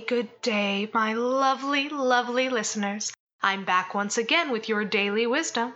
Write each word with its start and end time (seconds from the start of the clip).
good 0.00 0.40
day, 0.42 0.90
my 0.92 1.14
lovely, 1.14 1.88
lovely 1.88 2.48
listeners. 2.48 3.12
I'm 3.42 3.64
back 3.64 3.94
once 3.94 4.16
again 4.18 4.50
with 4.50 4.68
your 4.68 4.84
daily 4.84 5.26
wisdom. 5.26 5.74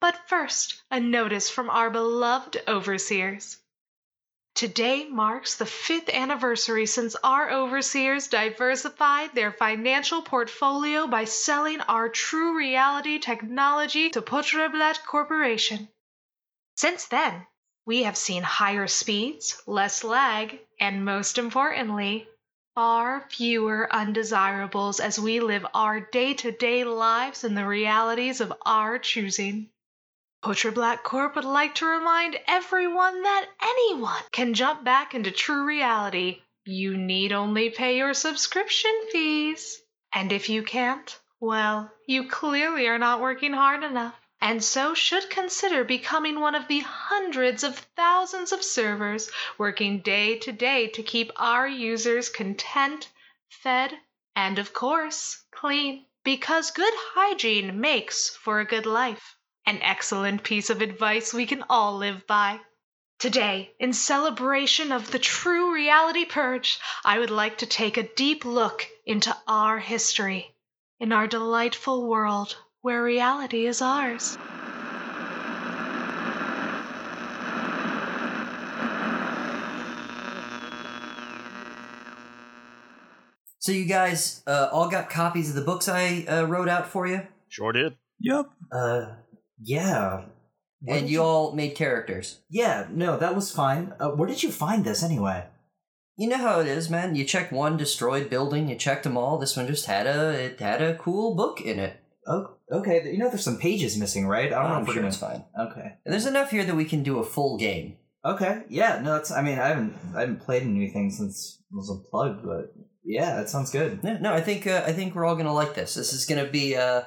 But 0.00 0.28
first, 0.28 0.82
a 0.90 1.00
notice 1.00 1.50
from 1.50 1.70
our 1.70 1.90
beloved 1.90 2.62
overseers. 2.68 3.58
Today 4.54 5.06
marks 5.06 5.56
the 5.56 5.66
fifth 5.66 6.08
anniversary 6.08 6.86
since 6.86 7.14
our 7.22 7.50
overseers 7.50 8.28
diversified 8.28 9.34
their 9.34 9.52
financial 9.52 10.22
portfolio 10.22 11.06
by 11.06 11.24
selling 11.24 11.82
our 11.82 12.08
true 12.08 12.56
reality 12.56 13.18
technology 13.18 14.08
to 14.10 14.22
Potreblat 14.22 15.04
Corporation. 15.04 15.88
Since 16.76 17.06
then, 17.06 17.46
we 17.84 18.04
have 18.04 18.16
seen 18.16 18.42
higher 18.42 18.86
speeds, 18.86 19.62
less 19.66 20.02
lag, 20.02 20.58
and 20.80 21.04
most 21.04 21.36
importantly, 21.36 22.28
far 22.76 23.26
fewer 23.30 23.88
undesirables 23.90 25.00
as 25.00 25.18
we 25.18 25.40
live 25.40 25.64
our 25.72 25.98
day 25.98 26.34
to 26.34 26.52
day 26.52 26.84
lives 26.84 27.42
in 27.42 27.54
the 27.54 27.66
realities 27.66 28.42
of 28.42 28.52
our 28.66 28.98
choosing. 28.98 29.66
Poacher 30.42 30.70
Black 30.70 31.02
Corp 31.02 31.36
would 31.36 31.46
like 31.46 31.74
to 31.76 31.86
remind 31.86 32.38
everyone 32.46 33.22
that 33.22 33.48
anyone 33.62 34.22
can 34.30 34.52
jump 34.52 34.84
back 34.84 35.14
into 35.14 35.30
true 35.30 35.64
reality. 35.64 36.42
You 36.66 36.98
need 36.98 37.32
only 37.32 37.70
pay 37.70 37.96
your 37.96 38.12
subscription 38.12 38.92
fees. 39.10 39.80
And 40.12 40.30
if 40.30 40.50
you 40.50 40.62
can't, 40.62 41.18
well, 41.40 41.90
you 42.06 42.28
clearly 42.28 42.88
are 42.88 42.98
not 42.98 43.22
working 43.22 43.54
hard 43.54 43.84
enough, 43.84 44.20
and 44.40 44.62
so 44.62 44.92
should 44.92 45.30
consider 45.30 45.82
becoming 45.82 46.38
one 46.38 46.54
of 46.54 46.68
the 46.68 46.80
hundreds 46.80 47.64
of 47.64 47.78
thousands 47.96 48.52
of 48.52 48.62
servers 48.62 49.30
working 49.56 50.00
day 50.00 50.38
to 50.38 50.52
day 50.52 50.86
to 50.86 51.02
keep 51.02 51.32
our 51.36 51.66
users 51.66 52.28
content, 52.28 53.08
fed, 53.48 53.98
and 54.34 54.58
of 54.58 54.72
course, 54.72 55.42
clean. 55.50 56.04
Because 56.22 56.70
good 56.70 56.92
hygiene 57.14 57.80
makes 57.80 58.36
for 58.36 58.60
a 58.60 58.66
good 58.66 58.84
life. 58.84 59.36
An 59.64 59.78
excellent 59.80 60.42
piece 60.42 60.68
of 60.68 60.82
advice 60.82 61.32
we 61.32 61.46
can 61.46 61.64
all 61.70 61.96
live 61.96 62.26
by. 62.26 62.60
Today, 63.18 63.74
in 63.78 63.94
celebration 63.94 64.92
of 64.92 65.10
the 65.10 65.18
true 65.18 65.72
reality 65.72 66.26
purge, 66.26 66.78
I 67.04 67.18
would 67.18 67.30
like 67.30 67.56
to 67.58 67.66
take 67.66 67.96
a 67.96 68.14
deep 68.14 68.44
look 68.44 68.86
into 69.06 69.34
our 69.48 69.78
history, 69.78 70.54
in 71.00 71.12
our 71.12 71.26
delightful 71.26 72.06
world 72.06 72.56
where 72.86 73.02
reality 73.02 73.66
is 73.66 73.82
ours. 73.82 74.38
So 83.58 83.72
you 83.72 83.86
guys 83.86 84.44
uh, 84.46 84.68
all 84.70 84.88
got 84.88 85.10
copies 85.10 85.48
of 85.48 85.56
the 85.56 85.62
books 85.62 85.88
I 85.88 86.26
uh, 86.28 86.44
wrote 86.44 86.68
out 86.68 86.86
for 86.86 87.08
you, 87.08 87.26
Sure 87.48 87.72
did. 87.72 87.96
Yep. 88.20 88.50
Uh, 88.70 89.06
yeah. 89.60 90.26
Where 90.80 90.98
and 90.98 91.06
did 91.06 91.10
you 91.10 91.22
all 91.22 91.50
made 91.56 91.74
characters. 91.74 92.38
Yeah, 92.48 92.86
no, 92.92 93.16
that 93.16 93.34
was 93.34 93.50
fine. 93.50 93.94
Uh, 93.98 94.10
where 94.10 94.28
did 94.28 94.44
you 94.44 94.52
find 94.52 94.84
this 94.84 95.02
anyway? 95.02 95.46
You 96.16 96.28
know 96.28 96.38
how 96.38 96.60
it 96.60 96.68
is, 96.68 96.88
man. 96.88 97.16
You 97.16 97.24
check 97.24 97.50
one 97.50 97.76
destroyed 97.76 98.30
building, 98.30 98.68
you 98.68 98.76
checked 98.76 99.02
them 99.02 99.16
all. 99.16 99.38
This 99.38 99.56
one 99.56 99.66
just 99.66 99.86
had 99.86 100.06
a 100.06 100.30
it 100.30 100.60
had 100.60 100.80
a 100.80 100.94
cool 100.94 101.34
book 101.34 101.60
in 101.60 101.80
it. 101.80 101.96
Oh, 102.28 102.55
okay. 102.70 103.10
You 103.10 103.18
know, 103.18 103.28
there's 103.28 103.44
some 103.44 103.58
pages 103.58 103.96
missing, 103.96 104.26
right? 104.26 104.52
I 104.52 104.62
don't 104.62 104.70
know 104.70 104.76
I'm 104.76 104.82
if 104.82 104.88
we're 104.88 104.94
sure 104.94 105.02
gonna. 105.02 105.08
it's 105.08 105.16
fine. 105.18 105.44
Okay. 105.58 105.96
And 106.04 106.12
there's 106.12 106.26
enough 106.26 106.50
here 106.50 106.64
that 106.64 106.74
we 106.74 106.84
can 106.84 107.02
do 107.02 107.18
a 107.18 107.24
full 107.24 107.56
game. 107.58 107.96
Okay. 108.24 108.62
Yeah. 108.68 109.00
No, 109.02 109.14
that's. 109.14 109.30
I 109.30 109.42
mean, 109.42 109.58
I 109.58 109.68
haven't. 109.68 109.94
I 110.14 110.20
haven't 110.20 110.40
played 110.40 110.62
anything 110.62 111.10
since 111.10 111.58
it 111.70 111.74
was 111.74 111.90
unplugged, 111.90 112.44
but 112.44 112.74
yeah, 113.04 113.36
that 113.36 113.48
sounds 113.48 113.70
good. 113.70 114.02
No, 114.02 114.18
no, 114.18 114.34
I 114.34 114.40
think 114.40 114.66
uh, 114.66 114.82
I 114.86 114.92
think 114.92 115.14
we're 115.14 115.24
all 115.24 115.36
gonna 115.36 115.54
like 115.54 115.74
this. 115.74 115.94
This 115.94 116.12
is 116.12 116.26
gonna 116.26 116.46
be 116.46 116.76
uh, 116.76 117.02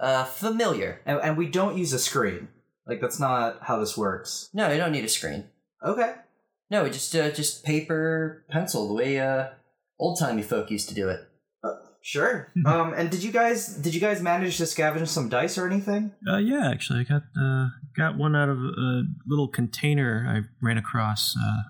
uh, 0.00 0.24
familiar. 0.24 1.00
And, 1.06 1.20
and 1.22 1.36
we 1.36 1.46
don't 1.46 1.78
use 1.78 1.92
a 1.92 1.98
screen. 1.98 2.48
Like 2.86 3.00
that's 3.00 3.20
not 3.20 3.58
how 3.62 3.78
this 3.78 3.96
works. 3.96 4.50
No, 4.52 4.70
you 4.70 4.78
don't 4.78 4.92
need 4.92 5.04
a 5.04 5.08
screen. 5.08 5.44
Okay. 5.84 6.14
No, 6.70 6.88
just 6.88 7.14
uh, 7.14 7.30
just 7.30 7.64
paper, 7.64 8.44
pencil, 8.50 8.88
the 8.88 8.94
way 8.94 9.20
uh, 9.20 9.50
old 9.98 10.18
timey 10.18 10.42
folk 10.42 10.70
used 10.70 10.88
to 10.88 10.94
do 10.94 11.08
it. 11.08 11.20
Sure. 12.02 12.52
um. 12.66 12.92
And 12.94 13.10
did 13.10 13.22
you 13.22 13.32
guys 13.32 13.68
did 13.68 13.94
you 13.94 14.00
guys 14.00 14.20
manage 14.20 14.56
to 14.58 14.64
scavenge 14.64 15.08
some 15.08 15.28
dice 15.28 15.56
or 15.56 15.66
anything? 15.66 16.12
Uh, 16.28 16.38
yeah, 16.38 16.70
actually, 16.70 17.00
I 17.00 17.04
got 17.04 17.22
uh, 17.40 17.68
got 17.96 18.18
one 18.18 18.34
out 18.34 18.48
of 18.48 18.58
a 18.58 19.02
little 19.26 19.48
container 19.48 20.26
I 20.28 20.48
ran 20.64 20.78
across 20.78 21.36
uh, 21.36 21.62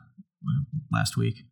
last 0.93 1.17
week. 1.17 1.45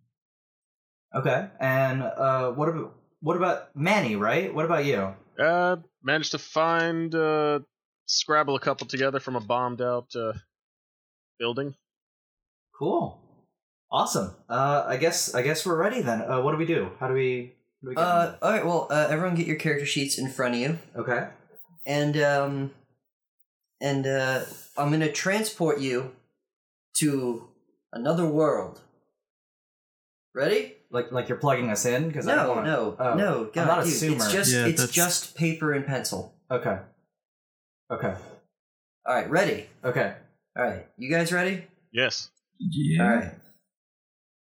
Okay. 1.14 1.48
And 1.58 2.02
uh, 2.02 2.52
what 2.52 2.68
about 2.68 2.94
what 3.20 3.36
about 3.36 3.76
Manny? 3.76 4.16
Right. 4.16 4.54
What 4.54 4.64
about 4.64 4.84
you? 4.84 5.14
Uh, 5.38 5.76
managed 6.02 6.32
to 6.32 6.38
find, 6.38 7.14
uh, 7.14 7.60
scrabble 8.06 8.56
a 8.56 8.60
couple 8.60 8.86
together 8.86 9.20
from 9.20 9.36
a 9.36 9.40
bombed 9.40 9.80
out, 9.80 10.08
uh, 10.14 10.32
building. 11.38 11.74
Cool. 12.78 13.18
Awesome. 13.90 14.34
Uh, 14.48 14.84
I 14.86 14.96
guess 14.96 15.34
I 15.34 15.42
guess 15.42 15.66
we're 15.66 15.76
ready 15.76 16.00
then. 16.00 16.22
Uh, 16.22 16.40
what 16.40 16.52
do 16.52 16.58
we 16.58 16.66
do? 16.66 16.92
How 17.00 17.08
do 17.08 17.14
we? 17.14 17.54
How 17.82 17.84
do 17.84 17.88
we 17.88 17.94
get 17.94 18.02
Uh, 18.02 18.36
all 18.42 18.50
right. 18.52 18.64
Well, 18.66 18.86
uh, 18.90 19.06
everyone, 19.10 19.34
get 19.36 19.46
your 19.46 19.56
character 19.56 19.86
sheets 19.86 20.18
in 20.18 20.28
front 20.30 20.54
of 20.54 20.60
you, 20.60 20.78
okay. 20.96 21.28
and 21.86 22.16
um, 22.18 22.70
and 23.80 24.06
uh, 24.06 24.44
I'm 24.76 24.90
gonna 24.90 25.10
transport 25.12 25.80
you 25.80 26.12
to 26.98 27.48
another 27.92 28.26
world. 28.26 28.80
Ready? 30.34 30.74
Like 30.90 31.10
like 31.12 31.28
you're 31.28 31.38
plugging 31.38 31.70
us 31.70 31.86
in 31.86 32.08
because 32.08 32.26
I 32.28 32.34
don't 32.36 32.46
No, 32.46 32.52
wanna, 32.54 32.66
no, 32.66 32.96
oh, 32.98 33.14
no. 33.14 33.44
God, 33.52 33.62
I'm 33.62 33.66
not 33.68 33.78
a 33.80 33.84
dude, 33.84 33.94
zoomer. 33.94 34.14
It's 34.24 34.32
just 34.32 34.52
Yeah, 34.52 34.66
it's 34.66 34.80
that's- 34.80 34.90
just 34.90 35.36
paper 35.36 35.72
and 35.72 35.86
pencil. 35.86 36.34
Okay. 36.50 36.78
Okay. 37.90 38.14
All 39.06 39.14
right, 39.14 39.30
ready? 39.30 39.66
Okay. 39.84 40.14
All 40.56 40.64
right, 40.64 40.86
you 40.98 41.10
guys 41.10 41.32
ready? 41.32 41.64
Yes. 41.92 42.30
Yeah. 42.58 43.02
All 43.02 43.08
right. 43.16 43.32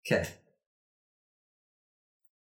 Okay. 0.07 0.29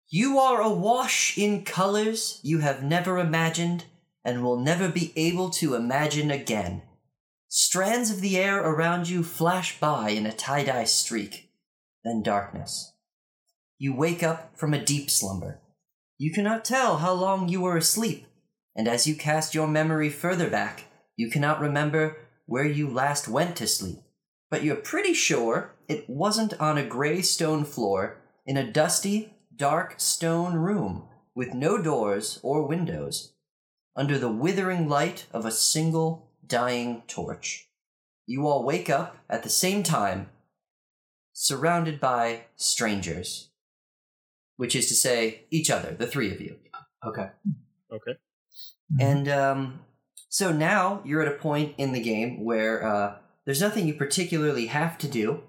You 0.09 0.39
are 0.39 0.61
awash 0.61 1.37
in 1.37 1.63
colors 1.63 2.39
you 2.43 2.59
have 2.59 2.83
never 2.83 3.17
imagined 3.17 3.85
and 4.23 4.43
will 4.43 4.59
never 4.59 4.89
be 4.89 5.13
able 5.15 5.49
to 5.51 5.75
imagine 5.75 6.31
again. 6.31 6.81
Strands 7.49 8.09
of 8.11 8.21
the 8.21 8.37
air 8.37 8.59
around 8.61 9.09
you 9.09 9.23
flash 9.23 9.79
by 9.79 10.09
in 10.09 10.25
a 10.25 10.31
tie 10.31 10.63
dye 10.63 10.85
streak, 10.85 11.49
then 12.03 12.21
darkness. 12.23 12.93
You 13.77 13.95
wake 13.95 14.23
up 14.23 14.57
from 14.57 14.73
a 14.73 14.83
deep 14.83 15.09
slumber. 15.09 15.61
You 16.17 16.33
cannot 16.33 16.65
tell 16.65 16.97
how 16.97 17.13
long 17.13 17.47
you 17.47 17.61
were 17.61 17.77
asleep, 17.77 18.25
and 18.75 18.87
as 18.87 19.07
you 19.07 19.15
cast 19.15 19.53
your 19.53 19.67
memory 19.67 20.09
further 20.09 20.49
back, 20.49 20.85
you 21.15 21.29
cannot 21.29 21.61
remember 21.61 22.17
where 22.45 22.65
you 22.65 22.89
last 22.89 23.27
went 23.27 23.55
to 23.57 23.67
sleep 23.67 23.99
but 24.49 24.63
you're 24.63 24.75
pretty 24.75 25.13
sure 25.13 25.75
it 25.87 26.09
wasn't 26.09 26.59
on 26.59 26.77
a 26.77 26.85
gray 26.85 27.21
stone 27.21 27.65
floor 27.65 28.17
in 28.45 28.57
a 28.57 28.71
dusty, 28.71 29.33
dark 29.57 29.95
stone 29.97 30.53
room 30.53 31.03
with 31.35 31.53
no 31.53 31.81
doors 31.81 32.39
or 32.43 32.67
windows, 32.67 33.33
under 33.95 34.17
the 34.17 34.31
withering 34.31 34.87
light 34.87 35.25
of 35.31 35.45
a 35.45 35.51
single 35.51 36.29
dying 36.45 37.03
torch. 37.07 37.67
You 38.25 38.47
all 38.47 38.63
wake 38.63 38.89
up 38.89 39.17
at 39.29 39.43
the 39.43 39.49
same 39.49 39.83
time, 39.83 40.29
surrounded 41.33 41.99
by 41.99 42.45
strangers, 42.55 43.49
which 44.57 44.75
is 44.75 44.87
to 44.87 44.95
say, 44.95 45.45
each 45.51 45.69
other, 45.69 45.91
the 45.93 46.07
three 46.07 46.31
of 46.31 46.41
you. 46.41 46.57
Okay. 47.05 47.29
Okay. 47.91 48.13
And 48.99 49.27
um, 49.27 49.79
so 50.29 50.51
now 50.51 51.01
you're 51.05 51.21
at 51.21 51.27
a 51.27 51.37
point 51.37 51.75
in 51.77 51.93
the 51.93 52.01
game 52.01 52.43
where 52.43 52.85
uh, 52.85 53.15
there's 53.45 53.61
nothing 53.61 53.87
you 53.87 53.93
particularly 53.93 54.67
have 54.67 54.97
to 54.99 55.07
do, 55.07 55.43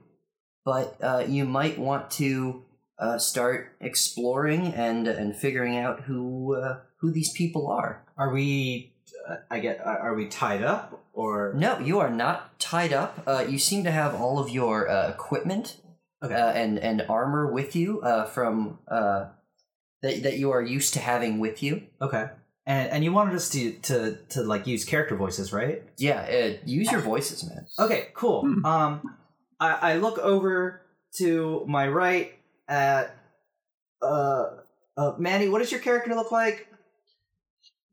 but 0.65 0.97
uh, 1.03 1.25
you 1.27 1.45
might 1.45 1.79
want 1.79 2.11
to 2.13 2.65
uh, 2.99 3.19
start 3.19 3.77
exploring 3.81 4.75
and 4.75 5.07
and 5.09 5.37
figuring 5.37 5.77
out 5.77 6.03
who 6.03 6.55
uh, 6.57 6.81
who 7.01 7.11
these 7.11 7.33
people 7.33 7.69
are. 7.71 8.05
Are 8.17 8.33
we? 8.33 8.93
Uh, 9.29 9.37
I 9.51 9.61
get. 9.61 9.81
Are 9.85 9.99
are 9.99 10.15
we 10.15 10.27
tied 10.29 10.63
up 10.63 11.05
or? 11.13 11.55
No, 11.57 11.79
you 11.79 11.99
are 12.01 12.11
not 12.11 12.59
tied 12.59 12.93
up. 12.93 13.23
Uh, 13.27 13.45
you 13.49 13.59
seem 13.59 13.85
to 13.85 13.91
have 13.91 14.15
all 14.15 14.39
of 14.39 14.51
your 14.51 14.89
uh, 14.89 15.09
equipment 15.11 15.77
Okay. 16.23 16.35
uh, 16.35 16.51
and 16.53 16.79
and 16.79 17.03
armor 17.09 17.53
with 17.53 17.77
you 17.77 18.01
uh, 18.03 18.25
from 18.25 18.79
uh, 18.89 19.27
that 20.03 20.23
that 20.25 20.39
you 20.39 20.51
are 20.51 20.63
used 20.63 20.95
to 20.95 21.01
having 21.01 21.39
with 21.39 21.63
you. 21.63 21.83
Okay. 22.01 22.27
And 22.67 22.91
and 22.91 23.05
you 23.05 23.13
wanted 23.13 23.35
us 23.35 23.49
to 23.51 23.73
to 23.83 24.19
to 24.31 24.43
like 24.43 24.67
use 24.67 24.85
character 24.85 25.17
voices, 25.17 25.53
right? 25.53 25.85
Yeah, 25.97 26.21
uh, 26.21 26.59
use 26.67 26.91
your 26.91 27.01
voices, 27.01 27.45
man. 27.49 27.67
Okay. 27.79 28.09
Cool. 28.15 28.43
Hmm. 28.43 28.65
Um, 28.67 29.17
I 29.61 29.93
I 29.93 29.97
look 29.97 30.19
over 30.19 30.83
to 31.19 31.65
my 31.67 31.89
right 31.89 32.33
at 32.69 33.17
uh 34.03 34.47
uh 34.97 35.13
Manny. 35.19 35.49
What 35.49 35.59
does 35.61 35.73
your 35.73 35.81
character 35.81 36.15
look 36.15 36.31
like? 36.33 36.69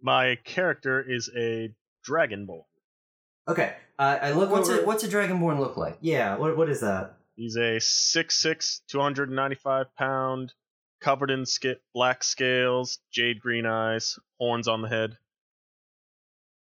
My 0.01 0.37
character 0.43 1.01
is 1.01 1.29
a 1.35 1.73
dragonborn. 2.07 2.63
Okay. 3.47 3.75
I 3.97 4.17
I 4.17 4.31
look 4.31 4.49
What's 4.51 4.69
over. 4.69 4.81
a 4.81 4.85
what's 4.85 5.03
a 5.03 5.07
dragonborn 5.07 5.59
look 5.59 5.77
like? 5.77 5.97
yeah. 6.01 6.35
What 6.37 6.57
what 6.57 6.69
is 6.69 6.81
that? 6.81 7.17
He's 7.37 7.57
a 7.57 7.79
6'6", 7.81 8.79
295 8.87 9.93
pound 9.97 10.53
covered 11.01 11.29
in 11.29 11.45
sca- 11.45 11.75
black 11.93 12.23
scales, 12.23 12.99
jade 13.11 13.41
green 13.41 13.65
eyes, 13.65 14.17
horns 14.39 14.69
on 14.69 14.81
the 14.81 14.87
head. 14.87 15.17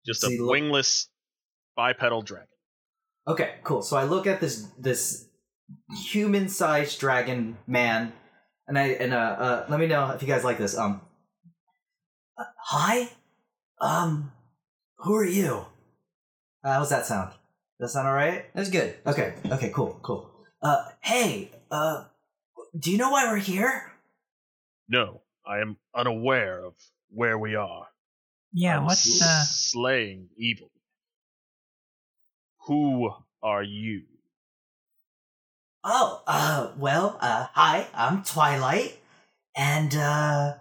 Just 0.05 0.23
a 0.23 0.27
See, 0.27 0.39
look- 0.39 0.51
wingless 0.51 1.07
bipedal 1.75 2.21
dragon. 2.21 2.47
Okay, 3.27 3.55
cool. 3.63 3.81
So 3.81 3.97
I 3.97 4.03
look 4.03 4.27
at 4.27 4.39
this 4.39 4.63
this 4.77 5.27
human-sized 6.11 6.99
dragon 6.99 7.57
man, 7.67 8.13
and 8.67 8.77
I 8.77 8.87
and 8.89 9.13
uh, 9.13 9.17
uh 9.17 9.65
let 9.69 9.79
me 9.79 9.87
know 9.87 10.09
if 10.11 10.21
you 10.21 10.27
guys 10.27 10.43
like 10.43 10.57
this. 10.57 10.77
Um, 10.77 11.01
uh, 12.37 12.43
hi, 12.57 13.09
um, 13.79 14.31
who 14.97 15.15
are 15.15 15.25
you? 15.25 15.65
Uh, 16.63 16.73
how's 16.73 16.89
that 16.89 17.05
sound? 17.05 17.31
Does 17.79 17.89
that 17.89 17.89
sound 17.89 18.07
alright? 18.07 18.45
That's 18.53 18.69
good. 18.69 18.95
Okay. 19.05 19.33
Okay. 19.49 19.69
Cool. 19.69 19.99
Cool. 20.03 20.29
Uh, 20.61 20.85
hey, 21.01 21.49
uh, 21.71 22.05
do 22.77 22.91
you 22.91 22.97
know 22.97 23.09
why 23.09 23.31
we're 23.31 23.37
here? 23.37 23.91
No, 24.87 25.21
I 25.45 25.59
am 25.59 25.77
unaware 25.95 26.63
of 26.63 26.73
where 27.09 27.37
we 27.37 27.55
are. 27.55 27.87
Yeah, 28.53 28.77
I'm 28.77 28.85
what's 28.85 29.21
s- 29.21 29.27
uh 29.27 29.43
slaying 29.47 30.29
evil? 30.37 30.69
Who 32.67 33.11
are 33.41 33.63
you? 33.63 34.03
Oh, 35.83 36.21
uh, 36.27 36.71
well, 36.77 37.17
uh, 37.21 37.47
hi, 37.53 37.87
I'm 37.95 38.21
Twilight, 38.21 38.99
and 39.57 39.95
uh, 39.95 40.53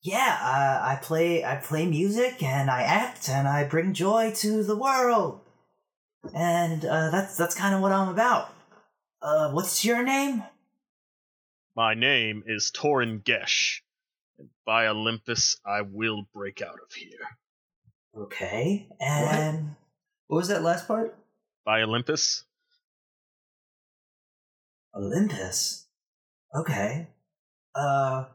yeah, 0.00 0.38
uh, 0.40 0.88
I 0.88 0.98
play 1.02 1.44
I 1.44 1.56
play 1.56 1.84
music 1.84 2.42
and 2.42 2.70
I 2.70 2.80
act 2.82 3.28
and 3.28 3.46
I 3.46 3.64
bring 3.64 3.92
joy 3.92 4.32
to 4.36 4.62
the 4.62 4.76
world, 4.76 5.40
and 6.34 6.82
uh, 6.82 7.10
that's 7.10 7.36
that's 7.36 7.54
kind 7.54 7.74
of 7.74 7.82
what 7.82 7.92
I'm 7.92 8.08
about. 8.08 8.54
Uh, 9.20 9.50
what's 9.50 9.84
your 9.84 10.02
name? 10.02 10.42
My 11.76 11.92
name 11.92 12.42
is 12.46 12.72
Torin 12.74 13.22
Gesh, 13.22 13.82
and 14.38 14.48
by 14.64 14.86
Olympus 14.86 15.60
I 15.66 15.82
will 15.82 16.26
break 16.32 16.62
out 16.62 16.78
of 16.82 16.94
here. 16.94 17.36
Okay, 18.16 18.88
and 18.98 19.76
What 20.28 20.38
was 20.38 20.48
that 20.48 20.62
last 20.62 20.88
part? 20.88 21.14
By 21.66 21.82
Olympus? 21.82 22.44
Olympus. 24.96 25.86
Okay. 26.54 27.08
Uh, 27.74 28.26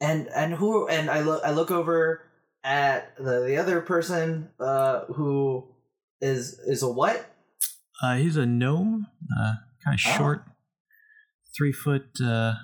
and 0.00 0.28
and 0.28 0.54
who? 0.54 0.86
And 0.88 1.10
I 1.10 1.20
look 1.20 1.42
I 1.44 1.50
look 1.52 1.70
over 1.70 2.22
at 2.62 3.16
the 3.16 3.40
the 3.46 3.56
other 3.56 3.80
person. 3.80 4.50
Uh, 4.60 5.04
who 5.06 5.68
is 6.20 6.58
is 6.66 6.82
a 6.82 6.88
what? 6.90 7.30
uh 8.02 8.16
he's 8.16 8.36
a 8.36 8.44
gnome, 8.44 9.06
uh 9.40 9.54
kind 9.84 9.94
of 9.94 10.00
Oh. 10.06 10.16
short, 10.18 10.44
three 11.56 11.72
foot, 11.72 12.06
uh 12.22 12.54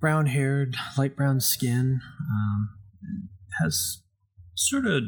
brown 0.00 0.26
haired, 0.26 0.76
light 0.96 1.16
brown 1.16 1.40
skin, 1.40 2.00
um 2.30 2.68
has 3.60 4.02
sort 4.54 4.86
of 4.86 5.02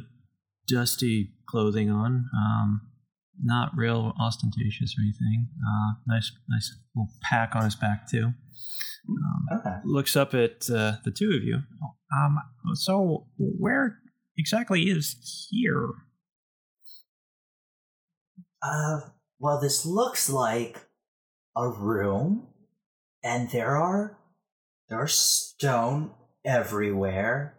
dusty 0.68 1.30
clothing 1.46 1.90
on, 1.90 2.28
um 2.36 2.80
not 3.42 3.70
real 3.76 4.14
ostentatious 4.20 4.94
or 4.98 5.02
anything. 5.02 5.48
Uh 5.60 5.94
nice 6.06 6.32
nice 6.48 6.74
little 6.94 7.10
pack 7.22 7.54
on 7.56 7.64
his 7.64 7.74
back 7.74 8.08
too. 8.08 8.32
Um, 9.08 9.58
Okay. 9.58 9.76
looks 9.84 10.14
up 10.16 10.32
at 10.32 10.70
uh, 10.70 10.92
the 11.04 11.10
two 11.10 11.32
of 11.36 11.42
you. 11.42 11.58
Um, 12.16 12.38
so 12.74 13.26
where 13.36 13.98
exactly 14.38 14.82
is 14.82 15.48
here? 15.50 15.88
Uh, 18.62 19.00
well, 19.40 19.60
this 19.60 19.84
looks 19.84 20.28
like 20.30 20.86
a 21.56 21.68
room, 21.68 22.46
and 23.24 23.50
there 23.50 23.76
are 23.76 24.18
there 24.88 25.00
are 25.00 25.08
stone 25.08 26.12
everywhere, 26.44 27.58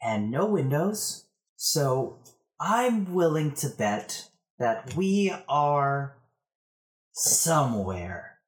and 0.00 0.30
no 0.30 0.46
windows. 0.46 1.26
So 1.56 2.18
I'm 2.58 3.12
willing 3.12 3.52
to 3.56 3.68
bet 3.68 4.28
that 4.62 4.94
we 4.94 5.32
are 5.48 6.16
somewhere. 7.12 8.38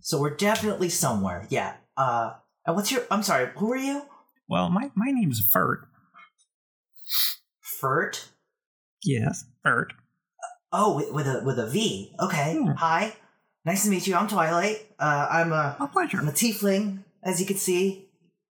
So 0.00 0.20
we're 0.20 0.36
definitely 0.36 0.88
somewhere. 0.88 1.46
Yeah. 1.48 1.74
Uh, 1.96 2.32
and 2.66 2.74
what's 2.74 2.90
your? 2.90 3.02
I'm 3.10 3.22
sorry. 3.22 3.50
Who 3.56 3.72
are 3.72 3.76
you? 3.76 4.02
Well, 4.48 4.70
my 4.70 4.90
my 4.94 5.10
name's 5.10 5.40
Vert. 5.52 5.86
Fert. 7.80 8.28
Yes, 9.02 9.44
Vert. 9.62 9.92
Oh, 10.72 10.96
with, 10.96 11.12
with 11.12 11.26
a 11.26 11.42
with 11.44 11.58
a 11.58 11.66
V. 11.66 12.14
Okay. 12.20 12.56
Hmm. 12.56 12.72
Hi. 12.72 13.14
Nice 13.64 13.84
to 13.84 13.90
meet 13.90 14.06
you. 14.06 14.14
I'm 14.14 14.28
Twilight. 14.28 14.92
Uh, 14.98 15.28
I'm 15.30 15.52
a 15.52 15.76
A 15.80 15.86
pleasure. 15.86 16.18
I'm 16.18 16.28
a 16.28 16.32
tiefling, 16.32 17.04
as 17.22 17.40
you 17.40 17.46
can 17.46 17.56
see. 17.56 18.08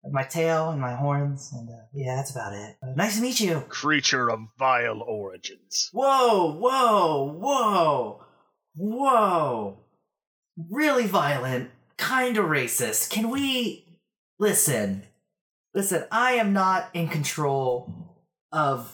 My 0.10 0.24
tail 0.24 0.72
and 0.72 0.82
my 0.82 0.96
horns, 0.96 1.52
and 1.54 1.70
uh, 1.70 1.84
yeah, 1.94 2.16
that's 2.16 2.32
about 2.32 2.54
it. 2.54 2.76
Uh, 2.82 2.94
nice 2.96 3.18
to 3.18 3.22
meet 3.22 3.40
you. 3.40 3.64
Creature 3.70 4.32
of 4.32 4.40
vile 4.58 5.02
origins. 5.02 5.90
Whoa, 5.94 6.54
whoa, 6.54 7.32
whoa, 7.38 8.24
whoa! 8.76 9.78
Really 10.70 11.06
violent, 11.06 11.70
kind 11.98 12.38
of 12.38 12.46
racist. 12.46 13.12
Can 13.12 13.30
we 13.30 14.00
listen? 14.40 15.04
Listen, 15.76 16.06
I 16.12 16.34
am 16.34 16.52
not 16.52 16.90
in 16.94 17.08
control 17.08 17.94
of 18.52 18.92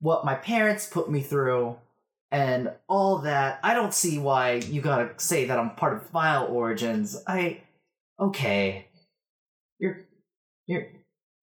what 0.00 0.26
my 0.26 0.34
parents 0.34 0.86
put 0.86 1.10
me 1.10 1.22
through 1.22 1.76
and 2.30 2.72
all 2.88 3.18
that. 3.20 3.60
I 3.62 3.74
don't 3.74 3.94
see 3.94 4.18
why 4.18 4.54
you 4.54 4.80
gotta 4.80 5.10
say 5.16 5.46
that 5.46 5.58
I'm 5.58 5.70
part 5.70 5.94
of 5.94 6.10
vile 6.10 6.46
origins. 6.46 7.22
I 7.26 7.62
okay. 8.20 8.88
Your 9.78 10.00
your 10.66 10.86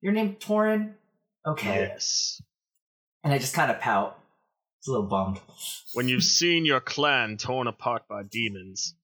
your 0.01 0.13
name 0.13 0.35
Torin? 0.35 0.94
Okay. 1.45 1.75
Yes. 1.75 2.41
And 3.23 3.33
I 3.33 3.37
just 3.37 3.54
kind 3.54 3.71
of 3.71 3.80
pout. 3.80 4.18
It's 4.80 4.87
a 4.87 4.92
little 4.92 5.07
bummed. 5.07 5.40
When 5.94 6.07
you've 6.07 6.23
seen 6.23 6.66
your 6.66 6.80
clan 6.80 7.37
torn 7.37 7.68
apart 7.68 8.07
by 8.07 8.23
demons, 8.23 8.95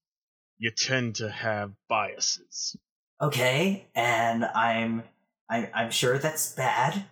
you 0.58 0.70
tend 0.70 1.16
to 1.16 1.30
have 1.30 1.72
biases. 1.88 2.76
Okay, 3.20 3.86
and 3.94 4.44
I'm 4.44 5.04
I'm 5.48 5.68
I'm 5.74 5.90
sure 5.90 6.18
that's 6.18 6.52
bad. 6.54 7.04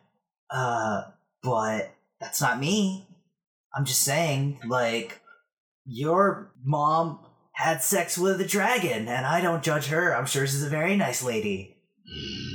Uh 0.50 1.02
but 1.42 1.94
that's 2.20 2.40
not 2.40 2.58
me. 2.58 3.06
I'm 3.74 3.84
just 3.84 4.00
saying, 4.00 4.58
like, 4.66 5.20
your 5.84 6.50
mom 6.64 7.20
had 7.52 7.82
sex 7.82 8.16
with 8.16 8.40
a 8.40 8.46
dragon, 8.46 9.06
and 9.06 9.26
I 9.26 9.40
don't 9.40 9.62
judge 9.62 9.86
her. 9.86 10.16
I'm 10.16 10.26
sure 10.26 10.46
she's 10.46 10.62
a 10.62 10.68
very 10.68 10.96
nice 10.96 11.22
lady. 11.22 11.75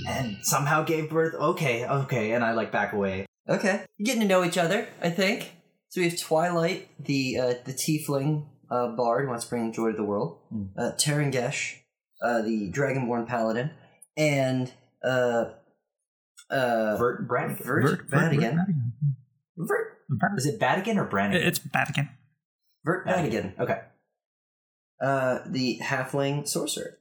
And 0.08 0.38
somehow 0.44 0.84
gave 0.84 1.10
birth. 1.10 1.36
Okay, 1.36 1.86
okay, 1.86 2.32
and 2.32 2.44
I 2.44 2.54
like 2.54 2.72
back 2.72 2.94
away. 2.94 3.26
Okay, 3.50 3.86
you're 3.98 4.06
getting 4.06 4.22
to 4.22 4.28
know 4.28 4.44
each 4.44 4.58
other, 4.58 4.88
I 5.02 5.10
think. 5.10 5.52
So 5.90 6.02
we 6.02 6.10
have 6.10 6.20
Twilight, 6.20 6.88
the 7.00 7.38
uh, 7.38 7.54
the 7.66 7.74
tiefling 7.74 8.46
uh, 8.70 8.96
bard 8.96 9.28
wants 9.28 9.44
to 9.46 9.50
bring 9.50 9.74
joy 9.74 9.92
to 9.92 9.98
the 9.98 10.04
world. 10.04 10.40
Hmm. 10.50 10.64
Uh, 10.78 10.92
Terengesh, 10.98 11.78
uh, 12.24 12.42
the 12.42 12.72
dragonborn 12.72 13.28
paladin, 13.28 13.72
and 14.16 14.72
uh, 15.04 15.52
uh, 16.50 16.98
Vert 16.98 17.28
Brannigan. 17.28 17.66
Vert, 17.66 18.10
Vatigan. 18.10 18.56
Vert. 19.58 19.98
Vert. 20.10 20.38
Is 20.38 20.46
it 20.46 20.60
Badigan 20.60 20.98
or 20.98 21.06
Brannigan? 21.06 21.46
It's 21.46 21.60
Vatican. 21.60 22.10
Vert 22.86 23.06
Vatigan. 23.06 23.60
Okay. 23.60 23.80
uh, 25.02 25.40
the 25.46 25.80
halfling 25.84 26.48
sorcerer. 26.48 27.00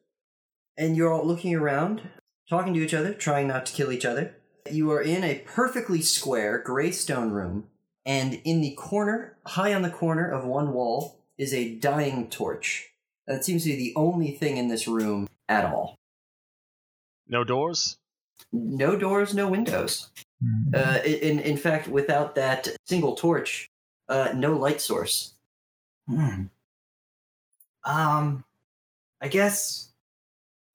And 0.77 0.97
you're 0.97 1.13
all 1.13 1.27
looking 1.27 1.55
around, 1.55 2.03
talking 2.51 2.75
to 2.75 2.81
each 2.81 2.93
other, 2.93 3.15
trying 3.15 3.47
not 3.47 3.65
to 3.65 3.73
kill 3.73 3.93
each 3.93 4.05
other. 4.05 4.35
You 4.71 4.91
are 4.91 5.01
in 5.01 5.25
a 5.25 5.43
perfectly 5.47 6.03
square 6.03 6.59
gray 6.59 6.91
stone 6.91 7.31
room, 7.31 7.69
and 8.05 8.41
in 8.45 8.61
the 8.61 8.73
corner, 8.73 9.37
high 9.47 9.73
on 9.73 9.83
the 9.83 9.91
corner 9.91 10.29
of 10.29 10.45
one 10.45 10.73
wall, 10.73 11.17
is 11.39 11.55
a 11.55 11.75
dying 11.77 12.29
torch. 12.29 12.91
That 13.27 13.45
seems 13.45 13.63
to 13.63 13.71
be 13.71 13.77
the 13.77 13.95
only 13.97 14.33
thing 14.33 14.57
in 14.57 14.69
this 14.69 14.89
room 14.89 15.29
at 15.49 15.65
all. 15.65 15.97
No 17.29 17.45
doors? 17.45 17.97
No 18.53 18.97
doors, 18.97 19.33
no 19.33 19.49
windows. 19.49 20.11
Hmm. 20.43 20.75
Uh, 20.75 20.99
in 21.05 21.39
in 21.39 21.57
fact, 21.57 21.87
without 21.87 22.35
that 22.35 22.69
single 22.87 23.15
torch, 23.15 23.71
uh, 24.09 24.33
no 24.35 24.57
light 24.57 24.81
source. 24.81 25.35
Hmm. 26.09 26.47
Um, 27.85 28.45
I 29.21 29.29
guess, 29.29 29.93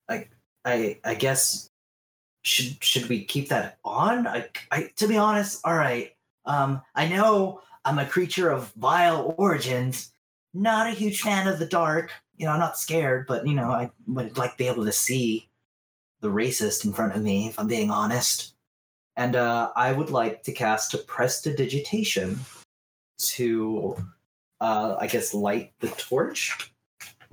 I, 0.08 0.28
I, 0.66 0.98
I 1.04 1.14
guess, 1.14 1.70
should 2.42 2.82
should 2.82 3.08
we 3.08 3.24
keep 3.24 3.48
that 3.48 3.78
on? 3.84 4.26
I, 4.26 4.48
I, 4.70 4.90
to 4.96 5.08
be 5.08 5.16
honest, 5.16 5.60
all 5.64 5.76
right. 5.76 6.12
Um, 6.44 6.82
I 6.94 7.08
know 7.08 7.60
I'm 7.84 7.98
a 7.98 8.06
creature 8.06 8.50
of 8.50 8.72
vile 8.74 9.34
origins. 9.38 10.12
Not 10.54 10.88
a 10.88 10.90
huge 10.90 11.20
fan 11.20 11.48
of 11.48 11.58
the 11.58 11.66
dark. 11.66 12.10
You 12.36 12.46
know, 12.46 12.52
I'm 12.52 12.60
not 12.60 12.78
scared, 12.78 13.26
but 13.26 13.46
you 13.46 13.54
know, 13.54 13.70
I 13.70 13.90
would 14.06 14.36
like 14.36 14.52
to 14.52 14.56
be 14.58 14.68
able 14.68 14.84
to 14.84 14.92
see 14.92 15.48
the 16.20 16.28
racist 16.28 16.84
in 16.84 16.92
front 16.92 17.14
of 17.14 17.22
me, 17.22 17.48
if 17.48 17.58
I'm 17.58 17.68
being 17.68 17.90
honest. 17.90 18.54
And 19.16 19.36
uh, 19.36 19.70
I 19.76 19.92
would 19.92 20.10
like 20.10 20.42
to 20.44 20.52
cast 20.52 20.94
a 20.94 20.98
prestidigitation 20.98 22.38
to 23.18 23.96
uh, 24.60 24.96
I 24.98 25.06
guess 25.06 25.34
light 25.34 25.72
the 25.80 25.88
torch. 25.88 26.72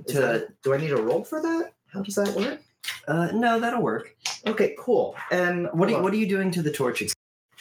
To- 0.07 0.47
do 0.63 0.73
I 0.73 0.77
need 0.77 0.91
a 0.91 1.01
roll 1.01 1.23
for 1.23 1.41
that? 1.41 1.73
How 1.87 2.01
does 2.01 2.15
that 2.15 2.35
work? 2.35 2.59
Uh, 3.07 3.27
no, 3.33 3.59
that'll 3.59 3.81
work. 3.81 4.15
Okay, 4.47 4.75
cool. 4.79 5.15
And 5.31 5.67
What 5.73 5.89
are, 5.89 5.93
you, 5.93 6.01
what 6.01 6.13
are 6.13 6.17
you 6.17 6.27
doing 6.27 6.51
to 6.51 6.61
the 6.61 6.71
torch? 6.71 7.01
ex- 7.01 7.13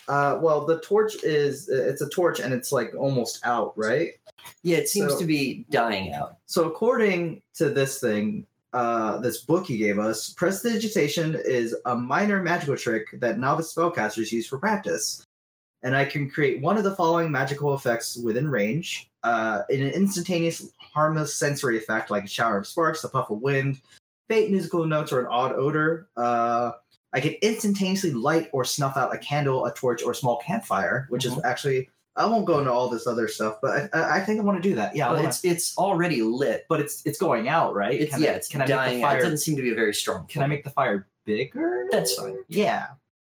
Uh, 0.09 0.39
well, 0.43 0.67
the 0.67 0.81
torch 0.81 1.15
is 1.23 1.69
it's 1.69 2.01
a 2.03 2.09
torch 2.09 2.41
and 2.41 2.53
it's 2.53 2.73
like 2.73 2.93
almost 2.97 3.41
out, 3.45 3.73
right? 3.77 4.11
Yeah, 4.63 4.79
it 4.79 4.89
seems 4.89 5.13
So- 5.13 5.19
to 5.21 5.25
be 5.25 5.65
dying 5.71 6.13
out. 6.13 6.37
So 6.47 6.65
according 6.69 7.43
to 7.55 7.71
this 7.71 8.01
thing, 8.01 8.47
uh, 8.73 9.19
this 9.19 9.39
book 9.43 9.69
you 9.69 9.79
gave 9.79 9.99
us, 9.99 10.31
prestidigitation 10.33 11.35
is 11.45 11.77
a 11.85 11.95
minor 11.95 12.43
magical 12.43 12.77
trick 12.77 13.07
that 13.21 13.39
novice 13.39 13.73
spellcasters 13.75 14.33
use 14.33 14.47
for 14.47 14.59
practice. 14.59 15.25
And 15.85 15.97
I 15.97 16.05
can 16.05 16.31
create 16.31 16.63
one 16.63 16.77
of 16.79 16.85
the 16.85 16.95
following 16.95 17.31
magical 17.31 17.75
effects 17.75 18.17
within 18.17 18.49
range. 18.49 19.09
Uh, 19.25 19.63
in 19.71 19.83
an 19.83 19.91
instantaneous, 19.91 20.71
harmless 20.79 21.35
sensory 21.37 21.77
effect 21.77 22.11
like 22.11 22.25
a 22.25 22.29
shower 22.29 22.59
of 22.59 22.67
sparks, 22.67 23.05
a 23.05 23.09
puff 23.09 23.31
of 23.31 23.41
wind, 23.41 23.81
musical 24.51 24.87
notes, 24.87 25.13
or 25.13 25.21
an 25.21 25.27
odd 25.27 25.53
odor. 25.53 26.09
Uh, 26.17 26.73
I 27.13 27.21
can 27.21 27.35
instantaneously 27.43 28.13
light 28.13 28.49
or 28.53 28.65
snuff 28.65 28.97
out 28.97 29.15
a 29.15 29.19
candle, 29.19 29.67
a 29.67 29.75
torch, 29.75 30.03
or 30.03 30.13
a 30.13 30.15
small 30.15 30.39
campfire, 30.39 31.07
which 31.11 31.25
is 31.27 31.39
actually 31.45 31.89
I 32.17 32.27
won't 32.27 32.45
go 32.47 32.59
into 32.59 32.71
all 32.71 32.89
this 32.91 33.07
other 33.07 33.27
stuff, 33.29 33.57
but 33.63 33.91
I, 33.95 33.99
I- 33.99 34.17
I 34.17 34.21
think 34.21 34.39
I 34.41 34.43
want 34.43 34.63
to 34.63 34.69
do 34.69 34.75
that. 34.77 34.95
Yeah, 34.97 35.11
I 35.11 35.27
it's 35.27 35.45
it's 35.45 35.77
already 35.79 36.23
lit. 36.23 36.67
but 36.69 36.81
it's 36.81 37.03
it's 37.07 37.19
going 37.19 37.49
out, 37.49 37.75
right? 37.75 37.99
It's 37.99 38.13
Can 38.13 38.23
yeah, 38.23 38.31
I, 38.31 38.35
it's 38.35 38.49
can 38.49 38.61
I 38.63 38.67
dying 38.67 38.95
make 38.97 39.03
the 39.03 39.09
out. 39.09 39.19
It 39.19 39.23
doesn't 39.23 39.39
seem 39.39 39.57
to 39.57 39.63
be 39.63 39.73
a 39.73 39.75
very 39.75 39.95
strong. 39.95 40.27
Can 40.27 40.43
I 40.43 40.47
make 40.47 40.65
the 40.65 40.71
fire 40.71 41.07
bigger? 41.25 41.87
That's 41.91 42.15
fine. 42.15 42.37
Yeah. 42.49 42.89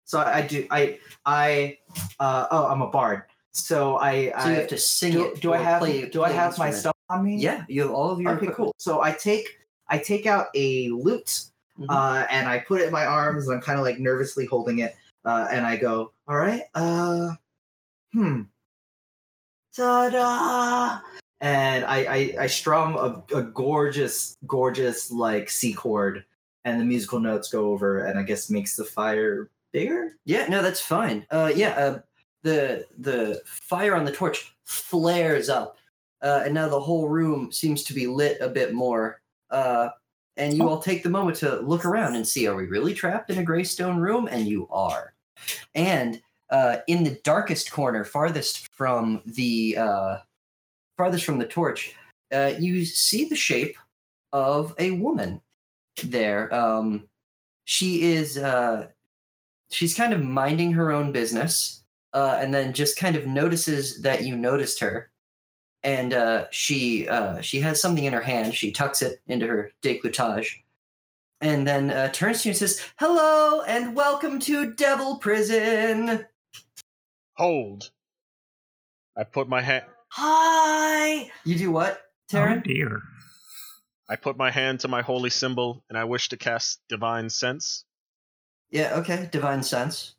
So 0.05 0.19
I, 0.19 0.37
I 0.37 0.41
do. 0.47 0.67
I 0.71 0.99
I 1.25 1.77
uh, 2.19 2.47
oh, 2.51 2.67
I'm 2.67 2.81
a 2.81 2.87
bard. 2.89 3.23
So 3.51 3.97
I 3.97 4.27
So 4.29 4.35
I 4.37 4.49
you 4.49 4.55
have 4.55 4.67
to 4.67 4.77
sing 4.77 5.13
do, 5.13 5.25
it. 5.27 5.41
do 5.41 5.53
I 5.53 5.57
have 5.57 5.79
play, 5.79 6.07
do 6.09 6.23
I 6.23 6.29
have 6.31 6.57
my 6.57 6.69
stuff 6.71 6.95
on 7.09 7.23
me? 7.25 7.37
Yeah, 7.37 7.63
you 7.69 7.81
have 7.81 7.91
all 7.91 8.11
of 8.11 8.19
your. 8.21 8.31
Okay, 8.31 8.47
equipment. 8.47 8.57
cool. 8.57 8.75
So 8.77 9.01
I 9.01 9.11
take 9.13 9.47
I 9.89 9.97
take 9.99 10.25
out 10.25 10.47
a 10.55 10.89
lute 10.89 11.45
Mhm. 11.79 11.87
uh, 11.89 12.25
and 12.29 12.47
I 12.47 12.59
put 12.59 12.81
it 12.81 12.85
in 12.87 12.93
my 12.93 13.05
arms. 13.05 13.47
And 13.47 13.55
I'm 13.55 13.61
kind 13.61 13.77
of 13.77 13.83
like 13.85 13.99
nervously 13.99 14.45
holding 14.45 14.79
it, 14.79 14.95
uh, 15.25 15.47
and 15.51 15.65
I 15.65 15.75
go, 15.77 16.13
"All 16.27 16.37
right, 16.37 16.63
uh, 16.73 17.31
hmm, 18.13 18.43
ta-da!" 19.75 20.99
And 21.41 21.85
I 21.85 21.97
I, 22.05 22.35
I 22.41 22.47
strum 22.47 22.95
a, 22.95 23.23
a 23.35 23.43
gorgeous, 23.43 24.37
gorgeous 24.47 25.11
like 25.11 25.49
C 25.49 25.73
chord, 25.73 26.23
and 26.63 26.79
the 26.79 26.85
musical 26.85 27.19
notes 27.19 27.51
go 27.51 27.71
over, 27.71 28.05
and 28.05 28.17
I 28.17 28.23
guess 28.23 28.49
makes 28.49 28.75
the 28.75 28.85
fire 28.85 29.49
bigger. 29.71 30.17
Yeah, 30.25 30.47
no, 30.47 30.61
that's 30.61 30.79
fine. 30.81 31.25
Uh, 31.29 31.51
yeah, 31.53 31.71
uh, 31.71 31.99
the 32.43 32.85
the 32.99 33.41
fire 33.45 33.95
on 33.95 34.05
the 34.05 34.11
torch 34.13 34.55
flares 34.63 35.49
up, 35.49 35.77
uh, 36.21 36.43
and 36.45 36.53
now 36.53 36.69
the 36.69 36.79
whole 36.79 37.09
room 37.09 37.51
seems 37.51 37.83
to 37.83 37.93
be 37.93 38.07
lit 38.07 38.39
a 38.41 38.47
bit 38.49 38.73
more. 38.73 39.21
Uh, 39.49 39.89
and 40.37 40.53
you 40.53 40.67
all 40.67 40.79
take 40.79 41.03
the 41.03 41.09
moment 41.09 41.37
to 41.37 41.59
look 41.61 41.85
around 41.85 42.15
and 42.15 42.27
see: 42.27 42.47
Are 42.47 42.55
we 42.55 42.65
really 42.65 42.93
trapped 42.93 43.29
in 43.29 43.37
a 43.37 43.43
gray 43.43 43.63
stone 43.63 43.97
room? 43.97 44.27
And 44.29 44.47
you 44.47 44.67
are. 44.69 45.13
And 45.73 46.21
uh, 46.49 46.77
in 46.87 47.03
the 47.03 47.19
darkest 47.23 47.71
corner, 47.71 48.03
farthest 48.03 48.73
from 48.73 49.21
the 49.25 49.77
uh, 49.77 50.17
farthest 50.97 51.25
from 51.25 51.39
the 51.39 51.47
torch, 51.47 51.95
uh, 52.33 52.53
you 52.59 52.85
see 52.85 53.25
the 53.25 53.35
shape 53.35 53.77
of 54.33 54.75
a 54.77 54.91
woman 54.91 55.41
there. 56.03 56.53
Um, 56.53 57.07
she 57.63 58.03
is. 58.03 58.37
Uh, 58.37 58.87
she's 59.71 59.95
kind 59.95 60.13
of 60.13 60.23
minding 60.23 60.71
her 60.73 60.91
own 60.91 61.11
business 61.11 61.83
uh, 62.13 62.37
and 62.39 62.53
then 62.53 62.73
just 62.73 62.97
kind 62.97 63.15
of 63.15 63.27
notices 63.27 64.01
that 64.01 64.23
you 64.23 64.35
noticed 64.35 64.79
her 64.79 65.09
and 65.85 66.13
uh, 66.13 66.45
she 66.49 67.07
uh, 67.07 67.39
she 67.41 67.59
has 67.61 67.79
something 67.79 68.03
in 68.03 68.11
her 68.13 68.21
hand 68.21 68.53
she 68.55 68.71
tucks 68.71 69.01
it 69.03 69.21
into 69.27 69.45
her 69.45 69.71
décolletage 69.83 70.47
and 71.41 71.67
then 71.67 71.91
uh, 71.91 72.09
turns 72.11 72.41
to 72.41 72.49
you 72.49 72.51
and 72.51 72.57
says 72.57 72.81
hello 72.97 73.61
and 73.61 73.95
welcome 73.95 74.39
to 74.39 74.73
devil 74.73 75.17
prison 75.17 76.25
Hold. 77.37 77.91
I 79.17 79.25
put 79.25 79.49
my 79.49 79.61
hand. 79.61 79.83
Hi. 80.07 81.29
you 81.43 81.57
do 81.57 81.69
what 81.69 82.01
Taryn? 82.31 82.59
Oh 82.59 82.61
dear. 82.61 83.01
I 84.09 84.15
put 84.15 84.37
my 84.37 84.51
hand 84.51 84.79
to 84.81 84.87
my 84.87 85.01
holy 85.01 85.29
symbol, 85.29 85.83
and 85.89 85.97
I 85.97 86.05
wish 86.05 86.29
to 86.29 86.37
cast 86.37 86.79
divine 86.87 87.29
sense. 87.29 87.83
yeah 88.71 88.95
okay 88.95 89.29
divine 89.31 89.63
sense 89.63 90.15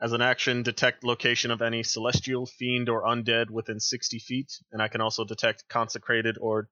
As 0.00 0.12
an 0.12 0.22
action, 0.22 0.62
detect 0.62 1.02
location 1.02 1.50
of 1.50 1.60
any 1.60 1.82
celestial, 1.82 2.46
fiend, 2.46 2.88
or 2.88 3.02
undead 3.02 3.50
within 3.50 3.80
60 3.80 4.18
feet, 4.20 4.60
and 4.70 4.80
I 4.80 4.88
can 4.88 5.00
also 5.00 5.24
detect 5.24 5.68
consecrated 5.68 6.38
or 6.40 6.68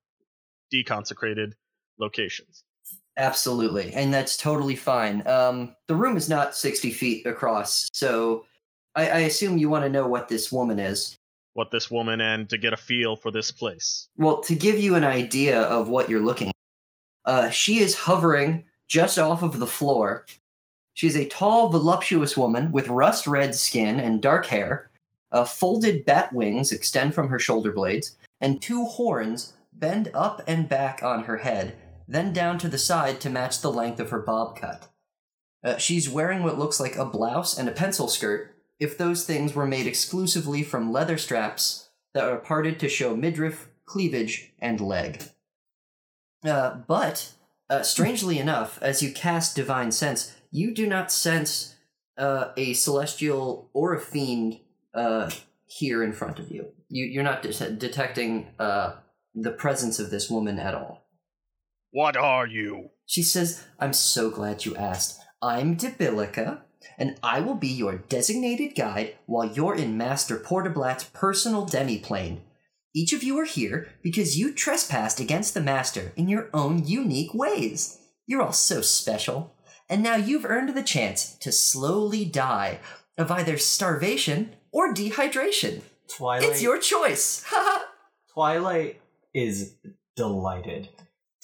deconsecrated 0.73 1.55
locations. 1.99 2.63
Absolutely, 3.17 3.93
and 3.95 4.13
that's 4.13 4.37
totally 4.37 4.77
fine. 4.77 5.27
Um, 5.27 5.75
the 5.89 5.97
room 5.97 6.17
is 6.17 6.29
not 6.29 6.55
sixty 6.55 6.91
feet 6.91 7.27
across, 7.27 7.89
so 7.93 8.45
I, 8.95 9.09
I 9.09 9.19
assume 9.21 9.57
you 9.57 9.71
want 9.71 9.85
to 9.85 9.91
know 9.91 10.07
what 10.07 10.29
this 10.29 10.53
woman 10.53 10.79
is. 10.79 11.17
What 11.55 11.71
this 11.71 11.91
woman 11.91 12.21
and 12.21 12.49
to 12.51 12.59
get 12.59 12.75
a 12.75 12.77
feel 12.77 13.17
for 13.17 13.31
this 13.31 13.51
place. 13.51 14.09
Well, 14.19 14.43
to 14.43 14.55
give 14.55 14.79
you 14.79 14.97
an 14.97 15.05
idea 15.05 15.63
of 15.63 15.89
what 15.89 16.11
you're 16.11 16.21
looking, 16.21 16.49
at, 16.49 16.55
uh, 17.25 17.51
she 17.51 17.79
is 17.79 17.95
hovering 17.95 18.65
just 18.87 19.19
off 19.19 19.43
of 19.43 19.59
the 19.59 19.67
floor. 19.67 20.27
She's 20.97 21.15
a 21.15 21.29
tall, 21.29 21.69
voluptuous 21.69 22.39
woman 22.39 22.73
with 22.73 22.89
rust 22.89 23.27
red 23.27 23.55
skin 23.55 24.01
and 24.01 24.23
dark 24.23 24.47
hair. 24.47 24.91
Uh, 25.31 25.45
folded 25.45 26.07
bat 26.07 26.33
wings 26.33 26.73
extend 26.73 27.15
from 27.15 27.29
her 27.29 27.39
shoulder 27.39 27.71
blades, 27.71 28.17
and 28.41 28.63
two 28.63 28.87
horns 28.87 29.53
bend 29.75 30.11
up 30.15 30.41
and 30.47 30.71
back 30.71 31.03
on 31.03 31.25
her 31.25 31.37
head, 31.37 31.77
then 32.09 32.33
down 32.33 32.57
to 32.57 32.69
the 32.69 32.79
side 32.79 33.21
to 33.21 33.29
match 33.29 33.61
the 33.61 33.71
length 33.71 34.01
of 34.01 34.09
her 34.09 34.21
bob 34.21 34.59
cut. 34.59 34.89
Uh, 35.63 35.77
she's 35.77 36.09
wearing 36.09 36.43
what 36.43 36.59
looks 36.59 36.81
like 36.81 36.97
a 36.97 37.05
blouse 37.05 37.59
and 37.59 37.69
a 37.69 37.73
pencil 37.73 38.09
skirt, 38.09 38.57
if 38.81 38.97
those 38.97 39.27
things 39.27 39.55
were 39.55 39.67
made 39.67 39.87
exclusively 39.87 40.63
from 40.63 40.91
leather 40.91 41.19
straps 41.19 41.91
that 42.15 42.25
are 42.25 42.39
parted 42.39 42.81
to 42.81 42.89
show 42.89 43.15
midriff, 43.15 43.69
cleavage, 43.85 44.55
and 44.61 44.81
leg. 44.81 45.25
Uh, 46.43 46.77
but, 46.87 47.33
uh, 47.69 47.83
strangely 47.83 48.39
enough, 48.39 48.79
as 48.81 49.03
you 49.03 49.13
cast 49.13 49.55
Divine 49.55 49.93
Sense, 49.93 50.33
you 50.57 50.73
do 50.73 50.87
not 50.87 51.13
sense 51.13 51.77
uh, 52.17 52.49
a 52.57 52.73
celestial 52.73 53.69
or 53.75 53.95
a 53.95 54.01
fiend 54.01 54.59
uh, 54.95 55.31
here 55.67 56.03
in 56.03 56.13
front 56.13 56.39
of 56.39 56.51
you. 56.51 56.69
you 56.89 57.05
you're 57.05 57.23
not 57.23 57.43
de- 57.43 57.71
detecting 57.73 58.49
uh, 58.59 58.95
the 59.35 59.51
presence 59.51 59.99
of 59.99 60.11
this 60.11 60.31
woman 60.31 60.59
at 60.59 60.75
all. 60.75 61.07
What 61.91 62.17
are 62.17 62.47
you? 62.47 62.91
She 63.05 63.23
says, 63.23 63.65
I'm 63.79 63.93
so 63.93 64.31
glad 64.31 64.65
you 64.65 64.75
asked. 64.77 65.21
I'm 65.43 65.77
Debilica, 65.77 66.61
and 66.99 67.19
I 67.23 67.41
will 67.41 67.55
be 67.55 67.69
your 67.69 67.99
designated 67.99 68.75
guide 68.75 69.17
while 69.27 69.47
you're 69.47 69.75
in 69.75 69.99
Master 69.99 70.39
Portablat's 70.39 71.05
personal 71.05 71.67
demiplane. 71.67 72.41
Each 72.95 73.13
of 73.13 73.23
you 73.23 73.39
are 73.39 73.45
here 73.45 73.89
because 74.03 74.39
you 74.39 74.55
trespassed 74.55 75.21
against 75.21 75.53
the 75.53 75.61
Master 75.61 76.13
in 76.17 76.29
your 76.29 76.49
own 76.55 76.87
unique 76.87 77.35
ways. 77.35 77.99
You're 78.27 78.43
all 78.43 78.53
so 78.53 78.81
special. 78.81 79.53
And 79.89 80.03
now 80.03 80.17
you've 80.17 80.45
earned 80.45 80.75
the 80.75 80.83
chance 80.83 81.35
to 81.41 81.53
slowly 81.53 82.25
die 82.25 82.81
of 83.17 83.31
either 83.31 83.57
starvation 83.57 84.57
or 84.73 84.93
dehydration. 84.93 85.83
Twilight. 86.09 86.49
It's 86.49 86.63
your 86.63 86.79
choice. 86.79 87.45
Twilight 88.35 89.01
is 89.33 89.75
delighted. 90.17 90.89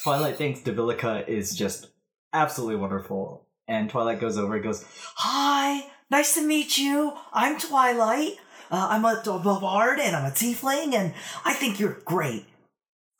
Twilight 0.02 0.36
thinks 0.36 0.60
Debilica 0.60 1.26
is 1.28 1.54
just 1.54 1.88
absolutely 2.32 2.76
wonderful. 2.76 3.46
And 3.68 3.88
Twilight 3.88 4.20
goes 4.20 4.36
over 4.36 4.54
and 4.54 4.64
goes, 4.64 4.84
Hi, 5.16 5.86
nice 6.10 6.34
to 6.34 6.42
meet 6.42 6.76
you. 6.78 7.12
I'm 7.32 7.58
Twilight. 7.58 8.38
Uh, 8.70 8.88
I'm 8.90 9.04
a, 9.04 9.22
a 9.24 9.60
bard 9.60 10.00
and 10.00 10.16
I'm 10.16 10.24
a 10.24 10.34
tiefling, 10.34 10.94
and 10.94 11.12
I 11.44 11.52
think 11.52 11.78
you're 11.78 12.00
great. 12.04 12.46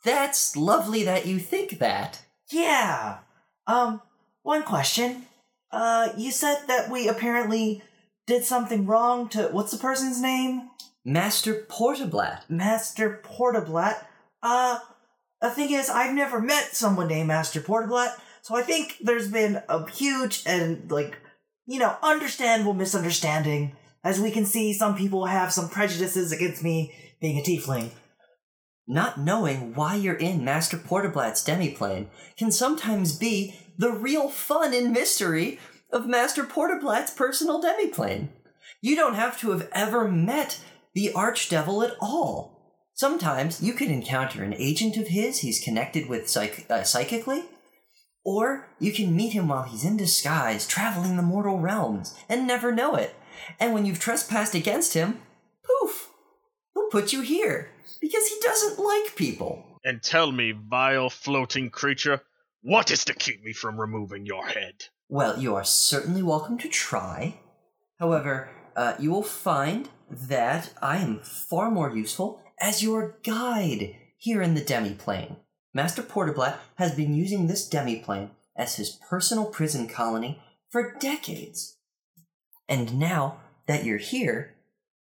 That's 0.05 0.57
lovely 0.57 1.05
that 1.05 1.27
you 1.27 1.39
think 1.39 1.79
that. 1.79 2.23
Yeah. 2.51 3.19
Um, 3.67 4.01
one 4.43 4.63
question. 4.63 5.27
Uh, 5.71 6.11
you 6.17 6.31
said 6.31 6.65
that 6.69 6.91
we 6.91 7.09
apparently 7.09 7.83
did 8.27 8.45
something 8.45 8.87
wrong 8.87 9.29
to 9.31 9.49
what's 9.49 9.73
the 9.73 9.79
person's 9.79 10.21
name? 10.21 10.71
Master 11.05 11.67
Portablat. 11.69 12.49
Master 12.49 13.21
Portablat. 13.25 14.05
Uh, 14.43 14.79
the 15.41 15.51
thing 15.51 15.73
is, 15.73 15.89
I've 15.89 16.15
never 16.15 16.41
met 16.41 16.77
someone 16.77 17.09
named 17.09 17.29
Master 17.29 17.61
Portablat, 17.61 18.15
so 18.43 18.55
I 18.55 18.63
think 18.63 18.99
there's 19.01 19.31
been 19.31 19.63
a 19.69 19.91
huge 19.91 20.43
and, 20.47 20.91
like, 20.91 21.19
you 21.67 21.79
know, 21.79 21.97
understandable 22.03 22.75
misunderstanding. 22.75 23.77
As 24.05 24.21
we 24.21 24.31
can 24.31 24.45
see, 24.45 24.73
some 24.73 24.97
people 24.97 25.27
have 25.27 25.53
some 25.53 25.69
prejudices 25.69 26.33
against 26.33 26.63
me 26.63 26.95
being 27.21 27.39
a 27.39 27.43
tiefling. 27.43 27.91
Not 28.87 29.19
knowing 29.19 29.75
why 29.75 29.95
you're 29.95 30.15
in 30.15 30.45
Master 30.45 30.77
Portablat's 30.77 31.45
demiplane 31.45 32.09
can 32.37 32.51
sometimes 32.51 33.17
be 33.17 33.55
the 33.83 33.91
real 33.91 34.29
fun 34.29 34.73
and 34.73 34.93
mystery 34.93 35.59
of 35.91 36.07
Master 36.07 36.45
Portablat's 36.45 37.11
personal 37.11 37.61
demiplane. 37.61 38.29
You 38.81 38.95
don't 38.95 39.17
have 39.17 39.37
to 39.41 39.51
have 39.51 39.69
ever 39.73 40.07
met 40.07 40.61
the 40.95 41.11
Archdevil 41.13 41.89
at 41.89 41.97
all. 42.01 42.79
Sometimes 42.95 43.61
you 43.61 43.73
can 43.73 43.91
encounter 43.91 44.45
an 44.45 44.55
agent 44.55 44.97
of 44.97 45.09
his 45.09 45.41
he's 45.41 45.59
connected 45.59 46.09
with 46.09 46.31
psych- 46.31 46.65
uh, 46.71 46.85
psychically, 46.85 47.43
Or 48.25 48.69
you 48.79 48.93
can 48.93 49.17
meet 49.17 49.33
him 49.33 49.49
while 49.49 49.65
he's 49.65 49.85
in 49.85 49.97
disguise, 49.97 50.65
traveling 50.69 51.17
the 51.17 51.23
mortal 51.23 51.59
realms, 51.59 52.15
and 52.29 52.47
never 52.47 52.71
know 52.71 52.95
it. 52.95 53.17
And 53.59 53.75
when 53.75 53.85
you've 53.85 53.99
trespassed 53.99 54.55
against 54.55 54.95
him, 54.95 55.23
poof, 55.65 56.09
he'll 56.73 56.89
put 56.89 57.13
you 57.13 57.23
here 57.23 57.71
because 58.01 58.29
he 58.29 58.39
doesn't 58.41 58.79
like 58.79 59.17
people. 59.17 59.81
And 59.85 60.01
tell 60.01 60.31
me, 60.31 60.53
vile 60.53 61.11
floating 61.11 61.69
creature, 61.69 62.23
what 62.63 62.91
is 62.91 63.05
to 63.05 63.15
keep 63.15 63.45
me 63.45 63.53
from 63.53 63.81
removing 63.81 64.25
your 64.25 64.47
head? 64.47 64.85
Well, 65.09 65.39
you 65.39 65.55
are 65.57 65.65
certainly 65.65 66.23
welcome 66.23 66.59
to 66.59 66.69
try. 66.69 67.41
However, 67.99 68.51
uh, 68.77 68.95
you 68.99 69.11
will 69.11 69.25
find 69.25 69.89
that 70.09 70.73
I 70.81 70.99
am 70.99 71.21
far 71.21 71.71
more 71.71 71.95
useful 71.95 72.41
as 72.61 72.83
your 72.83 73.19
guide 73.25 73.97
here 74.17 74.41
in 74.41 74.55
the 74.55 74.61
demiplane. 74.61 75.37
Master 75.75 76.03
Porterblat 76.03 76.57
has 76.77 76.95
been 76.95 77.15
using 77.15 77.47
this 77.47 77.69
demiplane 77.69 78.31
as 78.57 78.77
his 78.77 78.91
personal 79.09 79.47
prison 79.47 79.89
colony 79.89 80.41
for 80.71 80.95
decades. 81.01 81.79
And 82.69 82.99
now 82.99 83.41
that 83.67 83.85
you're 83.85 83.99
here, 83.99 84.55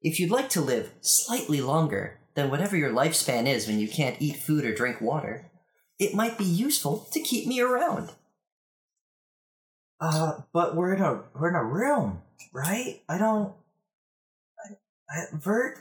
if 0.01 0.19
you'd 0.19 0.31
like 0.31 0.49
to 0.51 0.61
live 0.61 0.93
slightly 1.01 1.61
longer 1.61 2.19
than 2.35 2.51
whatever 2.51 2.77
your 2.77 2.91
lifespan 2.91 3.47
is 3.47 3.67
when 3.67 3.79
you 3.79 3.89
can't 3.89 4.21
eat 4.21 4.37
food 4.37 4.65
or 4.65 4.75
drink 4.75 5.01
water, 5.01 5.51
it 6.03 6.15
might 6.15 6.37
be 6.37 6.45
useful 6.45 7.07
to 7.13 7.21
keep 7.21 7.47
me 7.47 7.61
around. 7.61 8.11
Uh, 10.01 10.41
but 10.53 10.75
we're 10.75 10.95
in 10.95 11.01
a 11.01 11.23
we're 11.35 11.49
in 11.49 11.55
a 11.55 11.65
room, 11.65 12.23
right? 12.53 13.03
I 13.09 13.19
don't. 13.19 13.55
I, 14.59 14.75
I, 15.11 15.25
Vert, 15.33 15.79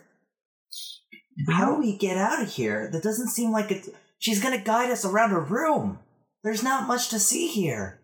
how 1.50 1.74
do 1.74 1.82
we 1.82 1.98
get 1.98 2.18
out 2.18 2.42
of 2.42 2.54
here? 2.54 2.88
That 2.92 3.02
doesn't 3.02 3.30
seem 3.30 3.52
like 3.52 3.72
it's. 3.72 3.90
She's 4.20 4.42
gonna 4.42 4.60
guide 4.60 4.92
us 4.92 5.04
around 5.04 5.32
a 5.32 5.40
room. 5.40 5.98
There's 6.44 6.64
not 6.64 6.88
much 6.88 7.10
to 7.10 7.20
see 7.20 7.48
here. 7.48 8.00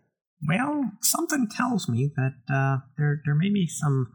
Well, 0.46 0.92
something 1.00 1.48
tells 1.48 1.88
me 1.88 2.10
that 2.16 2.34
uh, 2.52 2.78
there 2.96 3.22
there 3.24 3.34
may 3.34 3.50
be 3.50 3.68
some 3.68 4.12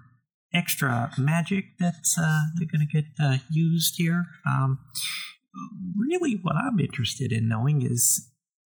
extra 0.53 1.11
magic 1.17 1.65
that's 1.79 2.17
uh, 2.17 2.41
they're 2.57 2.67
going 2.67 2.87
to 2.87 3.01
get 3.01 3.05
uh, 3.19 3.37
used 3.49 3.95
here. 3.97 4.25
Um, 4.45 4.79
really, 5.97 6.39
what 6.41 6.55
I'm 6.55 6.79
interested 6.79 7.31
in 7.31 7.47
knowing 7.47 7.85
is 7.85 8.29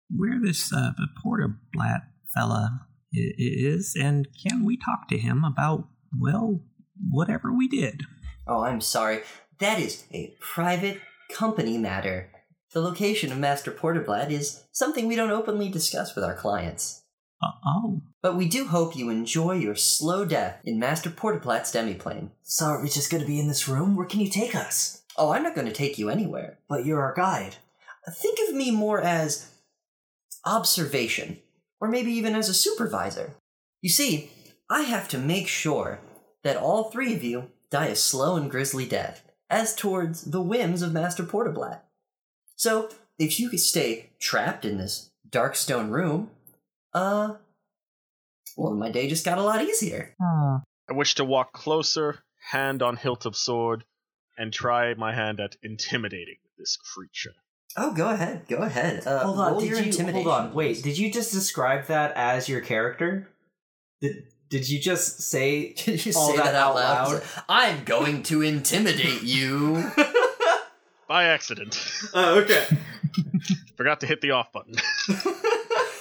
where 0.10 0.40
this 0.42 0.72
uh, 0.74 0.92
Porterblat 1.24 2.04
fella 2.34 2.88
is, 3.12 3.96
and 4.00 4.28
can 4.44 4.66
we 4.66 4.78
talk 4.78 5.08
to 5.10 5.18
him 5.18 5.44
about 5.44 5.88
well, 6.18 6.62
whatever 7.10 7.54
we 7.54 7.68
did? 7.68 8.04
Oh, 8.48 8.64
I'm 8.64 8.82
sorry. 8.82 9.22
That 9.60 9.80
is 9.80 10.06
a 10.14 10.36
private 10.40 11.00
company 11.32 11.78
matter. 11.78 12.30
The 12.74 12.82
location 12.82 13.32
of 13.32 13.38
Master 13.38 13.72
Porterblat 13.72 14.30
is 14.30 14.64
something 14.72 15.08
we 15.08 15.16
don't 15.16 15.32
openly 15.32 15.70
discuss 15.70 16.14
with 16.14 16.26
our 16.26 16.36
clients. 16.36 17.04
Uh, 17.42 17.52
oh, 17.66 18.02
But 18.22 18.36
we 18.36 18.48
do 18.48 18.68
hope 18.68 18.96
you 18.96 19.10
enjoy 19.10 19.54
your 19.54 19.76
slow 19.76 20.26
death 20.26 20.60
in 20.66 20.80
Master 20.80 21.10
Porterblat's 21.10 21.72
demiplane. 21.72 22.32
So 22.44 22.66
are 22.66 22.82
we 22.82 22.90
just 22.90 23.12
gonna 23.12 23.26
be 23.26 23.40
in 23.40 23.48
this 23.48 23.68
room? 23.68 23.96
Where 23.96 24.06
can 24.06 24.20
you 24.20 24.30
take 24.30 24.56
us? 24.56 25.04
Oh, 25.18 25.32
I'm 25.32 25.44
not 25.44 25.56
going 25.56 25.68
to 25.68 25.74
take 25.74 25.98
you 25.98 26.10
anywhere. 26.10 26.60
But 26.68 26.86
you're 26.86 27.02
our 27.02 27.14
guide. 27.14 27.58
Think 28.10 28.38
of 28.48 28.56
me 28.56 28.72
more 28.72 29.02
as 29.02 29.52
observation, 30.46 31.40
or 31.80 31.88
maybe 31.88 32.12
even 32.12 32.36
as 32.36 32.50
a 32.50 32.54
supervisor. 32.54 33.36
You 33.82 33.90
see, 33.90 34.30
I 34.70 34.82
have 34.82 35.08
to 35.10 35.18
make 35.18 35.48
sure 35.48 36.00
that 36.44 36.58
all 36.58 36.86
three 36.86 37.14
of 37.14 37.24
you 37.24 37.52
die 37.72 37.88
a 37.88 37.96
slow 37.96 38.36
and 38.36 38.50
grisly 38.50 38.86
death, 38.86 39.24
as 39.50 39.76
towards 39.76 40.26
the 40.26 40.42
whims 40.42 40.82
of 40.82 40.94
Master 40.94 41.24
Porterblat. 41.24 41.82
So, 42.56 42.90
if 43.18 43.40
you 43.40 43.50
could 43.50 43.60
stay 43.60 44.12
trapped 44.20 44.66
in 44.66 44.78
this 44.78 45.10
dark 45.30 45.56
stone 45.56 45.90
room, 45.90 46.30
uh, 46.94 47.36
well, 48.56 48.74
my 48.74 48.90
day 48.90 49.08
just 49.08 49.26
got 49.26 49.38
a 49.38 49.44
lot 49.44 49.64
easier. 49.64 50.16
oh. 50.22 50.62
I 50.88 50.94
wish 50.94 51.16
to 51.16 51.26
walk 51.26 51.52
closer, 51.52 52.20
hand 52.52 52.84
on 52.84 52.96
hilt 52.96 53.26
of 53.26 53.36
sword, 53.36 53.86
and 54.38 54.52
try 54.54 54.94
my 54.96 55.14
hand 55.14 55.40
at 55.40 55.56
intimidating 55.64 56.38
this 56.58 56.78
creature. 56.78 57.34
Oh, 57.78 57.94
go 57.94 58.10
ahead, 58.10 58.48
go 58.48 58.58
ahead. 58.58 59.06
Uh, 59.06 59.20
hold 59.26 59.40
on, 59.40 59.60
did 59.60 59.70
your 59.70 59.80
you 59.80 59.86
intimidation. 59.88 60.24
hold 60.24 60.28
on? 60.28 60.54
Wait, 60.54 60.82
did 60.82 60.98
you 60.98 61.12
just 61.12 61.34
describe 61.34 61.88
that 61.88 62.14
as 62.16 62.48
your 62.48 62.62
character? 62.62 63.30
Did 64.02 64.24
did 64.50 64.70
you 64.70 64.80
just 64.80 65.22
say 65.22 65.74
Did 65.78 66.06
you 66.06 66.14
all 66.16 66.30
say 66.32 66.38
that 66.38 66.46
that, 66.46 66.56
out 66.56 66.70
out 66.72 66.76
loud? 66.76 67.14
loud? 67.14 67.24
I'm 67.50 67.84
going 67.84 68.24
to 68.24 68.42
intimidate 68.42 69.24
you. 69.24 69.92
By 71.08 71.26
accident. 71.26 71.78
Oh, 72.14 72.40
okay. 72.40 72.66
Forgot 73.78 74.00
to 74.00 74.08
hit 74.08 74.22
the 74.22 74.32
off 74.32 74.52
button. 74.52 74.74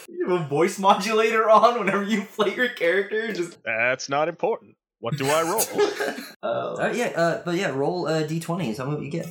you 0.09 0.29
have 0.29 0.41
a 0.41 0.49
voice 0.49 0.79
modulator 0.79 1.51
on 1.51 1.79
whenever 1.79 2.05
you 2.05 2.23
play 2.23 2.55
your 2.55 2.71
character. 2.71 3.33
Just 3.33 3.59
That's 3.65 4.09
not 4.09 4.29
important. 4.29 4.77
What 5.05 5.19
do 5.19 5.27
I 5.29 5.43
roll? 5.43 5.61
oh, 6.43 6.77
Uh, 6.77 6.93
yeah, 6.95 7.09
uh, 7.15 7.43
but 7.45 7.57
yeah, 7.57 7.69
roll 7.69 8.07
a 8.07 8.25
d20. 8.25 8.75
Tell 8.75 8.87
me 8.89 8.95
what 8.95 9.05
you 9.05 9.11
get. 9.11 9.27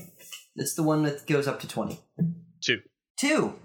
It's 0.56 0.76
the 0.76 0.84
one 0.84 1.02
that 1.02 1.26
goes 1.26 1.48
up 1.48 1.60
to 1.62 1.68
20. 1.68 2.00
Two. 2.64 2.82
Two. 3.18 3.56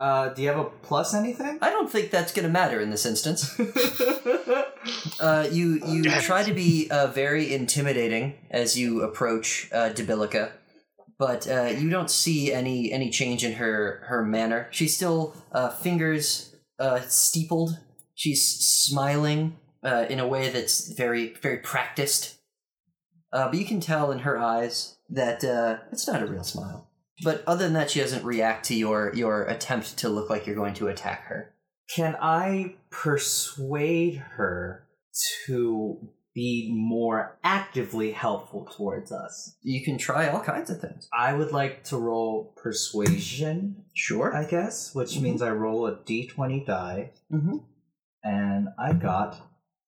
uh, 0.00 0.30
do 0.30 0.42
you 0.42 0.48
have 0.48 0.58
a 0.58 0.64
plus 0.64 1.14
anything? 1.14 1.58
I 1.62 1.70
don't 1.70 1.88
think 1.88 2.10
that's 2.10 2.32
going 2.32 2.44
to 2.44 2.50
matter 2.52 2.80
in 2.80 2.90
this 2.90 3.06
instance. 3.06 3.56
Uh, 5.18 5.48
you 5.50 5.80
you 5.86 6.02
Damn 6.02 6.20
try 6.20 6.42
to 6.42 6.52
be 6.52 6.88
uh, 6.90 7.06
very 7.06 7.54
intimidating 7.54 8.34
as 8.50 8.76
you 8.78 9.00
approach 9.00 9.70
uh, 9.72 9.88
Debilica, 9.88 10.50
but 11.18 11.48
uh, 11.48 11.72
you 11.78 11.88
don't 11.88 12.10
see 12.10 12.52
any 12.52 12.92
any 12.92 13.08
change 13.10 13.44
in 13.44 13.52
her 13.54 14.04
her 14.08 14.22
manner. 14.22 14.68
She's 14.72 14.94
still 14.94 15.34
uh, 15.52 15.70
fingers 15.70 16.54
uh, 16.78 17.00
steepled. 17.08 17.78
She's 18.14 18.44
smiling 18.44 19.56
uh, 19.84 20.06
in 20.08 20.18
a 20.20 20.26
way 20.26 20.48
that's 20.50 20.88
very 20.92 21.34
very 21.34 21.58
practiced. 21.58 22.38
Uh, 23.32 23.48
but 23.48 23.58
you 23.58 23.64
can 23.64 23.80
tell 23.80 24.12
in 24.12 24.20
her 24.20 24.38
eyes 24.38 24.96
that 25.10 25.42
uh, 25.44 25.78
it's 25.92 26.06
not 26.06 26.22
a 26.22 26.26
real 26.26 26.44
smile. 26.44 26.88
But 27.22 27.42
other 27.46 27.64
than 27.64 27.74
that, 27.74 27.90
she 27.90 28.00
doesn't 28.00 28.24
react 28.24 28.66
to 28.66 28.74
your 28.74 29.12
your 29.14 29.44
attempt 29.44 29.96
to 29.98 30.08
look 30.08 30.30
like 30.30 30.46
you're 30.46 30.56
going 30.56 30.74
to 30.74 30.88
attack 30.88 31.24
her. 31.26 31.54
Can 31.94 32.16
I 32.20 32.74
persuade 32.90 34.16
her 34.36 34.86
to 35.46 36.08
be 36.34 36.72
more 36.74 37.38
actively 37.44 38.10
helpful 38.10 38.66
towards 38.76 39.12
us? 39.12 39.54
You 39.62 39.84
can 39.84 39.98
try 39.98 40.28
all 40.28 40.40
kinds 40.40 40.70
of 40.70 40.80
things. 40.80 41.08
I 41.12 41.34
would 41.34 41.52
like 41.52 41.84
to 41.84 41.96
roll 41.96 42.52
persuasion, 42.56 43.84
Sure. 43.94 44.34
I 44.34 44.44
guess, 44.44 44.94
which 44.94 45.12
Mhm. 45.16 45.22
means 45.22 45.42
I 45.42 45.50
roll 45.50 45.86
a 45.86 45.96
d20 45.96 46.64
die, 46.66 47.12
mm-hmm. 47.32 47.58
and 48.24 48.68
I 48.78 48.92
got 48.94 49.40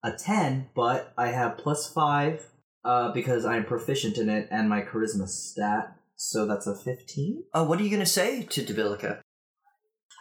a 0.03 0.11
10, 0.11 0.69
but 0.75 1.13
I 1.17 1.27
have 1.27 1.57
plus 1.57 1.91
5 1.91 2.45
uh, 2.83 3.11
because 3.11 3.45
I'm 3.45 3.65
proficient 3.65 4.17
in 4.17 4.29
it 4.29 4.47
and 4.51 4.69
my 4.69 4.81
charisma 4.81 5.27
stat, 5.27 5.95
so 6.15 6.45
that's 6.45 6.67
a 6.67 6.75
15. 6.75 7.43
Uh, 7.53 7.65
what 7.65 7.79
are 7.79 7.83
you 7.83 7.89
going 7.89 7.99
to 7.99 8.05
say 8.05 8.43
to 8.43 8.61
Debilica? 8.63 9.19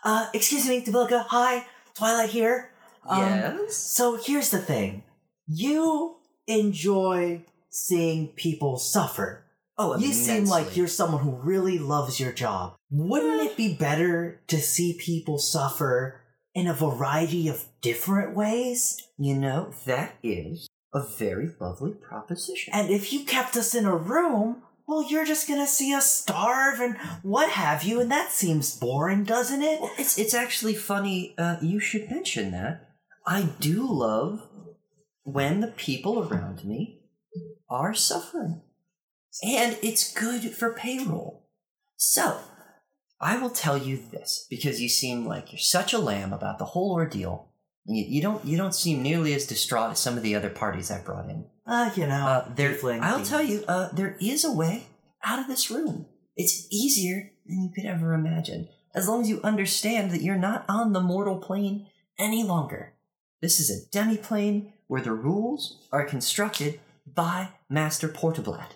Uh, 0.04 0.28
excuse 0.34 0.68
me, 0.68 0.84
Devilka. 0.84 1.24
Hi, 1.28 1.66
Twilight 1.94 2.30
here. 2.30 2.70
Um, 3.08 3.20
yes? 3.20 3.76
So 3.76 4.16
here's 4.16 4.50
the 4.50 4.58
thing. 4.58 5.04
You 5.46 6.16
enjoy 6.46 7.44
seeing 7.70 8.28
people 8.28 8.78
suffer. 8.78 9.44
Oh, 9.78 9.98
You 9.98 10.12
seem 10.12 10.46
like 10.46 10.76
you're 10.76 10.88
someone 10.88 11.22
who 11.22 11.32
really 11.32 11.78
loves 11.78 12.18
your 12.18 12.32
job. 12.32 12.76
Wouldn't 12.90 13.42
it 13.50 13.56
be 13.56 13.74
better 13.74 14.40
to 14.46 14.58
see 14.58 14.98
people 14.98 15.38
suffer 15.38 16.22
in 16.56 16.66
a 16.66 16.72
variety 16.72 17.48
of 17.48 17.66
different 17.82 18.34
ways? 18.34 19.06
You 19.18 19.36
know, 19.36 19.74
that 19.84 20.14
is 20.22 20.66
a 20.94 21.02
very 21.02 21.50
lovely 21.60 21.92
proposition. 21.92 22.72
And 22.74 22.90
if 22.90 23.12
you 23.12 23.24
kept 23.24 23.58
us 23.58 23.74
in 23.74 23.84
a 23.84 23.94
room, 23.94 24.62
well, 24.88 25.08
you're 25.08 25.26
just 25.26 25.46
gonna 25.46 25.66
see 25.66 25.92
us 25.92 26.10
starve 26.10 26.80
and 26.80 26.96
what 27.22 27.50
have 27.50 27.84
you, 27.84 28.00
and 28.00 28.10
that 28.10 28.32
seems 28.32 28.74
boring, 28.74 29.24
doesn't 29.24 29.60
it? 29.60 29.82
Well, 29.82 29.92
it's, 29.98 30.18
it's 30.18 30.32
actually 30.32 30.74
funny 30.74 31.34
uh, 31.36 31.58
you 31.60 31.78
should 31.78 32.10
mention 32.10 32.52
that. 32.52 32.88
I 33.26 33.50
do 33.60 33.86
love 33.86 34.48
when 35.24 35.60
the 35.60 35.68
people 35.68 36.26
around 36.26 36.64
me 36.64 37.02
are 37.68 37.92
suffering. 37.92 38.62
And 39.42 39.76
it's 39.82 40.10
good 40.14 40.54
for 40.54 40.72
payroll. 40.72 41.48
So, 41.96 42.38
I 43.20 43.38
will 43.38 43.50
tell 43.50 43.79
you 43.79 43.96
this 44.11 44.46
because 44.50 44.81
you 44.81 44.88
seem 44.88 45.26
like 45.26 45.52
you're 45.52 45.59
such 45.59 45.92
a 45.92 45.98
lamb 45.98 46.33
about 46.33 46.59
the 46.59 46.66
whole 46.66 46.92
ordeal. 46.92 47.48
You, 47.87 48.05
you 48.05 48.22
don't 48.22 48.44
you 48.44 48.57
don't 48.57 48.74
seem 48.74 49.02
nearly 49.02 49.33
as 49.35 49.46
distraught 49.46 49.92
as 49.92 50.00
some 50.00 50.16
of 50.16 50.22
the 50.22 50.35
other 50.35 50.50
parties 50.50 50.90
I 50.90 50.98
brought 51.00 51.31
in. 51.31 51.46
Uh, 51.66 51.90
you 51.96 52.07
know, 52.07 52.26
Uh, 52.26 52.48
there, 52.55 52.76
I'll 53.02 53.16
things. 53.16 53.29
tell 53.29 53.42
you, 53.42 53.64
uh, 53.66 53.88
there 53.92 54.16
is 54.20 54.44
a 54.44 54.52
way 54.52 54.85
out 55.24 55.38
of 55.38 55.46
this 55.46 55.70
room. 55.70 56.07
It's 56.37 56.66
easier 56.70 57.33
than 57.46 57.62
you 57.62 57.70
could 57.74 57.87
ever 57.87 58.12
imagine, 58.12 58.68
as 58.94 59.09
long 59.09 59.22
as 59.22 59.29
you 59.29 59.40
understand 59.42 60.11
that 60.11 60.22
you're 60.22 60.37
not 60.37 60.64
on 60.68 60.92
the 60.92 61.00
mortal 61.00 61.38
plane 61.38 61.87
any 62.18 62.44
longer. 62.44 62.92
This 63.40 63.59
is 63.61 63.70
a 63.70 63.88
demi-plane 63.90 64.72
where 64.87 65.00
the 65.02 65.12
rules 65.12 65.87
are 65.92 66.05
constructed 66.05 66.81
by 67.07 67.50
Master 67.68 68.09
Portablat. 68.09 68.72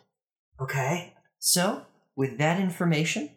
Okay. 0.61 1.15
So, 1.39 1.87
with 2.17 2.39
that 2.39 2.61
information, 2.61 3.31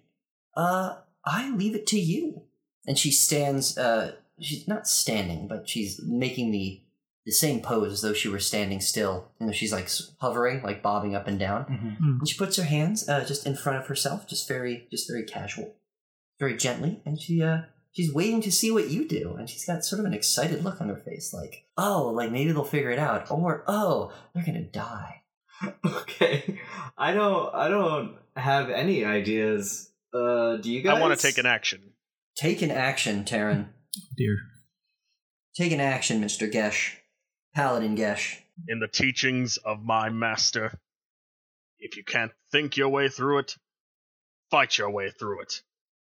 uh, 0.55 0.97
I 1.25 1.51
leave 1.51 1.75
it 1.75 1.87
to 1.87 1.99
you. 1.99 2.43
And 2.85 2.97
she 2.97 3.11
stands, 3.11 3.77
uh, 3.77 4.15
she's 4.39 4.67
not 4.67 4.87
standing, 4.87 5.47
but 5.47 5.69
she's 5.69 6.01
making 6.03 6.51
the 6.51 6.81
the 7.25 7.31
same 7.31 7.61
pose 7.61 7.93
as 7.93 8.01
though 8.01 8.13
she 8.13 8.27
were 8.27 8.39
standing 8.39 8.81
still. 8.81 9.31
You 9.39 9.47
know, 9.47 9.53
she's 9.53 9.71
like 9.71 9.89
hovering, 10.19 10.61
like 10.61 10.81
bobbing 10.81 11.15
up 11.15 11.27
and 11.27 11.39
down. 11.39 11.65
Mm-hmm. 11.65 12.19
And 12.19 12.27
she 12.27 12.37
puts 12.37 12.57
her 12.57 12.63
hands 12.63 13.07
uh, 13.07 13.23
just 13.23 13.45
in 13.45 13.55
front 13.55 13.79
of 13.79 13.87
herself, 13.87 14.27
just 14.27 14.47
very, 14.47 14.87
just 14.91 15.07
very 15.07 15.23
casual, 15.23 15.73
very 16.39 16.57
gently, 16.57 17.01
and 17.05 17.19
she 17.19 17.41
uh, 17.41 17.61
she's 17.91 18.13
waiting 18.13 18.41
to 18.41 18.51
see 18.51 18.71
what 18.71 18.89
you 18.89 19.07
do, 19.07 19.35
and 19.37 19.49
she's 19.49 19.65
got 19.65 19.85
sort 19.85 20.01
of 20.01 20.05
an 20.05 20.13
excited 20.13 20.63
look 20.63 20.81
on 20.81 20.89
her 20.89 20.97
face, 20.97 21.33
like 21.33 21.65
oh, 21.77 22.11
like 22.13 22.31
maybe 22.31 22.51
they'll 22.51 22.65
figure 22.65 22.91
it 22.91 22.99
out, 22.99 23.31
or 23.31 23.63
oh, 23.67 24.11
they're 24.33 24.45
gonna 24.45 24.63
die. 24.63 25.21
Okay, 25.85 26.59
I 26.97 27.13
don't. 27.13 27.55
I 27.55 27.69
don't 27.69 28.17
have 28.35 28.69
any 28.69 29.05
ideas. 29.05 29.91
Uh, 30.13 30.57
do 30.57 30.71
you 30.71 30.81
guys? 30.81 30.97
I 30.97 31.01
want 31.01 31.17
to 31.17 31.27
take 31.27 31.37
an 31.37 31.45
action. 31.45 31.81
Take 32.35 32.61
an 32.61 32.71
action, 32.71 33.23
Taryn. 33.23 33.67
Dear. 34.15 34.37
Take 35.55 35.71
an 35.71 35.79
action, 35.79 36.19
Mister 36.19 36.47
Gesh, 36.47 36.95
Paladin 37.55 37.95
Gesh. 37.95 38.37
in 38.67 38.79
the 38.79 38.87
teachings 38.87 39.57
of 39.57 39.83
my 39.83 40.09
master. 40.09 40.79
If 41.79 41.97
you 41.97 42.03
can't 42.03 42.31
think 42.51 42.77
your 42.77 42.89
way 42.89 43.09
through 43.09 43.39
it, 43.39 43.57
fight 44.51 44.77
your 44.77 44.89
way 44.89 45.11
through 45.11 45.41
it. 45.41 45.61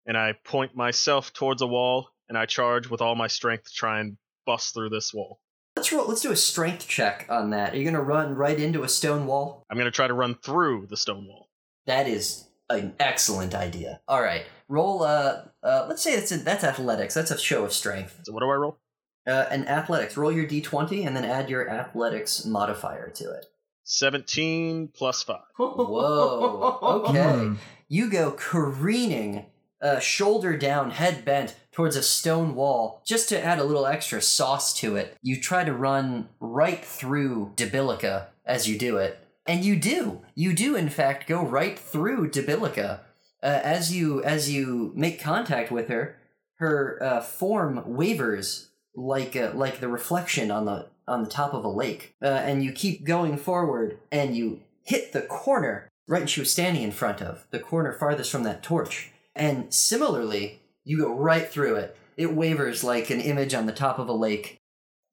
And 0.06 0.16
I 0.16 0.32
point 0.44 0.76
myself 0.76 1.32
towards 1.32 1.62
a 1.62 1.66
wall, 1.66 2.08
and 2.28 2.38
I 2.38 2.46
charge 2.46 2.88
with 2.88 3.00
all 3.00 3.14
my 3.14 3.26
strength 3.26 3.64
to 3.64 3.72
try 3.72 4.00
and 4.00 4.16
bust 4.46 4.74
through 4.74 4.90
this 4.90 5.12
wall. 5.12 5.40
Let's 5.76 5.92
roll. 5.92 6.06
Let's 6.06 6.22
do 6.22 6.32
a 6.32 6.36
strength 6.36 6.88
check 6.88 7.26
on 7.28 7.50
that. 7.50 7.74
Are 7.74 7.76
you 7.76 7.84
gonna 7.84 8.00
run 8.02 8.34
right 8.34 8.58
into 8.58 8.82
a 8.82 8.88
stone 8.88 9.26
wall? 9.26 9.64
I'm 9.68 9.76
going 9.76 9.86
to 9.86 9.90
try 9.90 10.06
to 10.06 10.14
run 10.14 10.34
through 10.36 10.86
the 10.88 10.96
stone 10.96 11.26
wall. 11.26 11.48
That 11.86 12.08
is 12.08 12.45
an 12.70 12.94
excellent 12.98 13.54
idea. 13.54 14.00
All 14.08 14.22
right, 14.22 14.44
roll. 14.68 15.02
Uh, 15.02 15.42
uh 15.62 15.86
let's 15.88 16.02
say 16.02 16.16
that's 16.16 16.30
that's 16.42 16.64
athletics. 16.64 17.14
That's 17.14 17.30
a 17.30 17.38
show 17.38 17.64
of 17.64 17.72
strength. 17.72 18.20
So 18.24 18.32
what 18.32 18.40
do 18.40 18.50
I 18.50 18.54
roll? 18.54 18.78
Uh, 19.26 19.46
and 19.50 19.68
athletics. 19.68 20.16
Roll 20.16 20.30
your 20.30 20.46
d20 20.46 21.04
and 21.04 21.16
then 21.16 21.24
add 21.24 21.50
your 21.50 21.68
athletics 21.68 22.44
modifier 22.44 23.10
to 23.10 23.30
it. 23.32 23.46
17 23.82 24.88
plus 24.88 25.22
5. 25.22 25.38
Whoa. 25.56 26.78
Okay. 26.82 27.22
Hmm. 27.22 27.54
You 27.88 28.10
go 28.10 28.32
careening, 28.32 29.46
uh, 29.80 30.00
shoulder 30.00 30.56
down, 30.56 30.90
head 30.90 31.24
bent 31.24 31.56
towards 31.72 31.94
a 31.96 32.02
stone 32.02 32.54
wall. 32.54 33.02
Just 33.04 33.28
to 33.28 33.44
add 33.44 33.58
a 33.58 33.64
little 33.64 33.86
extra 33.86 34.20
sauce 34.20 34.74
to 34.78 34.96
it, 34.96 35.16
you 35.22 35.40
try 35.40 35.64
to 35.64 35.72
run 35.72 36.28
right 36.40 36.84
through 36.84 37.52
Debilica 37.56 38.26
as 38.44 38.68
you 38.68 38.78
do 38.78 38.96
it. 38.96 39.18
And 39.46 39.64
you 39.64 39.76
do. 39.76 40.22
You 40.34 40.52
do, 40.52 40.74
in 40.74 40.88
fact, 40.88 41.28
go 41.28 41.42
right 41.42 41.78
through 41.78 42.30
Debilica. 42.30 43.00
Uh, 43.42 43.60
as 43.62 43.94
you 43.94 44.22
as 44.24 44.50
you 44.50 44.92
make 44.96 45.20
contact 45.20 45.70
with 45.70 45.88
her, 45.88 46.16
her 46.56 46.98
uh, 47.02 47.20
form 47.20 47.82
wavers 47.86 48.70
like 48.96 49.36
uh, 49.36 49.52
like 49.54 49.80
the 49.80 49.88
reflection 49.88 50.50
on 50.50 50.64
the 50.64 50.88
on 51.06 51.22
the 51.22 51.30
top 51.30 51.54
of 51.54 51.64
a 51.64 51.68
lake, 51.68 52.16
uh, 52.22 52.26
and 52.26 52.64
you 52.64 52.72
keep 52.72 53.04
going 53.04 53.36
forward, 53.36 53.98
and 54.10 54.36
you 54.36 54.62
hit 54.82 55.12
the 55.12 55.22
corner 55.22 55.88
right 56.08 56.28
she 56.28 56.40
was 56.40 56.50
standing 56.50 56.82
in 56.82 56.90
front 56.90 57.20
of 57.20 57.46
the 57.50 57.58
corner 57.58 57.92
farthest 57.92 58.32
from 58.32 58.42
that 58.44 58.62
torch, 58.62 59.10
and 59.34 59.72
similarly, 59.72 60.60
you 60.84 60.98
go 60.98 61.12
right 61.12 61.48
through 61.48 61.76
it. 61.76 61.96
It 62.16 62.34
wavers 62.34 62.82
like 62.82 63.10
an 63.10 63.20
image 63.20 63.54
on 63.54 63.66
the 63.66 63.72
top 63.72 63.98
of 63.98 64.08
a 64.08 64.12
lake. 64.12 64.58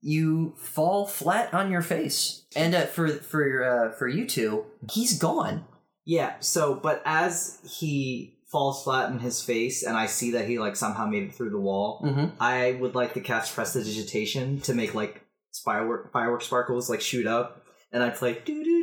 You 0.06 0.54
fall 0.58 1.08
flat 1.08 1.54
on 1.54 1.72
your 1.72 1.82
face, 1.82 2.44
and 2.56 2.76
uh, 2.76 2.82
for 2.88 3.08
for 3.08 3.64
uh, 3.64 3.92
for 3.98 4.08
you 4.08 4.28
two, 4.28 4.66
he's 4.92 5.18
gone. 5.18 5.66
Yeah. 6.06 6.34
So, 6.42 6.76
but 6.76 7.02
as 7.06 7.60
he 7.80 8.36
falls 8.52 8.84
flat 8.84 9.10
in 9.12 9.20
his 9.20 9.42
face, 9.42 9.82
and 9.82 9.96
I 9.96 10.08
see 10.08 10.32
that 10.32 10.46
he 10.46 10.60
like 10.60 10.76
somehow 10.76 11.06
made 11.08 11.24
it 11.24 11.34
through 11.34 11.52
the 11.52 11.60
wall, 11.60 12.02
Mm-hmm. 12.04 12.36
I 12.40 12.74
would 12.82 12.96
like 12.96 13.14
to 13.14 13.22
cast 13.22 13.56
Prestidigitation 13.56 14.60
to 14.64 14.74
make 14.74 14.94
like 14.94 15.24
firework 15.64 16.12
firework 16.12 16.42
sparkles 16.42 16.90
like 16.90 17.00
shoot 17.00 17.26
up, 17.26 17.64
and 17.94 18.04
I 18.04 18.10
play 18.10 18.34
do 18.44 18.62
do 18.62 18.64
do 18.64 18.83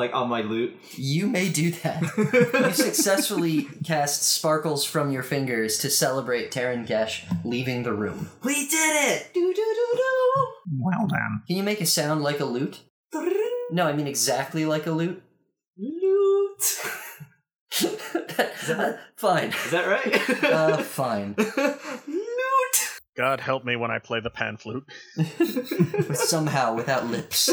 like 0.00 0.14
on 0.14 0.30
my 0.30 0.40
lute. 0.40 0.74
You 0.96 1.26
may 1.26 1.50
do 1.50 1.70
that. 1.72 2.02
you 2.16 2.72
successfully 2.72 3.68
cast 3.84 4.22
sparkles 4.22 4.84
from 4.84 5.10
your 5.10 5.22
fingers 5.22 5.76
to 5.78 5.90
celebrate 5.90 6.50
Tarankesh 6.50 7.24
leaving 7.44 7.82
the 7.82 7.92
room. 7.92 8.30
We 8.42 8.66
did 8.66 9.12
it! 9.12 9.30
Do 9.34 9.40
do 9.40 9.54
do 9.54 9.96
do. 9.96 10.46
Well 10.78 11.06
done. 11.06 11.42
Can 11.46 11.56
you 11.56 11.62
make 11.62 11.82
a 11.82 11.86
sound 11.86 12.22
like 12.22 12.40
a 12.40 12.46
lute? 12.46 12.80
No, 13.70 13.86
I 13.86 13.92
mean 13.92 14.06
exactly 14.06 14.64
like 14.64 14.86
a 14.86 14.90
lute. 14.90 15.22
Lute. 15.76 16.62
fine. 19.16 19.50
Is 19.50 19.70
that 19.70 19.86
right? 19.86 20.44
Uh, 20.44 20.78
fine. 20.78 21.34
Lute. 21.36 23.00
God 23.16 23.40
help 23.40 23.66
me 23.66 23.76
when 23.76 23.90
I 23.90 23.98
play 23.98 24.20
the 24.20 24.30
pan 24.30 24.56
flute. 24.56 24.84
Somehow 26.14 26.74
without 26.74 27.06
lips. 27.06 27.50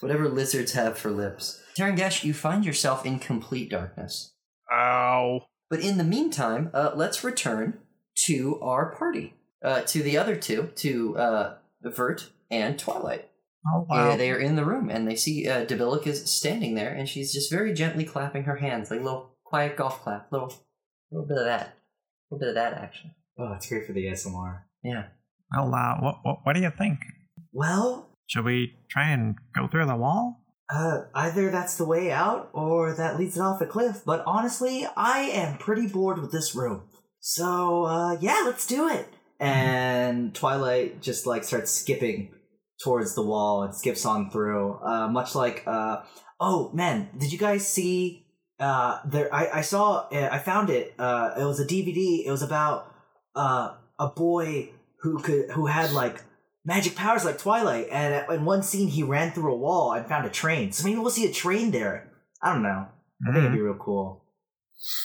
Whatever 0.00 0.28
lizards 0.28 0.72
have 0.72 0.98
for 0.98 1.10
lips. 1.10 1.60
Tarangesh, 1.76 2.24
you 2.24 2.34
find 2.34 2.64
yourself 2.64 3.06
in 3.06 3.18
complete 3.18 3.70
darkness. 3.70 4.32
Ow. 4.72 5.42
But 5.68 5.80
in 5.80 5.98
the 5.98 6.04
meantime, 6.04 6.70
uh, 6.74 6.92
let's 6.94 7.22
return 7.22 7.78
to 8.26 8.58
our 8.60 8.94
party. 8.94 9.34
Uh, 9.62 9.82
to 9.82 10.02
the 10.02 10.16
other 10.16 10.36
two, 10.36 10.70
to 10.76 11.18
uh, 11.18 11.54
Vert 11.82 12.30
and 12.50 12.78
Twilight. 12.78 13.28
Oh, 13.66 13.86
Yeah, 13.90 14.16
they 14.16 14.30
are 14.30 14.38
in 14.38 14.56
the 14.56 14.64
room 14.64 14.88
and 14.88 15.06
they 15.06 15.16
see 15.16 15.48
uh, 15.48 15.66
Debilica's 15.66 16.30
standing 16.30 16.74
there 16.74 16.94
and 16.94 17.06
she's 17.08 17.32
just 17.32 17.50
very 17.50 17.74
gently 17.74 18.04
clapping 18.04 18.44
her 18.44 18.56
hands, 18.56 18.90
like 18.90 19.00
a 19.00 19.04
little 19.04 19.34
quiet 19.44 19.76
golf 19.76 20.02
clap, 20.02 20.32
little, 20.32 20.52
little 21.10 21.28
bit 21.28 21.36
of 21.36 21.44
that, 21.44 21.76
a 22.30 22.34
little 22.34 22.40
bit 22.40 22.48
of 22.48 22.54
that 22.54 22.72
action. 22.72 23.10
Oh, 23.38 23.52
it's 23.52 23.68
great 23.68 23.86
for 23.86 23.92
the 23.92 24.06
ASMR. 24.06 24.60
Yeah. 24.82 25.04
Well, 25.54 25.74
uh, 25.74 26.00
what, 26.00 26.16
what, 26.22 26.38
what 26.44 26.52
do 26.54 26.60
you 26.62 26.70
think? 26.76 27.00
Well, 27.52 28.09
Should 28.30 28.44
we 28.44 28.74
try 28.88 29.10
and 29.10 29.36
go 29.54 29.68
through 29.68 29.86
the 29.86 29.96
wall? 29.96 30.40
uh, 30.70 31.02
either 31.14 31.50
that's 31.50 31.76
the 31.76 31.84
way 31.84 32.12
out 32.12 32.48
or 32.52 32.94
that 32.94 33.18
leads 33.18 33.36
it 33.36 33.40
off 33.40 33.60
a 33.60 33.66
cliff. 33.66 34.02
But 34.06 34.22
honestly, 34.26 34.86
I 34.96 35.20
am 35.20 35.58
pretty 35.58 35.88
bored 35.88 36.20
with 36.20 36.32
this 36.32 36.54
room. 36.54 36.84
So, 37.18 37.84
uh, 37.84 38.16
yeah, 38.20 38.42
let's 38.44 38.66
do 38.66 38.88
it. 38.88 39.08
And 39.38 40.34
Twilight 40.34 41.02
just 41.02 41.26
like 41.26 41.44
starts 41.44 41.70
skipping 41.70 42.30
towards 42.82 43.14
the 43.14 43.22
wall 43.22 43.62
and 43.62 43.74
skips 43.74 44.06
on 44.06 44.30
through. 44.30 44.78
Uh, 44.80 45.08
much 45.08 45.34
like, 45.34 45.64
uh, 45.66 46.02
oh 46.38 46.70
man, 46.72 47.10
did 47.18 47.32
you 47.32 47.38
guys 47.38 47.66
see? 47.66 48.26
Uh, 48.58 49.00
there, 49.06 49.34
I, 49.34 49.48
I 49.54 49.60
saw, 49.62 50.08
uh, 50.12 50.28
I 50.30 50.38
found 50.38 50.70
it. 50.70 50.94
Uh, 50.98 51.30
it 51.38 51.44
was 51.44 51.58
a 51.58 51.66
DVD. 51.66 52.26
It 52.26 52.30
was 52.30 52.42
about 52.42 52.94
uh, 53.34 53.74
a 53.98 54.08
boy 54.08 54.70
who 55.00 55.18
could, 55.18 55.50
who 55.50 55.66
had 55.66 55.92
like 55.92 56.22
magic 56.64 56.94
powers 56.94 57.24
like 57.24 57.38
Twilight. 57.38 57.88
And 57.90 58.24
in 58.30 58.44
one 58.44 58.62
scene, 58.62 58.88
he 58.88 59.02
ran 59.02 59.32
through 59.32 59.52
a 59.52 59.58
wall 59.58 59.92
and 59.92 60.06
found 60.06 60.26
a 60.26 60.30
train. 60.30 60.72
So 60.72 60.84
maybe 60.84 60.98
we'll 60.98 61.10
see 61.10 61.28
a 61.28 61.32
train 61.32 61.70
there. 61.70 62.10
I 62.42 62.52
don't 62.52 62.62
know. 62.62 62.86
I 63.26 63.32
think 63.32 63.38
it'd 63.38 63.52
be 63.52 63.60
real 63.60 63.74
cool. 63.74 64.24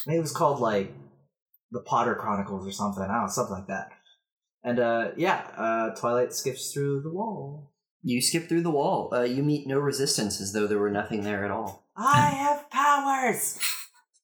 Maybe 0.08 0.18
it 0.18 0.22
was 0.22 0.32
called 0.32 0.60
like 0.60 0.94
the 1.72 1.82
Potter 1.82 2.16
Chronicles 2.16 2.66
or 2.66 2.72
something. 2.72 3.04
I 3.04 3.08
don't 3.08 3.24
know, 3.24 3.28
something 3.28 3.56
like 3.56 3.68
that. 3.68 3.90
And 4.64 4.80
uh, 4.80 5.12
yeah, 5.18 5.46
uh, 5.58 5.90
Twilight 5.96 6.34
skips 6.34 6.72
through 6.72 7.02
the 7.02 7.12
wall. 7.12 7.72
You 8.02 8.22
skip 8.22 8.48
through 8.48 8.62
the 8.62 8.72
wall. 8.72 9.14
Uh, 9.14 9.24
you 9.24 9.44
meet 9.44 9.68
no 9.68 9.80
resistance 9.80 10.40
as 10.40 10.54
though 10.54 10.68
there 10.68 10.80
were 10.80 10.92
nothing 10.92 11.24
there 11.24 11.44
at 11.44 11.52
all. 11.52 11.88
I 11.98 12.30
have 12.30 12.70
powers. 12.70 13.60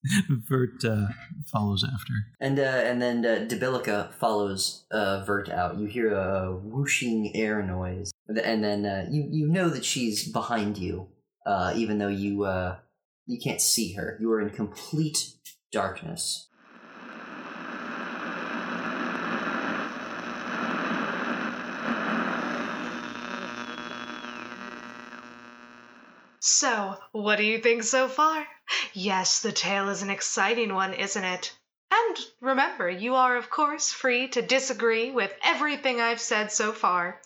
Vert 0.29 0.83
uh, 0.83 1.07
follows 1.45 1.83
after. 1.83 2.13
And 2.39 2.59
uh, 2.59 2.63
and 2.63 3.01
then 3.01 3.25
uh, 3.25 3.45
Debilica 3.47 4.13
follows 4.13 4.85
uh, 4.91 5.23
Vert 5.23 5.49
out. 5.49 5.77
You 5.77 5.85
hear 5.85 6.13
a 6.13 6.55
whooshing 6.55 7.35
air 7.35 7.61
noise, 7.61 8.11
and 8.27 8.63
then 8.63 8.85
uh, 8.85 9.07
you 9.09 9.27
you 9.29 9.47
know 9.47 9.69
that 9.69 9.85
she's 9.85 10.27
behind 10.27 10.77
you, 10.77 11.07
uh, 11.45 11.73
even 11.75 11.99
though 11.99 12.07
you 12.07 12.43
uh, 12.45 12.77
you 13.27 13.39
can't 13.39 13.61
see 13.61 13.93
her. 13.93 14.17
You 14.19 14.31
are 14.31 14.41
in 14.41 14.49
complete 14.49 15.35
darkness. 15.71 16.47
So, 26.43 26.97
what 27.11 27.35
do 27.35 27.43
you 27.43 27.59
think 27.59 27.83
so 27.83 28.07
far? 28.07 28.47
Yes, 28.93 29.41
the 29.41 29.51
tale 29.51 29.89
is 29.89 30.01
an 30.01 30.09
exciting 30.09 30.73
one, 30.73 30.95
isn't 30.95 31.23
it? 31.23 31.55
And 31.91 32.17
remember, 32.39 32.89
you 32.89 33.13
are, 33.13 33.35
of 33.35 33.51
course, 33.51 33.93
free 33.93 34.27
to 34.29 34.41
disagree 34.41 35.11
with 35.11 35.31
everything 35.43 36.01
I've 36.01 36.19
said 36.19 36.51
so 36.51 36.73
far. 36.73 37.21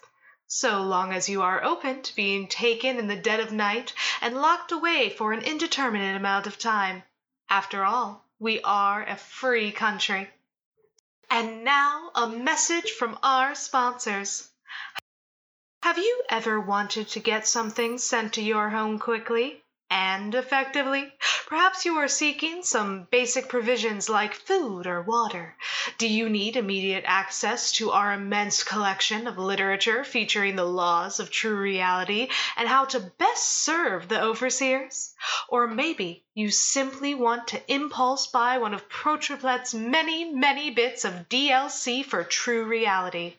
So 0.48 0.82
long 0.82 1.14
as 1.14 1.30
you 1.30 1.44
are 1.44 1.64
open 1.64 2.02
to 2.02 2.16
being 2.16 2.50
taken 2.50 3.00
in 3.00 3.08
the 3.08 3.16
dead 3.16 3.40
of 3.40 3.54
night 3.54 3.94
and 4.20 4.42
locked 4.42 4.74
away 4.74 5.10
for 5.10 5.32
an 5.32 5.44
indeterminate 5.44 6.18
amount 6.18 6.46
of 6.46 6.60
time. 6.60 7.04
After 7.50 7.86
all, 7.86 8.26
we 8.38 8.62
are 8.64 9.02
a 9.04 9.16
free 9.16 9.72
country. 9.72 10.30
And 11.30 11.64
now, 11.64 12.12
a 12.16 12.28
message 12.28 12.92
from 12.92 13.18
our 13.24 13.56
sponsors. 13.56 14.50
Have 15.86 16.00
you 16.00 16.24
ever 16.30 16.60
wanted 16.60 17.10
to 17.10 17.20
get 17.20 17.48
something 17.48 18.00
sent 18.00 18.34
to 18.34 18.42
your 18.42 18.72
home 18.72 18.98
quickly? 18.98 19.62
and 19.92 20.34
effectively. 20.34 21.14
Perhaps 21.46 21.86
you 21.86 21.96
are 21.98 22.08
seeking 22.08 22.64
some 22.64 23.08
basic 23.12 23.48
provisions 23.48 24.10
like 24.10 24.34
food 24.34 24.88
or 24.88 25.04
water. 25.04 25.56
Do 26.00 26.08
you 26.08 26.28
need 26.28 26.58
immediate 26.58 27.04
access 27.06 27.72
to 27.74 27.92
our 27.92 28.14
immense 28.14 28.64
collection 28.64 29.28
of 29.28 29.38
literature 29.38 30.04
featuring 30.04 30.56
the 30.56 30.66
laws 30.66 31.20
of 31.20 31.30
true 31.30 31.56
reality 31.56 32.30
and 32.58 32.68
how 32.68 32.86
to 32.86 33.00
best 33.00 33.48
serve 33.48 34.08
the 34.08 34.22
overseers? 34.22 35.14
Or 35.50 35.68
maybe 35.68 36.24
you 36.34 36.50
simply 36.50 37.14
want 37.14 37.50
to 37.50 37.72
impulse 37.72 38.26
buy 38.26 38.58
one 38.58 38.74
of 38.74 38.90
Protriplet's 38.90 39.76
many, 39.76 40.26
many 40.34 40.72
bits 40.72 41.06
of 41.06 41.30
DLC 41.30 42.04
for 42.04 42.24
true 42.24 42.66
reality. 42.66 43.36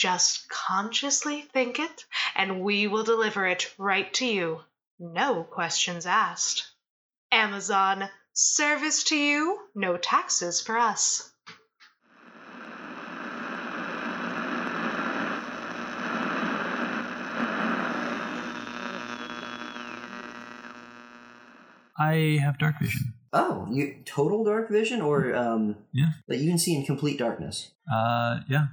Just 0.00 0.48
consciously 0.48 1.42
think 1.42 1.78
it, 1.78 2.06
and 2.34 2.62
we 2.62 2.86
will 2.86 3.04
deliver 3.04 3.46
it 3.46 3.70
right 3.76 4.10
to 4.14 4.24
you 4.24 4.60
no 4.98 5.44
questions 5.44 6.06
asked. 6.06 6.70
Amazon, 7.30 8.08
service 8.32 9.04
to 9.04 9.16
you, 9.18 9.58
no 9.74 9.98
taxes 9.98 10.62
for 10.62 10.78
us. 10.78 11.30
I 21.98 22.38
have 22.42 22.58
dark 22.58 22.78
vision. 22.80 23.12
Oh, 23.34 23.68
you 23.70 23.96
total 24.06 24.44
dark 24.44 24.70
vision 24.70 25.02
or 25.02 25.36
um 25.36 25.76
Yeah. 25.92 26.12
that 26.26 26.38
you 26.38 26.48
can 26.48 26.58
see 26.58 26.74
in 26.74 26.86
complete 26.86 27.18
darkness. 27.18 27.72
Uh, 27.92 28.40
yeah. 28.48 28.68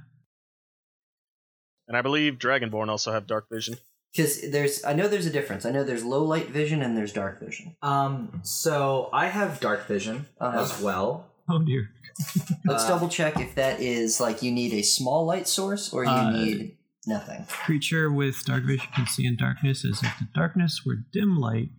And 1.88 1.96
I 1.96 2.02
believe 2.02 2.34
Dragonborn 2.34 2.88
also 2.88 3.12
have 3.12 3.26
dark 3.26 3.46
vision. 3.50 3.76
Because 4.14 4.50
there's 4.50 4.84
I 4.84 4.92
know 4.94 5.08
there's 5.08 5.26
a 5.26 5.30
difference. 5.30 5.66
I 5.66 5.70
know 5.70 5.84
there's 5.84 6.04
low 6.04 6.22
light 6.22 6.48
vision 6.50 6.82
and 6.82 6.96
there's 6.96 7.12
dark 7.12 7.40
vision. 7.40 7.76
Um, 7.82 8.40
so 8.42 9.10
I 9.12 9.26
have 9.26 9.60
dark 9.60 9.86
vision 9.86 10.26
Uh-huh. 10.40 10.60
as 10.60 10.80
well. 10.80 11.26
Oh 11.48 11.58
dear. 11.60 11.90
Let's 12.64 12.84
Uh, 12.84 12.88
double 12.88 13.08
check 13.08 13.38
if 13.38 13.54
that 13.56 13.80
is 13.80 14.20
like 14.20 14.42
you 14.42 14.50
need 14.52 14.72
a 14.74 14.82
small 14.82 15.24
light 15.26 15.46
source 15.48 15.92
or 15.92 16.04
you 16.04 16.10
Uh, 16.10 16.30
need 16.30 16.76
nothing. 17.06 17.44
Creature 17.48 18.10
with 18.10 18.44
dark 18.44 18.64
vision 18.64 18.88
can 18.94 19.06
see 19.06 19.26
in 19.26 19.36
darkness 19.36 19.84
as 19.84 20.02
if 20.02 20.12
the 20.18 20.28
darkness 20.34 20.82
were 20.86 20.96
dim 21.12 21.38
light. 21.38 21.70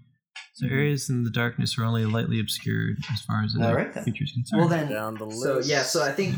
So 0.53 0.67
areas 0.67 1.09
in 1.09 1.23
the 1.23 1.29
darkness 1.31 1.77
are 1.77 1.83
only 1.83 2.05
lightly 2.05 2.39
obscured 2.39 2.97
as 3.13 3.21
far 3.21 3.43
as 3.43 3.53
the 3.53 3.65
All 3.65 3.73
right, 3.73 3.93
then. 3.93 4.03
creature's 4.03 4.31
concerned. 4.33 4.59
Well 4.59 4.69
then 4.69 4.89
Down 4.89 5.15
the 5.15 5.25
list. 5.25 5.41
So 5.41 5.59
yeah, 5.61 5.83
so 5.83 6.03
I 6.03 6.11
think 6.11 6.35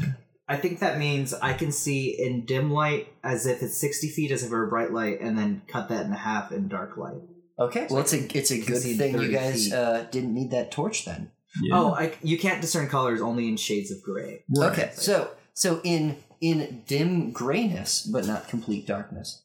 I 0.52 0.58
think 0.58 0.80
that 0.80 1.00
means 1.00 1.34
I 1.34 1.54
can 1.54 1.72
see 1.72 2.10
in 2.22 2.46
dim 2.46 2.72
light 2.72 3.08
as 3.24 3.46
if 3.46 3.64
it's 3.64 3.78
sixty 3.78 4.10
feet 4.10 4.32
as 4.32 4.44
if 4.44 4.50
it 4.50 4.56
were 4.56 4.68
bright 4.68 4.92
light, 4.92 5.22
and 5.22 5.38
then 5.38 5.62
cut 5.68 5.88
that 5.90 6.06
in 6.06 6.12
half 6.12 6.52
in 6.52 6.68
dark 6.68 6.98
light. 6.98 7.22
Okay. 7.58 7.88
Well 7.90 8.02
it's 8.02 8.14
a 8.14 8.38
it's 8.38 8.52
a 8.52 8.60
good 8.60 8.82
see 8.82 8.98
thing 8.98 9.20
you 9.22 9.32
guys 9.32 9.66
feet. 9.66 9.74
uh, 9.74 10.04
didn't 10.06 10.34
need 10.34 10.52
that 10.52 10.72
torch 10.72 11.06
then. 11.06 11.32
yeah. 11.62 11.78
Oh, 11.78 11.94
I, 11.94 12.14
you 12.22 12.38
can't 12.38 12.62
discern 12.62 12.88
colors 12.90 13.22
only 13.22 13.48
in 13.48 13.58
shades 13.58 13.92
of 13.92 14.02
gray. 14.04 14.44
Right. 14.56 14.72
Okay, 14.72 14.92
so 14.94 15.32
so 15.54 15.80
in 15.84 16.18
in 16.42 16.84
dim 16.88 17.32
grayness, 17.32 18.02
but 18.02 18.26
not 18.26 18.48
complete 18.48 18.88
darkness, 18.88 19.44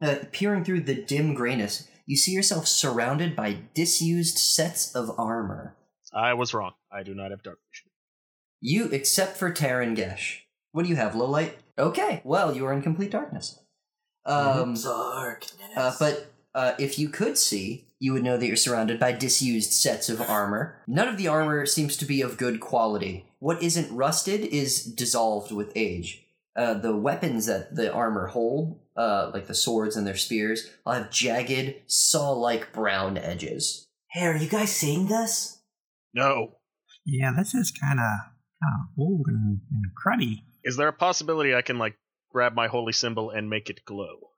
uh, 0.00 0.16
peering 0.32 0.64
through 0.64 0.82
the 0.82 0.94
dim 0.94 1.34
grayness, 1.34 1.88
you 2.06 2.16
see 2.16 2.32
yourself 2.32 2.66
surrounded 2.66 3.34
by 3.34 3.58
disused 3.74 4.38
sets 4.38 4.94
of 4.94 5.10
armor. 5.18 5.76
I 6.14 6.34
was 6.34 6.54
wrong. 6.54 6.72
I 6.90 7.02
do 7.02 7.14
not 7.14 7.30
have 7.30 7.42
dark 7.42 7.58
vision. 7.70 7.89
You, 8.60 8.86
except 8.86 9.36
for 9.36 9.50
Taran 9.52 9.96
Gesh. 9.96 10.42
What 10.72 10.82
do 10.84 10.88
you 10.88 10.96
have? 10.96 11.14
Low 11.14 11.28
light. 11.28 11.58
Okay, 11.78 12.20
well 12.24 12.54
you 12.54 12.64
are 12.66 12.72
in 12.72 12.82
complete 12.82 13.10
darkness. 13.10 13.58
Um, 14.26 14.74
Darkness. 14.74 15.76
uh, 15.76 15.94
but 15.98 16.32
uh, 16.54 16.74
if 16.78 16.98
you 16.98 17.08
could 17.08 17.38
see, 17.38 17.86
you 17.98 18.12
would 18.12 18.22
know 18.22 18.36
that 18.36 18.46
you're 18.46 18.56
surrounded 18.56 19.00
by 19.00 19.12
disused 19.12 19.72
sets 19.72 20.08
of 20.08 20.20
armor. 20.20 20.82
None 20.86 21.08
of 21.08 21.16
the 21.16 21.28
armor 21.28 21.64
seems 21.66 21.96
to 21.96 22.04
be 22.04 22.20
of 22.20 22.36
good 22.36 22.60
quality. 22.60 23.24
What 23.38 23.62
isn't 23.62 23.94
rusted 23.94 24.42
is 24.42 24.84
dissolved 24.84 25.52
with 25.52 25.72
age. 25.74 26.24
Uh, 26.54 26.74
the 26.74 26.94
weapons 26.94 27.46
that 27.46 27.74
the 27.76 27.90
armor 27.92 28.26
hold, 28.26 28.78
uh, 28.96 29.30
like 29.32 29.46
the 29.46 29.54
swords 29.54 29.96
and 29.96 30.06
their 30.06 30.16
spears, 30.16 30.68
will 30.84 30.92
have 30.92 31.10
jagged, 31.10 31.76
saw-like 31.86 32.72
brown 32.72 33.16
edges. 33.16 33.86
hey, 34.10 34.26
are 34.26 34.36
you 34.36 34.48
guys 34.48 34.70
seeing 34.70 35.06
this? 35.06 35.60
No. 36.12 36.56
Yeah, 37.06 37.32
this 37.36 37.54
is 37.54 37.70
kind 37.70 37.98
of 38.00 38.32
kind 38.62 38.74
of 38.80 38.88
old 38.98 39.26
and, 39.26 39.60
and 39.70 39.84
cruddy. 39.94 40.42
Is 40.64 40.76
there 40.76 40.88
a 40.88 40.92
possibility 40.92 41.54
I 41.54 41.62
can 41.62 41.78
like 41.78 41.96
grab 42.32 42.54
my 42.54 42.68
holy 42.68 42.92
symbol 42.92 43.30
and 43.30 43.48
make 43.48 43.70
it 43.70 43.84
glow? 43.84 44.30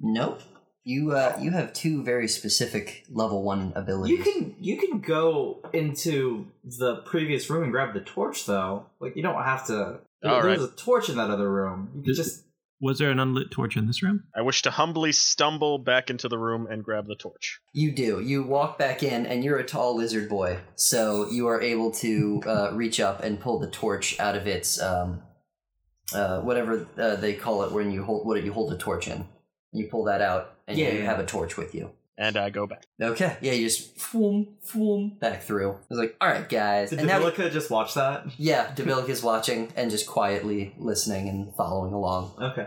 Nope. 0.00 0.42
You 0.82 1.12
uh, 1.12 1.36
you 1.38 1.50
have 1.50 1.74
two 1.74 2.02
very 2.02 2.26
specific 2.26 3.04
level 3.10 3.42
one 3.42 3.72
abilities. 3.76 4.18
You 4.18 4.24
can 4.24 4.56
you 4.58 4.76
can 4.78 5.00
go 5.00 5.60
into 5.74 6.46
the 6.64 6.96
previous 7.04 7.50
room 7.50 7.64
and 7.64 7.72
grab 7.72 7.92
the 7.92 8.00
torch 8.00 8.46
though. 8.46 8.86
Like 8.98 9.14
you 9.14 9.22
don't 9.22 9.42
have 9.42 9.66
to. 9.66 10.00
All 10.24 10.42
there's 10.42 10.44
right. 10.44 10.60
a 10.60 10.68
torch 10.76 11.08
in 11.08 11.16
that 11.16 11.30
other 11.30 11.50
room. 11.50 11.90
You 11.94 12.02
can 12.02 12.14
just 12.14 12.44
Was 12.82 12.98
there 12.98 13.10
an 13.10 13.20
unlit 13.20 13.50
torch 13.50 13.76
in 13.76 13.86
this 13.86 14.02
room? 14.02 14.24
I 14.34 14.40
wish 14.40 14.62
to 14.62 14.70
humbly 14.70 15.12
stumble 15.12 15.78
back 15.78 16.08
into 16.08 16.28
the 16.28 16.38
room 16.38 16.66
and 16.70 16.82
grab 16.82 17.06
the 17.06 17.14
torch. 17.14 17.60
You 17.74 17.92
do. 17.92 18.20
You 18.20 18.42
walk 18.42 18.78
back 18.78 19.02
in, 19.02 19.26
and 19.26 19.44
you're 19.44 19.58
a 19.58 19.64
tall 19.64 19.96
lizard 19.96 20.28
boy, 20.30 20.58
so 20.76 21.28
you 21.30 21.46
are 21.48 21.60
able 21.60 21.90
to 21.92 22.42
uh, 22.46 22.70
reach 22.72 22.98
up 22.98 23.22
and 23.22 23.38
pull 23.38 23.58
the 23.58 23.70
torch 23.70 24.18
out 24.18 24.34
of 24.34 24.46
its 24.46 24.80
um, 24.80 25.22
uh, 26.14 26.40
whatever 26.40 26.86
uh, 26.98 27.16
they 27.16 27.34
call 27.34 27.62
it 27.64 27.72
when 27.72 27.90
you 27.90 28.02
hold 28.02 28.26
what 28.26 28.42
you 28.42 28.52
hold 28.52 28.72
a 28.72 28.78
torch 28.78 29.08
in. 29.08 29.26
You 29.72 29.86
pull 29.88 30.04
that 30.04 30.22
out, 30.22 30.54
and 30.66 30.78
Yeah, 30.78 30.90
you 30.92 31.00
yeah. 31.00 31.04
have 31.04 31.20
a 31.20 31.26
torch 31.26 31.56
with 31.58 31.74
you. 31.74 31.90
And 32.20 32.36
I 32.36 32.50
go 32.50 32.66
back. 32.66 32.84
Okay, 33.00 33.38
yeah, 33.40 33.52
you 33.52 33.66
just 33.66 33.96
swoom, 33.96 34.48
swoom 34.62 35.18
back 35.20 35.42
through. 35.42 35.70
I 35.70 35.78
was 35.88 35.98
like, 35.98 36.16
all 36.20 36.28
right, 36.28 36.46
guys, 36.46 36.90
did 36.90 36.98
and 36.98 37.08
now 37.08 37.30
just 37.30 37.70
watch 37.70 37.94
that? 37.94 38.26
yeah, 38.36 38.74
Debilica's 38.74 39.22
watching 39.22 39.72
and 39.74 39.90
just 39.90 40.06
quietly 40.06 40.74
listening 40.76 41.30
and 41.30 41.54
following 41.54 41.94
along. 41.94 42.34
Okay. 42.38 42.66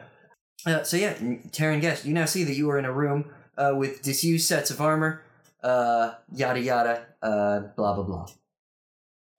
Uh, 0.66 0.82
so 0.82 0.98
yeah, 0.98 1.14
Taryn 1.14 1.82
Guest, 1.82 2.04
you 2.04 2.16
now 2.16 2.26
see 2.26 2.44
that 2.46 2.56
you 2.56 2.68
are 2.72 2.80
in 2.80 2.86
a 2.86 2.92
room 2.92 3.26
uh, 3.56 3.74
with 3.76 4.02
disused 4.02 4.48
sets 4.48 4.72
of 4.72 4.82
armor, 4.82 5.22
uh, 5.62 6.14
yada 6.34 6.60
yada, 6.60 7.06
uh, 7.22 7.60
blah 7.76 7.94
blah 7.94 8.04
blah. 8.04 8.26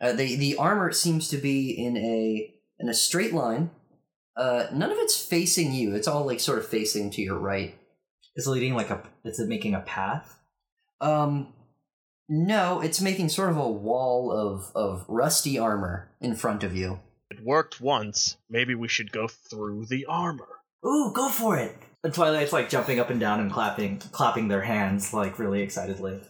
Uh, 0.00 0.12
the 0.12 0.36
the 0.36 0.56
armor 0.58 0.92
seems 0.92 1.26
to 1.30 1.38
be 1.38 1.70
in 1.70 1.96
a 1.96 2.54
in 2.78 2.88
a 2.88 2.94
straight 2.94 3.34
line. 3.34 3.70
Uh, 4.36 4.66
none 4.72 4.92
of 4.92 4.98
it's 4.98 5.20
facing 5.20 5.72
you. 5.72 5.92
It's 5.92 6.06
all 6.06 6.24
like 6.24 6.38
sort 6.38 6.60
of 6.60 6.68
facing 6.68 7.10
to 7.10 7.20
your 7.20 7.38
right. 7.38 7.76
It's 8.36 8.46
leading 8.46 8.74
like 8.74 8.90
a. 8.90 9.02
It's 9.24 9.38
making 9.40 9.74
a 9.74 9.80
path. 9.80 10.38
Um, 11.00 11.52
no, 12.28 12.80
it's 12.80 13.00
making 13.00 13.28
sort 13.28 13.50
of 13.50 13.56
a 13.56 13.68
wall 13.68 14.32
of 14.32 14.72
of 14.74 15.04
rusty 15.08 15.58
armor 15.58 16.10
in 16.20 16.34
front 16.34 16.64
of 16.64 16.74
you. 16.74 17.00
It 17.30 17.44
worked 17.44 17.80
once. 17.80 18.36
Maybe 18.48 18.74
we 18.74 18.88
should 18.88 19.12
go 19.12 19.28
through 19.28 19.86
the 19.86 20.06
armor. 20.06 20.48
Ooh, 20.86 21.12
go 21.14 21.28
for 21.28 21.56
it! 21.56 21.76
And 22.02 22.12
Twilight's 22.12 22.52
like 22.52 22.68
jumping 22.68 23.00
up 23.00 23.10
and 23.10 23.18
down 23.18 23.40
and 23.40 23.50
clapping, 23.50 23.98
clapping 23.98 24.48
their 24.48 24.62
hands 24.62 25.14
like 25.14 25.38
really 25.38 25.62
excitedly. 25.62 26.20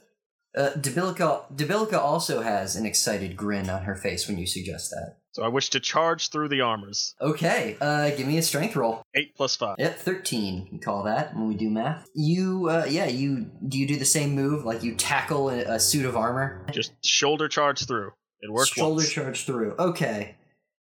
Uh, 0.57 0.71
Debilica 0.77 1.43
Debilica 1.55 1.99
also 1.99 2.41
has 2.43 2.77
an 2.77 2.87
excited 2.87 3.37
grin 3.37 3.69
on 3.69 3.83
her 3.85 3.97
face 3.97 4.29
when 4.29 4.39
you 4.39 4.47
suggest 4.47 4.91
that. 4.91 5.17
So 5.33 5.43
I 5.43 5.49
wish 5.49 5.71
to 5.71 5.81
charge 5.81 6.29
through 6.31 6.49
the 6.49 6.61
armors. 6.61 7.17
Okay, 7.21 7.77
uh, 7.81 8.11
give 8.11 8.29
me 8.29 8.39
a 8.39 8.43
strength 8.43 8.77
roll. 8.77 9.03
Eight 9.17 9.35
plus 9.35 9.57
five. 9.57 9.75
Yep, 9.81 9.99
thirteen. 9.99 10.69
You 10.71 10.79
call 10.79 11.03
that 11.05 11.35
when 11.35 11.49
we 11.49 11.57
do 11.57 11.69
math. 11.71 12.07
You, 12.15 12.69
uh, 12.71 12.87
yeah, 12.89 13.07
you 13.07 13.51
do 13.67 13.77
you 13.79 13.87
do 13.89 13.97
the 13.97 14.05
same 14.05 14.37
move 14.37 14.65
like 14.65 14.85
you 14.85 14.95
tackle 14.95 15.51
a, 15.51 15.75
a 15.75 15.81
suit 15.81 16.07
of 16.07 16.17
armor, 16.17 16.65
Just 16.73 16.93
shoulder 17.05 17.49
charge 17.49 17.85
through. 17.87 18.13
It 18.41 18.53
works. 18.53 18.69
shoulder 18.69 18.97
once. 18.97 19.11
charge 19.13 19.45
through. 19.45 19.75
Okay, 19.77 20.37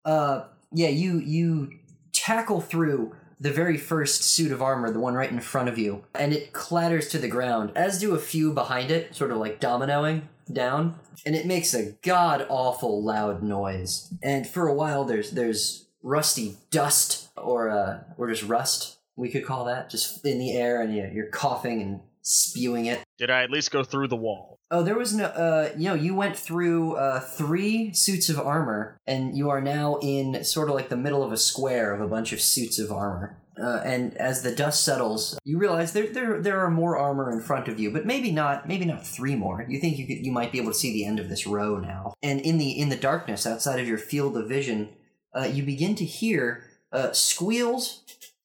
uh, 0.07 0.45
yeah, 0.73 0.89
you 0.89 1.19
you 1.19 1.73
tackle 2.15 2.63
through 2.63 3.15
the 3.41 3.53
very 3.53 3.77
first 3.77 4.23
suit 4.23 4.51
of 4.53 4.61
armor, 4.63 4.91
the 4.91 4.99
one 5.01 5.15
right 5.15 5.31
in 5.31 5.41
front 5.41 5.69
of 5.69 5.79
you, 5.79 6.05
and 6.15 6.33
it 6.33 6.53
clatters 6.53 7.09
to 7.11 7.19
the 7.19 7.29
ground. 7.29 7.73
As 7.77 7.99
do 8.01 8.15
a 8.15 8.19
few 8.19 8.53
behind 8.53 8.91
it, 8.91 9.15
sort 9.15 9.31
of 9.31 9.39
like 9.39 9.61
dominoing 9.61 10.23
down, 10.53 10.99
and 11.27 11.35
it 11.37 11.47
makes 11.47 11.75
a 11.75 11.93
god 12.03 12.47
awful 12.49 13.05
loud 13.05 13.43
noise. 13.43 14.13
And 14.23 14.47
for 14.47 14.67
a 14.67 14.75
while, 14.75 15.05
there's 15.05 15.31
there's 15.33 15.87
rusty 16.03 16.57
dust 16.71 17.29
or 17.37 17.71
uh 17.71 18.01
or 18.17 18.29
just 18.29 18.45
rust 18.45 18.99
we 19.17 19.29
could 19.29 19.45
call 19.45 19.65
that 19.65 19.91
just 19.91 20.25
in 20.25 20.39
the 20.39 20.57
air, 20.57 20.81
and 20.81 20.95
you- 20.95 21.11
you're 21.13 21.27
coughing 21.31 21.83
and 21.83 22.01
spewing 22.23 22.87
it. 22.87 23.01
Did 23.19 23.31
I 23.31 23.43
at 23.43 23.51
least 23.51 23.71
go 23.73 23.83
through 23.83 24.07
the 24.09 24.17
wall? 24.17 24.58
Oh, 24.71 24.83
there 24.83 24.99
was 24.99 25.15
no. 25.15 25.25
Uh, 25.25 25.71
you 25.79 25.89
know, 25.89 25.95
you 25.95 26.15
went 26.15 26.37
through 26.37 26.97
uh, 26.97 27.21
three 27.21 27.93
suits 27.95 28.29
of 28.29 28.39
armor, 28.39 29.01
and 29.07 29.37
you 29.37 29.49
are 29.49 29.63
now 29.63 29.99
in 30.03 30.45
sort 30.45 30.69
of 30.69 30.75
like 30.75 30.91
the 30.91 30.97
middle 30.97 31.23
of 31.23 31.33
a 31.33 31.39
square 31.39 31.95
of 31.95 32.03
a 32.03 32.09
bunch 32.09 32.33
of 32.33 32.41
suits 32.41 32.79
of 32.79 32.93
armor. 32.93 33.39
Uh, 33.61 33.81
and 33.85 34.17
as 34.19 34.43
the 34.43 34.55
dust 34.55 34.85
settles, 34.85 35.39
you 35.43 35.59
realize 35.59 35.93
there, 35.93 36.07
there 36.07 36.41
there 36.41 36.61
are 36.61 36.71
more 36.71 36.99
armor 36.99 37.33
in 37.33 37.41
front 37.41 37.67
of 37.67 37.81
you, 37.81 37.91
but 37.91 38.05
maybe 38.05 38.31
not 38.31 38.69
maybe 38.69 38.85
not 38.85 39.07
three 39.07 39.35
more. 39.35 39.65
You 39.67 39.81
think 39.81 39.99
you 39.99 40.07
could 40.07 40.25
you 40.25 40.31
might 40.31 40.53
be 40.53 40.59
able 40.59 40.73
to 40.73 40.79
see 40.79 40.93
the 40.93 41.07
end 41.07 41.19
of 41.19 41.31
this 41.31 41.47
row 41.47 41.79
now. 41.79 42.13
And 42.23 42.41
in 42.41 42.59
the 42.59 42.71
in 42.71 42.91
the 42.91 42.97
darkness 42.97 43.47
outside 43.47 43.81
of 43.81 43.89
your 43.89 43.99
field 43.99 44.37
of 44.37 44.49
vision, 44.49 44.91
uh, 45.35 45.49
you 45.51 45.63
begin 45.63 45.95
to 45.97 46.05
hear 46.05 46.65
uh, 46.93 47.13
squeals 47.13 48.03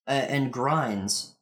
uh, 0.07 0.11
and 0.11 0.53
grinds. 0.53 1.35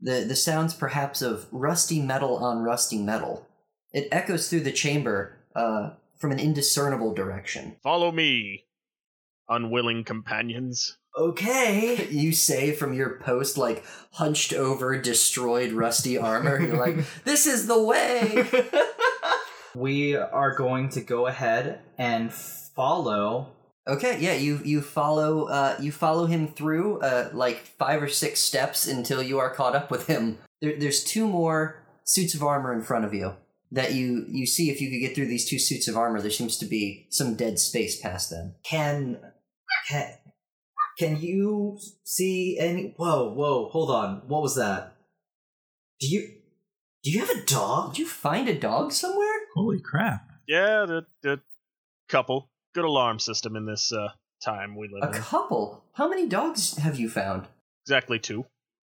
The 0.00 0.24
the 0.26 0.36
sounds 0.36 0.72
perhaps 0.74 1.20
of 1.20 1.46
rusty 1.52 2.00
metal 2.00 2.38
on 2.38 2.62
rusty 2.62 2.98
metal 2.98 3.46
It 3.92 4.08
echoes 4.10 4.48
through 4.48 4.60
the 4.60 4.72
chamber 4.72 5.38
uh, 5.54 5.90
from 6.16 6.32
an 6.32 6.38
indiscernible 6.38 7.12
direction. 7.14 7.76
Follow 7.82 8.10
me, 8.10 8.64
unwilling 9.48 10.04
companions. 10.04 10.96
Okay. 11.16 12.08
You 12.10 12.32
say 12.32 12.72
from 12.72 12.94
your 12.94 13.18
post, 13.18 13.58
like 13.58 13.84
hunched 14.12 14.54
over, 14.54 14.96
destroyed, 14.98 15.72
rusty 15.72 16.16
armor. 16.16 16.58
You're 16.58 16.78
like, 16.78 17.04
"This 17.24 17.46
is 17.46 17.66
the 17.66 17.82
way." 17.82 18.48
we 19.74 20.16
are 20.16 20.54
going 20.54 20.88
to 20.90 21.00
go 21.02 21.26
ahead 21.26 21.80
and 21.98 22.32
follow. 22.32 23.48
Okay, 23.86 24.18
yeah, 24.20 24.34
you 24.34 24.60
you 24.64 24.80
follow 24.80 25.48
uh 25.48 25.76
you 25.80 25.92
follow 25.92 26.26
him 26.26 26.48
through 26.48 27.00
uh 27.00 27.30
like 27.32 27.58
five 27.58 28.02
or 28.02 28.08
six 28.08 28.40
steps 28.40 28.86
until 28.86 29.22
you 29.22 29.38
are 29.38 29.50
caught 29.50 29.74
up 29.74 29.90
with 29.90 30.06
him. 30.06 30.38
There, 30.62 30.78
there's 30.78 31.04
two 31.04 31.26
more 31.26 31.82
suits 32.04 32.34
of 32.34 32.42
armor 32.42 32.72
in 32.72 32.82
front 32.82 33.04
of 33.04 33.12
you 33.12 33.34
that 33.72 33.94
you 33.94 34.24
you 34.28 34.46
see 34.46 34.70
if 34.70 34.80
you 34.80 34.90
could 34.90 35.00
get 35.00 35.14
through 35.14 35.26
these 35.26 35.48
two 35.48 35.58
suits 35.58 35.88
of 35.88 35.96
armor. 35.96 36.20
There 36.20 36.30
seems 36.30 36.56
to 36.58 36.66
be 36.66 37.06
some 37.10 37.34
dead 37.34 37.58
space 37.58 38.00
past 38.00 38.30
them. 38.30 38.54
Can 38.64 39.18
can 39.88 40.14
can 40.98 41.20
you 41.20 41.78
see 42.04 42.58
any? 42.58 42.94
Whoa, 42.96 43.32
whoa, 43.32 43.68
hold 43.70 43.90
on. 43.90 44.22
What 44.28 44.42
was 44.42 44.56
that? 44.56 44.96
Do 46.00 46.06
you 46.08 46.28
do 47.02 47.10
you 47.10 47.20
have 47.20 47.30
a 47.30 47.44
dog? 47.46 47.94
Did 47.94 48.00
you 48.00 48.06
find 48.06 48.48
a 48.48 48.58
dog 48.58 48.92
somewhere? 48.92 49.40
Holy 49.54 49.80
crap. 49.80 50.28
Yeah, 50.46 50.84
the 50.86 51.06
the 51.22 51.40
couple 52.08 52.50
good 52.74 52.84
alarm 52.84 53.18
system 53.18 53.56
in 53.56 53.66
this 53.66 53.92
uh, 53.92 54.08
time 54.44 54.76
we 54.76 54.88
live 54.88 55.02
A 55.02 55.08
in. 55.08 55.14
A 55.14 55.24
couple. 55.24 55.84
How 55.94 56.08
many 56.08 56.28
dogs 56.28 56.76
have 56.78 56.98
you 56.98 57.08
found? 57.08 57.46
Exactly 57.86 58.18
two. 58.18 58.44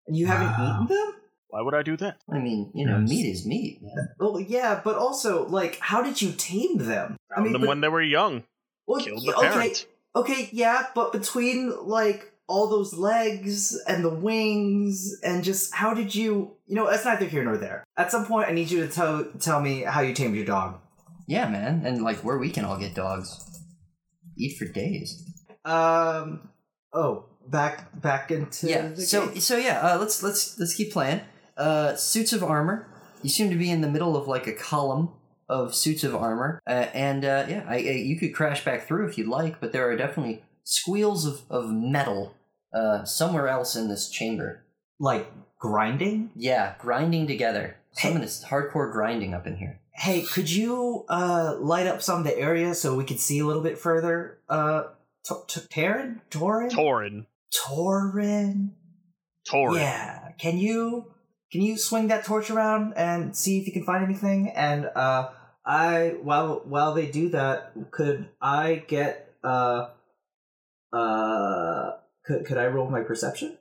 And 0.07 0.15
you 0.15 0.27
haven't 0.27 0.47
Wow. 0.47 0.83
eaten 0.85 0.95
them? 0.95 1.13
Why 1.49 1.61
would 1.61 1.73
I 1.73 1.83
do 1.83 1.95
that? 1.97 2.17
I 2.31 2.39
mean, 2.39 2.71
you 2.73 2.85
know, 2.85 2.99
Yes. 2.99 3.09
meat 3.09 3.25
is 3.31 3.45
meat. 3.45 3.79
man. 3.81 4.09
Well, 4.19 4.39
yeah, 4.39 4.81
but 4.83 4.95
also, 4.97 5.45
like, 5.47 5.77
how 5.79 6.01
did 6.01 6.21
you 6.21 6.31
tame 6.37 6.77
them? 6.77 7.17
Found 7.35 7.53
them 7.53 7.61
but- 7.61 7.67
when 7.69 7.81
they 7.81 7.87
were 7.87 8.01
young. 8.01 8.43
well, 8.87 8.99
Killed 9.03 9.25
the 9.25 9.35
okay, 9.35 9.47
parent. 9.49 9.87
okay, 10.15 10.49
yeah, 10.51 10.87
but 10.93 11.11
between 11.13 11.73
like 11.85 12.31
all 12.47 12.69
those 12.69 12.93
legs 12.93 13.75
and 13.87 14.03
the 14.03 14.09
wings 14.09 15.19
and 15.23 15.43
just 15.43 15.73
how 15.73 15.93
did 15.93 16.13
you? 16.13 16.51
You 16.67 16.75
know, 16.75 16.89
that's 16.89 17.05
neither 17.05 17.25
here 17.25 17.43
nor 17.43 17.57
there. 17.57 17.83
At 17.97 18.11
some 18.11 18.25
point, 18.25 18.47
I 18.49 18.51
need 18.51 18.69
you 18.69 18.85
to 18.85 18.91
tell 18.91 19.23
tell 19.39 19.61
me 19.61 19.81
how 19.81 20.01
you 20.01 20.13
tamed 20.13 20.35
your 20.35 20.45
dog. 20.45 20.79
Yeah, 21.27 21.47
man, 21.49 21.83
and 21.85 22.03
like 22.03 22.17
where 22.17 22.37
we 22.37 22.49
can 22.51 22.65
all 22.65 22.77
get 22.77 22.93
dogs, 22.93 23.39
eat 24.37 24.57
for 24.57 24.65
days. 24.65 25.23
Um. 25.63 26.49
Oh, 26.93 27.25
back 27.47 27.99
back 27.99 28.29
into 28.31 28.67
yeah. 28.67 28.89
The 28.89 29.01
So 29.01 29.27
game. 29.27 29.39
so 29.39 29.57
yeah. 29.57 29.79
Uh, 29.81 29.97
let's 29.99 30.21
let's 30.21 30.59
let's 30.59 30.75
keep 30.75 30.91
playing. 30.93 31.21
Uh, 31.57 31.95
suits 31.95 32.33
of 32.33 32.43
armor. 32.43 32.87
You 33.21 33.29
seem 33.29 33.49
to 33.49 33.55
be 33.55 33.71
in 33.71 33.81
the 33.81 33.89
middle 33.89 34.15
of 34.17 34.27
like 34.27 34.45
a 34.47 34.53
column 34.53 35.09
of 35.47 35.73
suits 35.75 36.03
of 36.03 36.15
armor, 36.15 36.59
uh, 36.67 36.87
and 36.93 37.23
uh, 37.23 37.45
yeah, 37.47 37.63
I, 37.67 37.75
I, 37.75 37.77
you 37.77 38.17
could 38.17 38.33
crash 38.33 38.65
back 38.65 38.87
through 38.87 39.07
if 39.07 39.17
you'd 39.17 39.27
like, 39.27 39.59
but 39.59 39.71
there 39.71 39.87
are 39.89 39.95
definitely 39.95 40.43
squeals 40.63 41.25
of 41.25 41.41
of 41.49 41.71
metal 41.71 42.35
uh, 42.73 43.03
somewhere 43.05 43.47
else 43.47 43.75
in 43.75 43.87
this 43.87 44.09
chamber. 44.09 44.65
like 44.99 45.31
grinding. 45.59 46.31
Yeah, 46.35 46.75
grinding 46.79 47.27
together. 47.27 47.77
Hey. 47.95 48.09
Someone 48.09 48.23
is 48.23 48.43
hardcore 48.49 48.91
grinding 48.91 49.33
up 49.33 49.47
in 49.47 49.55
here. 49.57 49.79
Hey, 49.93 50.23
could 50.23 50.49
you 50.51 51.05
uh 51.09 51.55
light 51.59 51.87
up 51.87 52.01
some 52.01 52.19
of 52.19 52.25
the 52.25 52.37
area 52.37 52.75
so 52.75 52.95
we 52.95 53.05
could 53.05 53.19
see 53.19 53.39
a 53.39 53.45
little 53.45 53.63
bit 53.63 53.77
further? 53.77 54.39
Uh, 54.49 54.83
T- 55.25 55.35
T- 55.47 55.61
Taryn, 55.73 56.21
Torin, 56.29 56.69
Torin. 56.71 57.25
Torin. 57.53 58.69
Torin. 59.49 59.75
Yeah. 59.75 60.31
Can 60.37 60.57
you 60.57 61.11
can 61.51 61.61
you 61.61 61.77
swing 61.77 62.07
that 62.07 62.25
torch 62.25 62.49
around 62.49 62.93
and 62.95 63.35
see 63.35 63.59
if 63.59 63.67
you 63.67 63.73
can 63.73 63.83
find 63.83 64.03
anything? 64.03 64.49
And 64.49 64.89
uh 64.95 65.29
I 65.65 66.15
while 66.21 66.61
while 66.65 66.93
they 66.93 67.07
do 67.07 67.29
that, 67.29 67.73
could 67.91 68.29
I 68.41 68.83
get 68.87 69.33
uh 69.43 69.89
uh 70.93 71.91
could 72.25 72.45
could 72.45 72.57
I 72.57 72.67
roll 72.67 72.89
my 72.89 73.01
perception? 73.01 73.57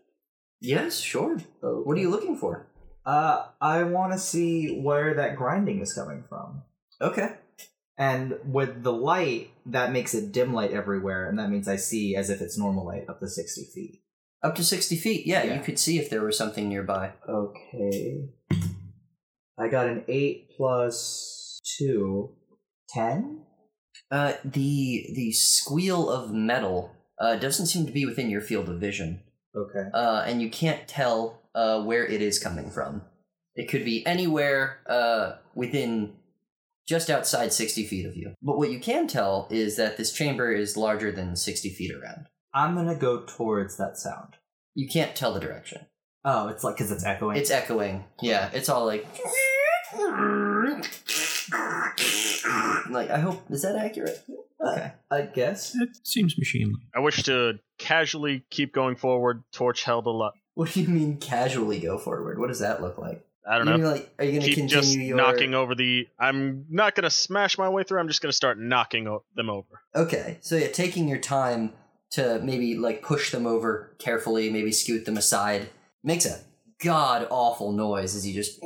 Yes, 0.61 0.99
sure. 0.99 1.39
What 1.61 1.97
are 1.97 2.01
you 2.01 2.11
looking 2.11 2.37
for? 2.37 2.67
Uh 3.05 3.47
I 3.61 3.83
want 3.85 4.13
to 4.13 4.19
see 4.19 4.81
where 4.81 5.15
that 5.15 5.37
grinding 5.37 5.81
is 5.81 5.93
coming 5.93 6.25
from. 6.29 6.63
Okay. 7.01 7.37
And 7.97 8.39
with 8.45 8.83
the 8.83 8.93
light, 8.93 9.51
that 9.67 9.93
makes 9.93 10.15
it 10.15 10.33
dim 10.33 10.53
light 10.53 10.73
everywhere, 10.73 11.29
and 11.29 11.39
that 11.39 11.49
means 11.49 11.69
I 11.69 11.77
see 11.77 12.17
as 12.17 12.29
if 12.29 12.41
it's 12.41 12.59
normal 12.59 12.85
light 12.85 13.09
up 13.09 13.21
to 13.21 13.29
60 13.29 13.67
feet. 13.73 14.03
Up 14.45 14.55
to 14.57 14.63
60 14.65 14.97
feet. 14.97 15.27
Yeah, 15.27 15.43
Yeah. 15.43 15.55
you 15.57 15.63
could 15.63 15.79
see 15.79 15.99
if 15.99 16.11
there 16.11 16.23
was 16.23 16.37
something 16.39 16.69
nearby. 16.69 17.13
Okay. 17.29 18.29
I 19.59 19.69
got 19.69 19.87
an 19.89 20.05
8 20.07 20.51
plus 20.57 21.61
2. 21.79 22.37
10? 22.91 23.41
Uh, 24.11 24.35
the 24.45 25.07
the 25.15 25.33
squeal 25.33 26.11
of 26.11 26.31
metal 26.33 26.91
uh, 27.19 27.37
doesn't 27.37 27.67
seem 27.67 27.87
to 27.87 27.93
be 27.93 28.05
within 28.05 28.29
your 28.31 28.41
field 28.43 28.69
of 28.69 28.79
vision, 28.79 29.23
Okay. 29.57 29.89
uh, 29.95 30.23
and 30.27 30.43
you 30.43 30.51
can't 30.51 30.87
tell 30.87 31.41
uh, 31.55 31.83
where 31.83 32.07
it 32.07 32.21
is 32.21 32.39
coming 32.39 32.71
from. 32.71 33.03
It 33.57 33.69
could 33.69 33.85
be 33.85 34.05
anywhere 34.07 34.81
uh, 34.89 35.37
within 35.55 36.15
just 36.87 37.09
outside 37.09 37.53
60 37.53 37.85
feet 37.87 38.05
of 38.07 38.15
you. 38.17 38.35
But 38.43 38.59
what 38.59 38.71
you 38.71 38.79
can 38.79 39.07
tell 39.09 39.49
is 39.51 39.77
that 39.77 39.97
this 39.97 40.13
chamber 40.13 40.53
is 40.53 40.77
larger 40.77 41.11
than 41.11 41.35
60 41.35 41.71
feet 41.71 41.93
around. 41.93 42.27
I'm 42.55 42.75
gonna 42.75 42.95
go 42.95 43.23
towards 43.27 43.77
that 43.79 43.99
sound. 43.99 44.37
You 44.75 44.89
can't 44.89 45.15
tell 45.17 45.35
the 45.35 45.41
direction. 45.41 45.87
Oh, 46.25 46.49
it's 46.49 46.65
like 46.65 46.77
because 46.77 46.91
it's 46.91 47.05
echoing. 47.05 47.37
It's 47.37 47.51
echoing. 47.51 48.05
Yeah, 48.23 48.49
it's 48.55 48.69
all 48.69 48.87
like. 48.87 49.07
Like, 52.91 53.11
I 53.11 53.19
hope. 53.19 53.45
Is 53.51 53.63
that 53.63 53.77
accurate? 53.77 54.25
Uh, 54.65 54.71
okay. 54.71 54.93
I 55.11 55.23
guess. 55.23 55.75
It 55.75 55.91
seems 56.05 56.37
machinely. 56.39 56.81
I 56.95 57.01
wish 57.01 57.23
to 57.25 57.55
casually 57.79 58.45
keep 58.51 58.73
going 58.73 58.97
forward, 58.97 59.43
torch 59.53 59.85
held 59.85 60.07
a 60.07 60.11
lot. 60.11 60.33
What 60.55 60.73
do 60.73 60.81
you 60.81 60.89
mean 60.89 61.17
casually 61.19 61.81
go 61.81 61.99
forward? 61.99 62.39
What 62.39 62.49
does 62.49 62.61
that 62.61 62.81
look 62.81 62.99
like? 62.99 63.27
I 63.47 63.59
don't 63.59 63.67
You 63.67 63.73
know. 63.73 63.79
mean, 63.79 63.87
like, 63.91 64.15
are 64.19 64.25
you 64.25 64.33
going 64.33 64.43
to 64.43 64.47
keep 64.49 64.57
continue 64.57 64.83
just 64.83 64.97
your 64.97 65.17
knocking 65.17 65.55
over 65.55 65.75
the. 65.75 66.09
I'm 66.19 66.65
not 66.71 66.95
gonna 66.95 67.11
smash 67.11 67.59
my 67.59 67.69
way 67.69 67.83
through. 67.83 68.01
I'm 68.01 68.09
just 68.09 68.23
gonna 68.23 68.33
start 68.33 68.59
knocking 68.59 69.07
o- 69.09 69.25
them 69.35 69.51
over. 69.51 69.83
Okay, 69.95 70.39
so 70.41 70.57
yeah, 70.57 70.69
taking 70.69 71.09
your 71.09 71.19
time 71.19 71.73
to 72.15 72.41
maybe 72.43 72.77
like 72.77 73.03
push 73.03 73.31
them 73.33 73.47
over 73.47 73.95
carefully, 73.99 74.51
maybe 74.51 74.71
scoot 74.71 75.05
them 75.05 75.17
aside, 75.17 75.69
makes 76.03 76.27
a 76.27 76.41
god 76.83 77.27
awful 77.31 77.73
noise 77.73 78.15
as 78.15 78.27
you 78.27 78.33
just 78.33 78.61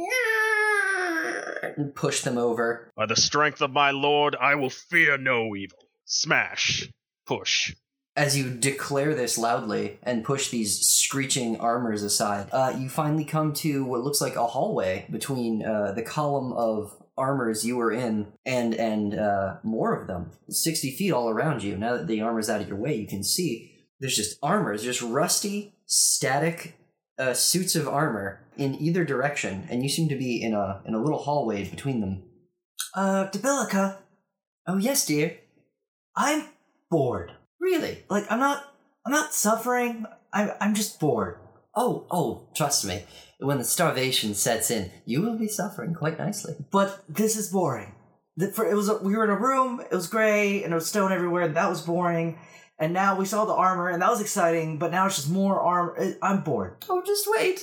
push 1.95 2.23
them 2.23 2.37
over. 2.37 2.91
By 2.95 3.07
the 3.07 3.17
strength 3.17 3.63
of 3.63 3.71
my 3.71 3.91
lord, 3.91 4.37
I 4.37 4.55
will 4.55 4.71
fear 4.71 5.17
no 5.17 5.57
evil. 5.57 5.79
Smash, 6.05 6.91
push. 7.27 7.75
As 8.17 8.37
you 8.37 8.51
declare 8.51 9.15
this 9.15 9.39
loudly 9.39 9.99
and 10.03 10.25
push 10.25 10.51
these 10.51 10.81
screeching 10.81 11.61
armors 11.61 12.03
aside, 12.03 12.49
uh, 12.53 12.75
you 12.77 12.89
finally 12.89 13.25
come 13.25 13.53
to 13.55 13.85
what 13.85 14.03
looks 14.03 14.21
like 14.21 14.35
a 14.35 14.47
hallway 14.47 15.07
between 15.11 15.65
uh, 15.65 15.93
the 15.93 16.03
column 16.03 16.53
of 16.53 16.97
armors 17.19 17.67
you 17.67 17.77
were 17.77 17.93
in 17.93 18.33
and 18.47 18.75
and 18.75 19.19
uh, 19.19 19.57
more 19.63 20.01
of 20.01 20.07
them, 20.07 20.31
sixty 20.49 20.91
feet 20.91 21.13
all 21.13 21.29
around 21.29 21.63
you. 21.63 21.77
Now 21.77 21.97
that 21.97 22.07
the 22.07 22.21
armor's 22.21 22.49
out 22.49 22.61
of 22.61 22.69
your 22.69 22.79
way, 22.79 22.95
you 22.95 23.07
can 23.07 23.25
see 23.25 23.73
there's 24.01 24.17
just 24.17 24.39
armors, 24.43 24.83
just 24.83 25.03
rusty, 25.03 25.75
static 25.87 26.79
uh, 27.19 27.35
suits 27.35 27.75
of 27.77 27.89
armor 27.89 28.41
in 28.57 28.75
either 28.81 29.05
direction, 29.05 29.67
and 29.71 29.83
you 29.83 29.89
seem 29.89 30.09
to 30.09 30.17
be 30.17 30.43
in 30.43 30.55
a 30.55 30.83
in 30.87 30.95
a 30.95 31.03
little 31.03 31.19
hallway 31.19 31.69
between 31.69 32.01
them. 32.01 32.23
Uh, 32.95 33.29
Debilica, 33.31 33.99
Oh 34.69 34.77
yes, 34.77 35.07
dear. 35.07 35.39
I'm 36.15 36.45
bored. 36.91 37.33
Really? 37.59 38.05
Like 38.11 38.31
I'm 38.31 38.39
not. 38.39 38.65
I'm 39.07 39.13
not 39.13 39.33
suffering. 39.33 40.05
I'm. 40.31 40.51
I'm 40.61 40.75
just 40.75 41.01
bored. 41.01 41.39
Oh, 41.75 42.07
oh, 42.11 42.49
trust 42.55 42.85
me. 42.85 43.05
When 43.39 43.59
the 43.59 43.65
starvation 43.65 44.35
sets 44.35 44.71
in, 44.71 44.91
you 45.05 45.23
will 45.23 45.39
be 45.39 45.49
suffering 45.49 45.95
quite 45.95 46.19
nicely. 46.19 46.57
But 46.71 47.05
this 47.09 47.37
is 47.37 47.51
boring. 47.51 47.95
The, 48.37 48.51
for, 48.53 48.69
it 48.69 48.75
was. 48.75 48.89
A, 48.89 48.99
we 48.99 49.17
were 49.17 49.25
in 49.25 49.31
a 49.31 49.37
room. 49.37 49.81
It 49.81 49.95
was 49.95 50.09
gray 50.09 50.63
and 50.63 50.73
there 50.73 50.77
was 50.79 50.89
stone 50.89 51.13
everywhere. 51.13 51.43
And 51.43 51.57
that 51.57 51.69
was 51.69 51.83
boring. 51.83 52.39
And 52.81 52.93
now 52.93 53.17
we 53.19 53.27
saw 53.27 53.45
the 53.45 53.55
armor, 53.55 53.89
and 53.89 54.01
that 54.03 54.11
was 54.11 54.21
exciting. 54.21 54.79
But 54.79 54.93
now 54.93 55.07
it's 55.07 55.17
just 55.17 55.31
more 55.31 55.59
armor. 55.61 55.99
Uh, 55.99 56.13
I'm 56.23 56.43
bored. 56.43 56.77
Oh, 56.89 57.03
just 57.05 57.27
wait. 57.29 57.61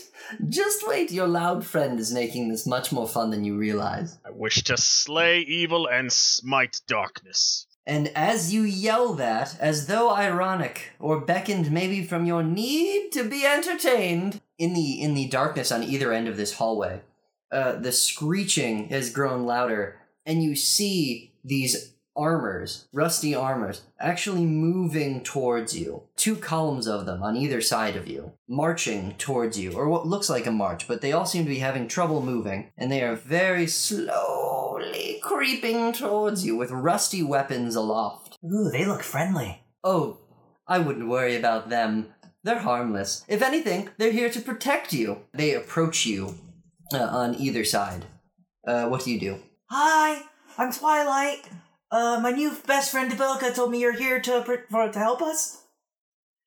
Just 0.49 0.86
wait. 0.86 1.09
Your 1.11 1.28
loud 1.28 1.65
friend 1.65 1.99
is 2.01 2.13
making 2.13 2.49
this 2.49 2.67
much 2.67 2.91
more 2.91 3.07
fun 3.07 3.30
than 3.30 3.45
you 3.45 3.57
realize. 3.57 4.17
I 4.26 4.32
wish 4.32 4.63
to 4.65 4.76
slay 4.76 5.39
evil 5.39 5.88
and 5.88 6.11
smite 6.11 6.82
darkness. 6.88 7.65
And 7.88 8.11
as 8.15 8.53
you 8.53 8.63
yell 8.63 9.13
that, 9.13 9.57
as 9.59 9.88
though 9.88 10.11
ironic, 10.11 10.93
or 10.99 11.19
beckoned 11.19 11.71
maybe 11.71 12.03
from 12.03 12.25
your 12.25 12.41
need 12.41 13.11
to 13.11 13.23
be 13.23 13.45
entertained, 13.45 14.41
in 14.57 14.73
the 14.73 15.01
in 15.01 15.13
the 15.13 15.27
darkness 15.27 15.71
on 15.71 15.83
either 15.83 16.13
end 16.13 16.27
of 16.27 16.38
this 16.38 16.53
hallway, 16.53 17.01
uh, 17.51 17.73
the 17.73 17.91
screeching 17.91 18.89
has 18.89 19.09
grown 19.09 19.45
louder, 19.45 19.99
and 20.25 20.43
you 20.43 20.55
see 20.55 21.33
these 21.43 21.93
armors, 22.17 22.88
rusty 22.93 23.36
armors, 23.36 23.81
actually 23.99 24.45
moving 24.45 25.21
towards 25.21 25.77
you. 25.77 26.03
Two 26.15 26.38
columns 26.38 26.88
of 26.88 27.05
them 27.05 27.21
on 27.21 27.36
either 27.36 27.59
side 27.59 27.97
of 27.97 28.07
you, 28.07 28.31
marching 28.47 29.13
towards 29.17 29.59
you, 29.59 29.73
or 29.73 29.89
what 29.89 30.07
looks 30.07 30.29
like 30.29 30.45
a 30.45 30.51
march, 30.51 30.88
but 30.88 31.01
they 31.01 31.11
all 31.11 31.25
seem 31.25 31.43
to 31.43 31.49
be 31.49 31.59
having 31.59 31.88
trouble 31.88 32.21
moving, 32.21 32.71
and 32.77 32.89
they 32.89 33.01
are 33.01 33.15
very 33.15 33.67
slowly 33.67 34.54
slowly 34.95 35.19
creeping 35.21 35.93
towards 35.93 36.45
you 36.45 36.55
with 36.55 36.71
rusty 36.71 37.23
weapons 37.23 37.75
aloft. 37.75 38.37
Ooh, 38.43 38.69
they 38.71 38.85
look 38.85 39.03
friendly. 39.03 39.61
Oh, 39.83 40.19
I 40.67 40.79
wouldn't 40.79 41.09
worry 41.09 41.35
about 41.35 41.69
them. 41.69 42.13
They're 42.43 42.59
harmless. 42.59 43.23
If 43.27 43.41
anything, 43.41 43.89
they're 43.97 44.11
here 44.11 44.29
to 44.29 44.41
protect 44.41 44.93
you. 44.93 45.21
They 45.33 45.53
approach 45.53 46.05
you 46.05 46.35
uh, 46.93 46.97
on 46.97 47.35
either 47.35 47.63
side. 47.63 48.05
Uh, 48.67 48.87
what 48.87 49.03
do 49.03 49.11
you 49.11 49.19
do? 49.19 49.39
Hi, 49.69 50.23
I'm 50.57 50.71
Twilight. 50.71 51.47
Uh, 51.91 52.19
my 52.21 52.31
new 52.31 52.55
best 52.67 52.91
friend 52.91 53.11
Debilica 53.11 53.53
told 53.53 53.71
me 53.71 53.79
you're 53.79 53.93
here 53.93 54.19
to 54.19 54.41
pr- 54.41 54.67
for, 54.69 54.89
to 54.91 54.99
help 54.99 55.21
us. 55.21 55.63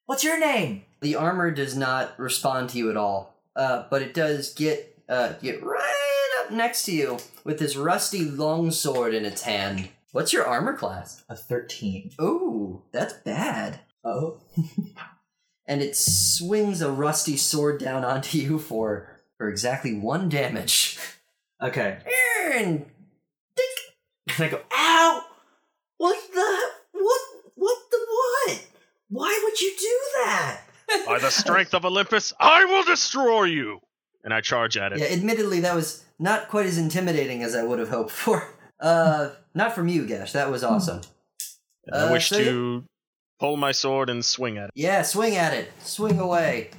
What's 0.07 0.24
your 0.24 0.38
name? 0.38 0.84
The 1.01 1.16
armor 1.16 1.51
does 1.51 1.76
not 1.76 2.18
respond 2.18 2.70
to 2.70 2.78
you 2.78 2.90
at 2.90 2.96
all, 2.96 3.34
uh, 3.55 3.84
but 3.90 4.03
it 4.03 4.14
does 4.14 4.53
get 4.55 4.99
uh, 5.09 5.34
get 5.40 5.62
right 5.62 6.44
up 6.44 6.51
next 6.51 6.84
to 6.84 6.92
you 6.92 7.18
with 7.49 7.59
this 7.59 7.76
rusty 7.76 8.26
longsword 8.26 9.14
in 9.14 9.24
its 9.24 9.40
hand. 9.40 9.88
What's 10.12 10.34
your 10.34 10.46
armor 10.46 10.76
class? 10.76 11.24
A 11.30 11.34
thirteen. 11.34 12.11
Ooh, 12.20 12.82
that's 12.92 13.14
bad. 13.14 13.80
Oh. 14.05 14.42
And 15.70 15.82
it 15.82 15.96
swings 15.96 16.80
a 16.80 16.90
rusty 16.90 17.36
sword 17.36 17.78
down 17.78 18.03
onto 18.03 18.38
you 18.38 18.59
for 18.59 19.20
for 19.36 19.51
exactly 19.51 19.92
one 19.92 20.30
damage. 20.30 20.99
Okay. 21.62 21.99
And 22.55 22.86
And 24.28 24.40
I 24.40 24.49
go, 24.49 24.62
ow! 24.72 25.24
What 25.99 26.16
the? 26.32 26.59
What? 26.92 27.20
What 27.55 27.78
the 27.90 27.99
what? 28.09 28.66
Why 29.11 29.40
would 29.44 29.61
you 29.61 29.74
do 29.78 30.01
that? 30.24 30.61
By 31.07 31.18
the 31.18 31.30
strength 31.30 31.74
of 31.74 31.84
Olympus, 31.84 32.32
I 32.40 32.64
will 32.64 32.84
destroy 32.84 33.44
you! 33.44 33.80
And 34.24 34.32
I 34.32 34.40
charge 34.40 34.78
at 34.78 34.94
it. 34.94 35.01
yeah, 35.01 35.09
admittedly, 35.09 35.61
that 35.61 35.74
was 35.74 36.03
not 36.19 36.49
quite 36.49 36.66
as 36.66 36.79
intimidating 36.79 37.43
as 37.43 37.55
I 37.55 37.62
would 37.62 37.79
have 37.79 37.91
hoped 37.91 38.11
for. 38.11 38.55
Uh, 38.81 39.31
not 39.55 39.75
from 39.75 39.89
you, 39.89 40.07
Gesh. 40.07 40.31
That 40.31 40.53
was 40.53 40.62
awesome. 40.62 41.01
And 41.87 41.97
I 41.97 42.07
Uh, 42.09 42.12
wish 42.12 42.29
so 42.29 42.39
to 42.39 42.85
pull 43.41 43.57
my 43.57 43.73
sword 43.73 44.09
and 44.09 44.25
swing 44.25 44.57
at 44.57 44.66
it. 44.66 44.71
Yeah, 44.77 45.03
swing 45.03 45.35
at 45.35 45.53
it. 45.53 45.73
Swing 45.83 46.21
away. 46.21 46.71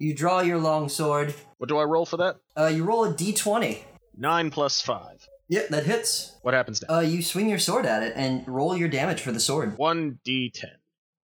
You 0.00 0.16
draw 0.16 0.40
your 0.40 0.58
long 0.58 0.88
sword. 0.88 1.32
What 1.58 1.68
do 1.68 1.78
I 1.78 1.84
roll 1.84 2.06
for 2.06 2.16
that? 2.16 2.38
Uh, 2.58 2.66
you 2.66 2.82
roll 2.82 3.04
a 3.04 3.14
d20. 3.14 3.84
9 4.16 4.50
plus 4.50 4.80
5. 4.80 5.28
Yep, 5.48 5.68
that 5.68 5.84
hits. 5.86 6.34
What 6.42 6.54
happens 6.54 6.82
now? 6.82 6.96
Uh, 6.96 7.00
you 7.02 7.22
swing 7.22 7.48
your 7.48 7.60
sword 7.60 7.86
at 7.86 8.02
it 8.02 8.14
and 8.16 8.42
roll 8.48 8.76
your 8.76 8.88
damage 8.88 9.20
for 9.20 9.30
the 9.30 9.38
sword. 9.38 9.76
1d10. 9.78 10.64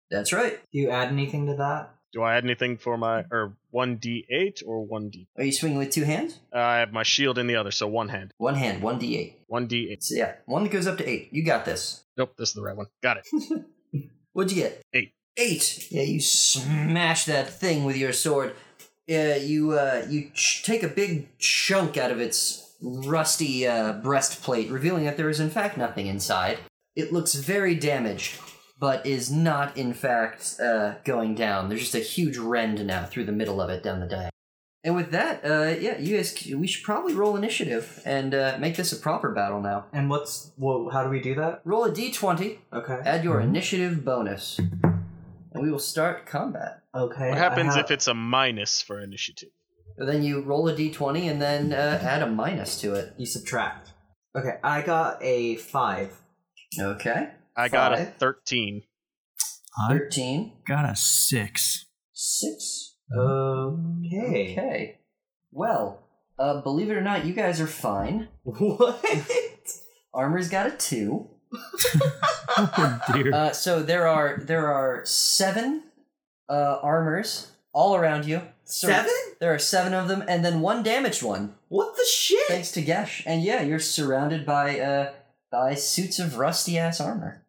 That's 0.10 0.34
right. 0.34 0.60
Do 0.72 0.80
you 0.80 0.90
add 0.90 1.10
anything 1.10 1.46
to 1.46 1.54
that? 1.58 1.94
Do 2.16 2.24
I 2.24 2.38
add 2.38 2.46
anything 2.46 2.78
for 2.78 2.98
my. 2.98 3.26
or 3.30 3.58
1d8 3.74 4.64
or 4.66 4.88
1d? 4.88 5.28
Are 5.38 5.44
you 5.44 5.52
swinging 5.52 5.78
with 5.78 5.92
two 5.92 6.06
hands? 6.06 6.40
Uh, 6.56 6.60
I 6.60 6.78
have 6.78 6.94
my 6.94 7.04
shield 7.04 7.38
in 7.38 7.46
the 7.46 7.58
other, 7.58 7.72
so 7.72 7.88
one 7.88 8.08
hand. 8.08 8.34
One 8.38 8.56
hand, 8.56 8.82
one 8.82 8.98
d8. 9.02 9.34
1d8. 9.52 10.02
So 10.02 10.16
yeah, 10.16 10.36
one 10.46 10.64
that 10.64 10.72
goes 10.72 10.88
up 10.88 10.98
to 11.00 11.08
eight. 11.08 11.28
You 11.34 11.44
got 11.44 11.66
this. 11.66 12.06
Nope, 12.16 12.34
this 12.38 12.50
is 12.50 12.56
the 12.56 12.62
right 12.62 12.76
one. 12.78 12.88
Got 13.04 13.18
it. 13.18 13.66
What'd 14.32 14.56
you 14.56 14.64
get? 14.64 14.82
Eight. 14.94 15.12
Eight. 15.36 15.88
Yeah, 15.92 16.04
you 16.04 16.22
smash 16.22 17.26
that 17.26 17.50
thing 17.50 17.84
with 17.84 17.98
your 17.98 18.14
sword. 18.14 18.56
Yeah, 19.08 19.36
you 19.36 19.74
uh, 19.74 20.06
you 20.10 20.32
ch- 20.34 20.64
take 20.64 20.84
a 20.84 20.88
big 20.88 21.38
chunk 21.38 21.98
out 21.98 22.12
of 22.12 22.22
its 22.22 22.76
rusty 22.82 23.68
uh, 23.68 23.92
breastplate, 23.94 24.70
revealing 24.70 25.04
that 25.04 25.18
there 25.18 25.30
is 25.30 25.42
in 25.42 25.50
fact 25.50 25.78
nothing 25.78 26.08
inside. 26.08 26.60
It 26.96 27.12
looks 27.12 27.36
very 27.36 27.76
damaged, 27.76 28.40
but 28.78 29.06
is 29.06 29.32
not 29.32 29.78
in 29.78 29.94
fact 29.94 30.56
uh, 30.62 30.96
going 31.04 31.36
down. 31.36 31.70
There's 31.70 31.82
just 31.82 31.96
a 31.96 32.00
huge 32.00 32.38
rend 32.38 32.86
now 32.86 33.06
through 33.06 33.26
the 33.26 33.32
middle 33.32 33.62
of 33.62 33.70
it 33.70 33.84
down 33.84 34.00
the 34.00 34.06
diagonal. 34.08 34.32
And 34.84 34.96
with 34.96 35.10
that, 35.12 35.44
uh, 35.44 35.76
yeah, 35.80 35.98
you 35.98 36.16
guys, 36.16 36.36
we 36.56 36.68
should 36.68 36.84
probably 36.84 37.16
roll 37.16 37.36
initiative 37.36 38.04
and 38.06 38.36
uh, 38.36 38.58
make 38.60 38.76
this 38.76 38.92
a 38.94 38.98
proper 38.98 39.32
battle 39.32 39.60
now. 39.60 39.86
And 39.92 40.12
what's 40.12 40.52
well? 40.58 40.90
How 40.94 41.04
do 41.04 41.10
we 41.10 41.20
do 41.20 41.34
that? 41.36 41.62
Roll 41.64 41.86
a 41.86 41.92
d20 41.92 42.60
Okay. 42.72 43.00
Add 43.04 43.24
your 43.24 43.42
initiative 43.42 44.06
bonus. 44.06 44.60
And 44.60 45.64
we 45.64 45.72
will 45.72 45.80
start 45.80 46.28
combat. 46.28 46.84
Okay. 46.94 47.30
What 47.30 47.38
happens 47.38 47.76
have- 47.76 47.86
if 47.86 47.92
it's 47.92 48.08
a 48.08 48.14
minus 48.14 48.82
for 48.82 49.00
initiative? 49.02 49.50
Then 49.98 50.22
you 50.24 50.42
roll 50.42 50.68
a 50.68 50.76
d20 50.76 51.32
and 51.32 51.42
then 51.42 51.74
uh, 51.74 52.00
add 52.04 52.22
a 52.22 52.28
minus 52.28 52.80
to 52.82 52.94
it. 52.94 53.14
you 53.18 53.26
subtract? 53.26 53.92
Okay, 54.38 54.58
I 54.62 54.82
got 54.82 55.18
a 55.24 55.56
five. 55.56 56.20
Okay. 56.80 57.30
I 57.58 57.68
got 57.70 57.94
a 57.94 57.98
Five. 57.98 58.16
13. 58.18 58.84
I 59.78 59.88
13. 59.90 60.54
got 60.68 60.90
a 60.90 60.96
six. 60.96 61.86
6. 62.14 62.96
Okay. 63.18 64.54
Okay. 64.58 65.00
Well, 65.52 66.02
uh, 66.40 66.62
believe 66.62 66.90
it 66.90 66.98
or 66.98 67.02
not, 67.02 67.26
you 67.26 67.34
guys 67.34 67.60
are 67.62 67.68
fine. 67.68 68.28
What? 68.44 69.04
Armor's 70.14 70.50
got 70.50 70.68
a 70.68 70.72
2. 70.72 71.30
Oh 72.58 73.02
dear. 73.14 73.34
Uh, 73.34 73.52
so 73.52 73.82
there 73.84 74.08
are 74.08 74.38
there 74.38 74.72
are 74.72 75.04
seven 75.06 75.84
uh, 76.48 76.78
armors 76.82 77.52
all 77.74 77.96
around 77.96 78.26
you. 78.26 78.42
So 78.64 78.88
Seven? 78.88 79.12
There 79.40 79.54
are 79.54 79.60
seven 79.60 79.94
of 79.94 80.08
them, 80.08 80.24
and 80.28 80.46
then 80.46 80.62
one 80.62 80.82
damaged 80.84 81.22
one. 81.22 81.56
What 81.68 81.96
the 81.98 82.06
shit? 82.10 82.48
thanks 82.48 82.72
to 82.72 82.82
Gesh. 82.82 83.24
And 83.26 83.44
yeah, 83.44 83.62
you're 83.62 83.80
surrounded 83.80 84.46
by 84.46 84.80
uh 84.80 85.12
by 85.52 85.76
suits 85.76 86.18
of 86.20 86.38
rusty 86.38 86.78
ass 86.78 87.02
armor. 87.02 87.44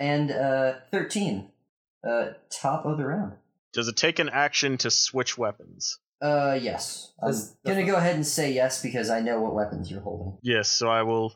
And 0.00 0.30
uh 0.30 0.74
thirteen. 0.90 1.50
Uh 2.08 2.28
top 2.50 2.86
of 2.86 2.98
the 2.98 3.06
round. 3.06 3.32
Does 3.72 3.88
it 3.88 3.96
take 3.96 4.18
an 4.18 4.28
action 4.28 4.78
to 4.78 4.90
switch 4.90 5.36
weapons? 5.36 5.98
Uh 6.20 6.58
yes. 6.60 7.12
I'm 7.22 7.30
Does 7.30 7.54
the- 7.64 7.70
gonna 7.70 7.84
go 7.86 7.96
ahead 7.96 8.14
and 8.16 8.26
say 8.26 8.52
yes 8.52 8.82
because 8.82 9.10
I 9.10 9.20
know 9.20 9.40
what 9.40 9.54
weapons 9.54 9.90
you're 9.90 10.00
holding. 10.00 10.38
Yes, 10.42 10.68
so 10.68 10.88
I 10.88 11.02
will 11.02 11.34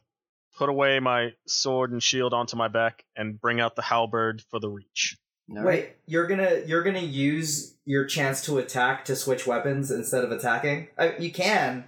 put 0.56 0.68
away 0.68 1.00
my 1.00 1.32
sword 1.46 1.92
and 1.92 2.02
shield 2.02 2.32
onto 2.34 2.56
my 2.56 2.68
back 2.68 3.04
and 3.16 3.40
bring 3.40 3.60
out 3.60 3.74
the 3.76 3.82
halberd 3.82 4.42
for 4.50 4.60
the 4.60 4.68
reach. 4.68 5.16
All 5.56 5.64
Wait, 5.64 5.90
you're 6.06 6.26
gonna 6.26 6.60
you're 6.66 6.82
gonna 6.84 7.00
use 7.00 7.74
your 7.84 8.04
chance 8.04 8.44
to 8.46 8.58
attack 8.58 9.04
to 9.06 9.16
switch 9.16 9.46
weapons 9.46 9.90
instead 9.90 10.24
of 10.24 10.30
attacking? 10.30 10.88
I, 10.96 11.16
you 11.18 11.32
can. 11.32 11.84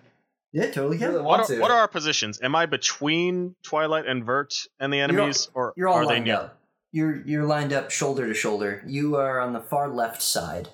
Yeah, 0.55 0.71
totally 0.71 0.99
You 0.99 1.07
really 1.07 1.17
can. 1.19 1.25
What 1.25 1.41
are, 1.41 1.47
to. 1.47 1.61
what 1.61 1.71
are 1.73 1.79
our 1.79 1.89
positions? 1.89 2.41
Am 2.41 2.55
I 2.55 2.67
between 2.67 3.57
Twilight 3.65 4.07
and 4.07 4.25
Vert 4.25 4.55
and 4.79 4.93
the 4.93 5.01
enemies, 5.01 5.49
or 5.53 5.75
You're 5.77 5.89
all 5.89 5.97
are 5.97 6.07
they 6.07 6.15
lined 6.15 6.27
near? 6.27 6.37
up. 6.37 6.61
You're 6.93 7.27
you're 7.27 7.45
lined 7.45 7.73
up 7.73 7.91
shoulder 7.91 8.29
to 8.29 8.35
shoulder. 8.35 8.85
You 8.87 9.17
are 9.17 9.41
on 9.41 9.53
the 9.53 9.61
far 9.61 9.89
left 9.89 10.23
side. 10.23 10.69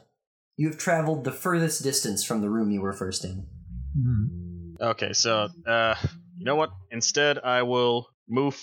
You 0.58 0.68
have 0.68 0.76
traveled 0.76 1.24
the 1.24 1.32
furthest 1.32 1.82
distance 1.82 2.22
from 2.22 2.42
the 2.42 2.50
room 2.50 2.70
you 2.70 2.82
were 2.82 2.92
first 2.92 3.24
in. 3.24 3.46
Hmm. 3.98 4.74
Okay, 4.78 5.14
so 5.14 5.48
uh, 5.66 5.94
you 6.36 6.44
know 6.44 6.56
what? 6.56 6.72
Instead, 6.90 7.38
I 7.38 7.62
will 7.62 8.06
move 8.28 8.62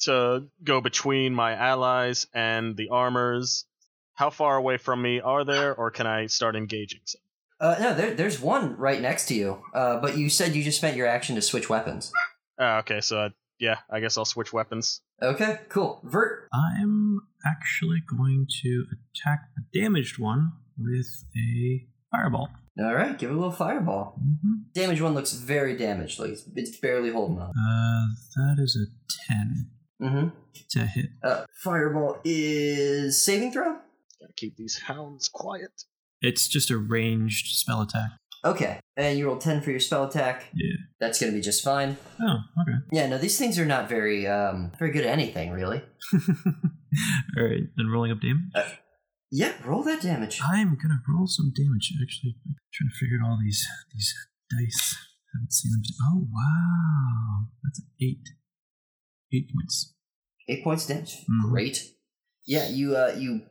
to 0.00 0.48
go 0.64 0.80
between 0.80 1.32
my 1.32 1.54
allies 1.54 2.26
and 2.34 2.76
the 2.76 2.88
armors. 2.88 3.66
How 4.14 4.30
far 4.30 4.56
away 4.56 4.78
from 4.78 5.00
me 5.00 5.20
are 5.20 5.44
there, 5.44 5.72
or 5.76 5.92
can 5.92 6.08
I 6.08 6.26
start 6.26 6.56
engaging? 6.56 7.00
Some? 7.04 7.20
Uh, 7.60 7.76
no, 7.80 7.94
there, 7.94 8.14
there's 8.14 8.40
one 8.40 8.76
right 8.76 9.00
next 9.00 9.26
to 9.28 9.34
you. 9.34 9.62
Uh, 9.74 9.98
but 10.00 10.16
you 10.16 10.28
said 10.28 10.54
you 10.54 10.62
just 10.62 10.78
spent 10.78 10.96
your 10.96 11.06
action 11.06 11.34
to 11.36 11.42
switch 11.42 11.68
weapons. 11.70 12.12
Uh, 12.60 12.78
okay, 12.80 13.00
so 13.00 13.18
uh, 13.18 13.28
yeah, 13.58 13.78
I 13.90 14.00
guess 14.00 14.16
I'll 14.18 14.24
switch 14.24 14.52
weapons. 14.52 15.00
Okay, 15.22 15.60
cool. 15.68 16.00
Vert. 16.04 16.48
I'm 16.52 17.20
actually 17.46 18.02
going 18.06 18.46
to 18.62 18.84
attack 18.92 19.48
the 19.56 19.80
damaged 19.80 20.18
one 20.18 20.52
with 20.78 21.24
a 21.36 21.86
fireball. 22.12 22.48
All 22.78 22.94
right, 22.94 23.18
give 23.18 23.30
it 23.30 23.32
a 23.32 23.36
little 23.36 23.50
fireball. 23.52 24.20
hmm 24.42 24.52
Damage 24.74 25.00
one 25.00 25.14
looks 25.14 25.32
very 25.32 25.76
damaged. 25.76 26.18
Like 26.20 26.30
it's, 26.30 26.44
it's 26.54 26.76
barely 26.78 27.10
holding 27.10 27.38
on. 27.38 27.48
Uh, 27.50 28.14
that 28.36 28.62
is 28.62 28.76
a 28.76 29.32
10 29.32 29.70
Mm-hmm. 30.02 30.28
to 30.72 30.80
hit. 30.86 31.06
Uh, 31.24 31.46
fireball 31.64 32.18
is 32.22 33.24
saving 33.24 33.50
throw. 33.50 33.78
Gotta 34.20 34.34
keep 34.36 34.54
these 34.58 34.78
hounds 34.78 35.30
quiet. 35.30 35.70
It's 36.20 36.48
just 36.48 36.70
a 36.70 36.78
ranged 36.78 37.46
spell 37.56 37.82
attack. 37.82 38.10
Okay, 38.44 38.78
and 38.96 39.18
you 39.18 39.26
roll 39.26 39.38
ten 39.38 39.60
for 39.60 39.70
your 39.70 39.80
spell 39.80 40.04
attack. 40.04 40.44
Yeah. 40.54 40.76
That's 41.00 41.20
gonna 41.20 41.32
be 41.32 41.40
just 41.40 41.64
fine. 41.64 41.96
Oh, 42.20 42.36
okay. 42.62 42.78
Yeah, 42.92 43.08
no, 43.08 43.18
these 43.18 43.38
things 43.38 43.58
are 43.58 43.66
not 43.66 43.88
very 43.88 44.26
um 44.26 44.72
very 44.78 44.90
good 44.92 45.04
at 45.04 45.10
anything 45.12 45.50
really. 45.50 45.82
All 47.36 47.44
right, 47.44 47.64
then 47.76 47.88
rolling 47.88 48.12
up 48.12 48.20
damage. 48.20 48.78
Yeah, 49.32 49.52
roll 49.64 49.82
that 49.82 50.00
damage. 50.02 50.40
I'm 50.42 50.78
gonna 50.80 51.02
roll 51.08 51.26
some 51.26 51.52
damage. 51.54 51.92
Actually, 52.00 52.36
I'm 52.46 52.54
trying 52.72 52.90
to 52.90 52.96
figure 52.96 53.18
out 53.22 53.30
all 53.30 53.38
these 53.42 53.66
these 53.92 54.14
dice. 54.50 54.96
Haven't 55.34 55.52
seen 55.52 55.72
them. 55.72 55.82
Oh 56.02 56.28
wow, 56.32 57.48
that's 57.64 57.80
an 57.80 57.86
eight. 58.00 58.22
Eight 59.34 59.50
points. 59.52 59.92
Eight 60.48 60.62
points 60.62 60.86
damage. 60.86 61.24
Mhm. 61.28 61.50
Great. 61.50 61.82
Yeah, 62.46 62.68
you 62.68 62.96
uh 62.96 63.14
you 63.18 63.42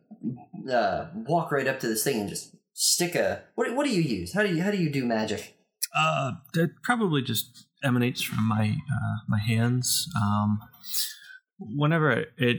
uh 0.72 1.08
walk 1.14 1.52
right 1.52 1.68
up 1.68 1.80
to 1.82 1.88
this 1.88 2.04
thing 2.04 2.22
and 2.22 2.30
just 2.30 2.56
stick 2.74 3.16
a 3.16 3.44
what 3.56 3.74
what 3.76 3.86
do 3.86 3.92
you 3.94 4.02
use? 4.02 4.34
How 4.34 4.44
do 4.44 4.54
you 4.56 4.64
how 4.64 4.72
do 4.72 4.78
you 4.78 4.90
do 4.90 5.06
magic? 5.06 5.56
Uh, 5.98 6.34
that 6.54 6.72
probably 6.84 7.22
just 7.22 7.68
emanates 7.84 8.22
from 8.22 8.48
my 8.48 8.78
uh, 8.92 9.16
my 9.28 9.40
hands. 9.40 10.08
Um, 10.22 10.60
whenever 11.60 12.26
it 12.38 12.58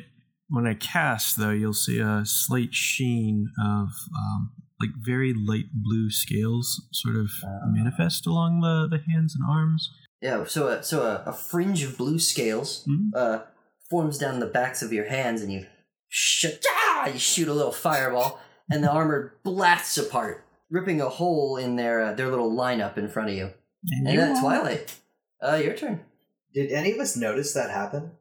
when 0.49 0.67
I 0.67 0.75
cast, 0.75 1.37
though, 1.39 1.51
you'll 1.51 1.73
see 1.75 1.99
a 1.99 2.23
slight 2.25 2.73
sheen 2.75 3.51
of 3.61 3.89
um, 4.17 4.53
like 4.81 4.91
very 4.97 5.35
light 5.35 5.67
blue 5.73 6.11
scales 6.11 6.87
sort 6.93 7.17
of 7.17 7.31
Ah. 7.45 7.67
manifest 7.67 8.27
along 8.27 8.61
the, 8.61 8.87
the 8.89 9.03
hands 9.13 9.35
and 9.35 9.45
arms. 9.49 9.91
Yeah, 10.23 10.45
so 10.47 10.69
a, 10.69 10.83
so 10.83 11.03
a, 11.03 11.29
a 11.31 11.33
fringe 11.33 11.83
of 11.83 11.99
blue 11.99 12.19
scales 12.19 12.87
Mhm. 12.89 13.11
uh, 13.15 13.39
forms 13.91 14.19
down 14.19 14.39
the 14.41 14.47
backs 14.47 14.83
of 14.83 14.93
your 14.93 15.07
hands, 15.09 15.43
and 15.43 15.53
you 15.53 15.67
shoot, 16.09 16.65
ah, 16.69 17.07
you 17.09 17.19
shoot 17.19 17.49
a 17.49 17.55
little 17.55 17.73
fireball, 17.73 18.41
and 18.71 18.83
the 18.83 18.91
armor 18.91 19.35
blasts 19.43 19.99
apart, 19.99 20.45
ripping 20.71 21.01
a 21.01 21.09
hole 21.09 21.57
in 21.57 21.77
their 21.77 22.03
uh, 22.03 22.13
their 22.15 22.29
little 22.29 22.51
lineup 22.51 22.97
in 22.99 23.09
front 23.09 23.31
of 23.31 23.35
you. 23.37 23.51
And 23.91 24.07
And 24.07 24.15
you 24.15 24.21
that 24.21 24.37
all- 24.37 24.41
Twilight, 24.43 24.95
uh, 25.43 25.57
your 25.57 25.75
turn. 25.75 26.01
Did 26.55 26.73
any 26.73 26.93
of 26.93 26.99
us 26.99 27.17
notice 27.17 27.53
that 27.53 27.71
happen? 27.71 28.13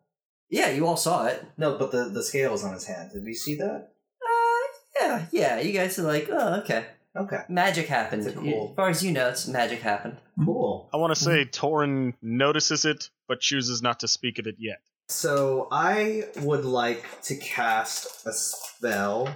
Yeah, 0.50 0.70
you 0.70 0.86
all 0.86 0.98
saw 0.98 1.26
it. 1.26 1.44
No, 1.58 1.78
but 1.78 1.92
the 1.92 2.06
the 2.10 2.24
scales 2.24 2.64
on 2.64 2.74
his 2.74 2.86
hand. 2.86 3.12
Did 3.14 3.24
we 3.24 3.34
see 3.34 3.56
that? 3.56 3.90
Uh, 4.22 4.68
yeah, 5.00 5.26
yeah. 5.32 5.60
You 5.60 5.72
guys 5.74 5.98
are 6.00 6.04
like, 6.04 6.28
oh, 6.32 6.60
okay. 6.62 6.86
Okay. 7.18 7.40
Magic 7.48 7.88
happened. 7.88 8.24
That's 8.24 8.36
cool. 8.36 8.70
As 8.72 8.76
far 8.76 8.90
as 8.90 9.02
you 9.04 9.12
know, 9.14 9.30
it's 9.30 9.48
magic 9.48 9.80
happened. 9.82 10.18
Cool. 10.44 10.90
I 10.94 10.98
want 10.98 11.16
to 11.16 11.20
say 11.22 11.46
Torin 11.46 12.14
notices 12.22 12.84
it, 12.84 13.10
but 13.30 13.40
chooses 13.40 13.82
not 13.82 14.02
to 14.02 14.08
speak 14.10 14.38
of 14.38 14.48
it 14.48 14.56
yet. 14.60 14.82
So 15.08 15.68
I 15.72 16.26
would 16.38 16.66
like 16.66 17.06
to 17.24 17.36
cast 17.36 18.26
a 18.26 18.34
spell 18.34 19.30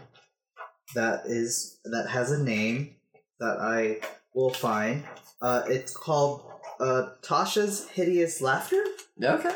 that 0.96 1.26
is 1.26 1.80
that 1.86 2.08
has 2.10 2.32
a 2.32 2.44
name 2.44 2.96
that 3.40 3.58
I 3.60 4.02
will 4.34 4.50
find. 4.50 5.04
Uh, 5.42 5.64
it's 5.68 5.96
called 5.96 6.44
uh, 6.80 7.10
Tasha's 7.22 7.88
Hideous 7.90 8.42
Laughter, 8.42 8.84
Okay. 9.22 9.56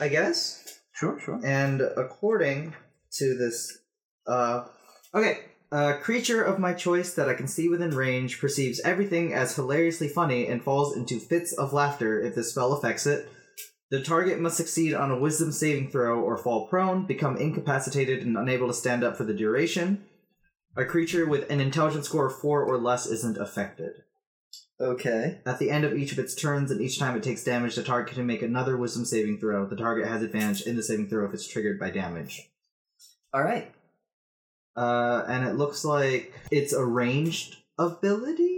I 0.00 0.08
guess. 0.08 0.80
Sure, 0.92 1.18
sure. 1.18 1.40
And 1.44 1.80
according 1.80 2.74
to 3.12 3.36
this, 3.36 3.78
uh, 4.26 4.66
okay, 5.14 5.40
a 5.72 5.94
creature 5.94 6.42
of 6.42 6.58
my 6.58 6.74
choice 6.74 7.14
that 7.14 7.28
I 7.28 7.34
can 7.34 7.48
see 7.48 7.68
within 7.68 7.90
range 7.90 8.38
perceives 8.40 8.80
everything 8.84 9.32
as 9.32 9.56
hilariously 9.56 10.08
funny 10.08 10.46
and 10.46 10.62
falls 10.62 10.96
into 10.96 11.18
fits 11.18 11.52
of 11.52 11.72
laughter 11.72 12.20
if 12.20 12.34
the 12.34 12.44
spell 12.44 12.72
affects 12.74 13.06
it. 13.06 13.28
The 13.92 14.02
target 14.02 14.40
must 14.40 14.56
succeed 14.56 14.94
on 14.94 15.10
a 15.10 15.18
wisdom 15.18 15.52
saving 15.52 15.90
throw 15.90 16.18
or 16.18 16.38
fall 16.38 16.66
prone, 16.66 17.04
become 17.04 17.36
incapacitated 17.36 18.22
and 18.22 18.38
unable 18.38 18.66
to 18.68 18.72
stand 18.72 19.04
up 19.04 19.18
for 19.18 19.24
the 19.24 19.34
duration. 19.34 20.06
A 20.74 20.86
creature 20.86 21.26
with 21.26 21.50
an 21.50 21.60
intelligence 21.60 22.06
score 22.06 22.28
of 22.28 22.38
4 22.38 22.64
or 22.64 22.78
less 22.78 23.04
isn't 23.04 23.36
affected. 23.36 24.04
Okay. 24.80 25.40
At 25.44 25.58
the 25.58 25.70
end 25.70 25.84
of 25.84 25.92
each 25.92 26.10
of 26.10 26.18
its 26.18 26.34
turns, 26.34 26.70
and 26.70 26.80
each 26.80 26.98
time 26.98 27.18
it 27.18 27.22
takes 27.22 27.44
damage, 27.44 27.74
the 27.74 27.82
target 27.82 28.14
can 28.14 28.26
make 28.26 28.40
another 28.40 28.78
wisdom 28.78 29.04
saving 29.04 29.38
throw. 29.38 29.66
The 29.66 29.76
target 29.76 30.08
has 30.08 30.22
advantage 30.22 30.62
in 30.62 30.76
the 30.76 30.82
saving 30.82 31.10
throw 31.10 31.26
if 31.26 31.34
it's 31.34 31.46
triggered 31.46 31.78
by 31.78 31.90
damage. 31.90 32.50
All 33.34 33.42
right. 33.42 33.70
Uh, 34.74 35.22
and 35.28 35.46
it 35.46 35.56
looks 35.56 35.84
like 35.84 36.32
it's 36.50 36.72
a 36.72 36.82
ranged 36.82 37.58
ability. 37.78 38.51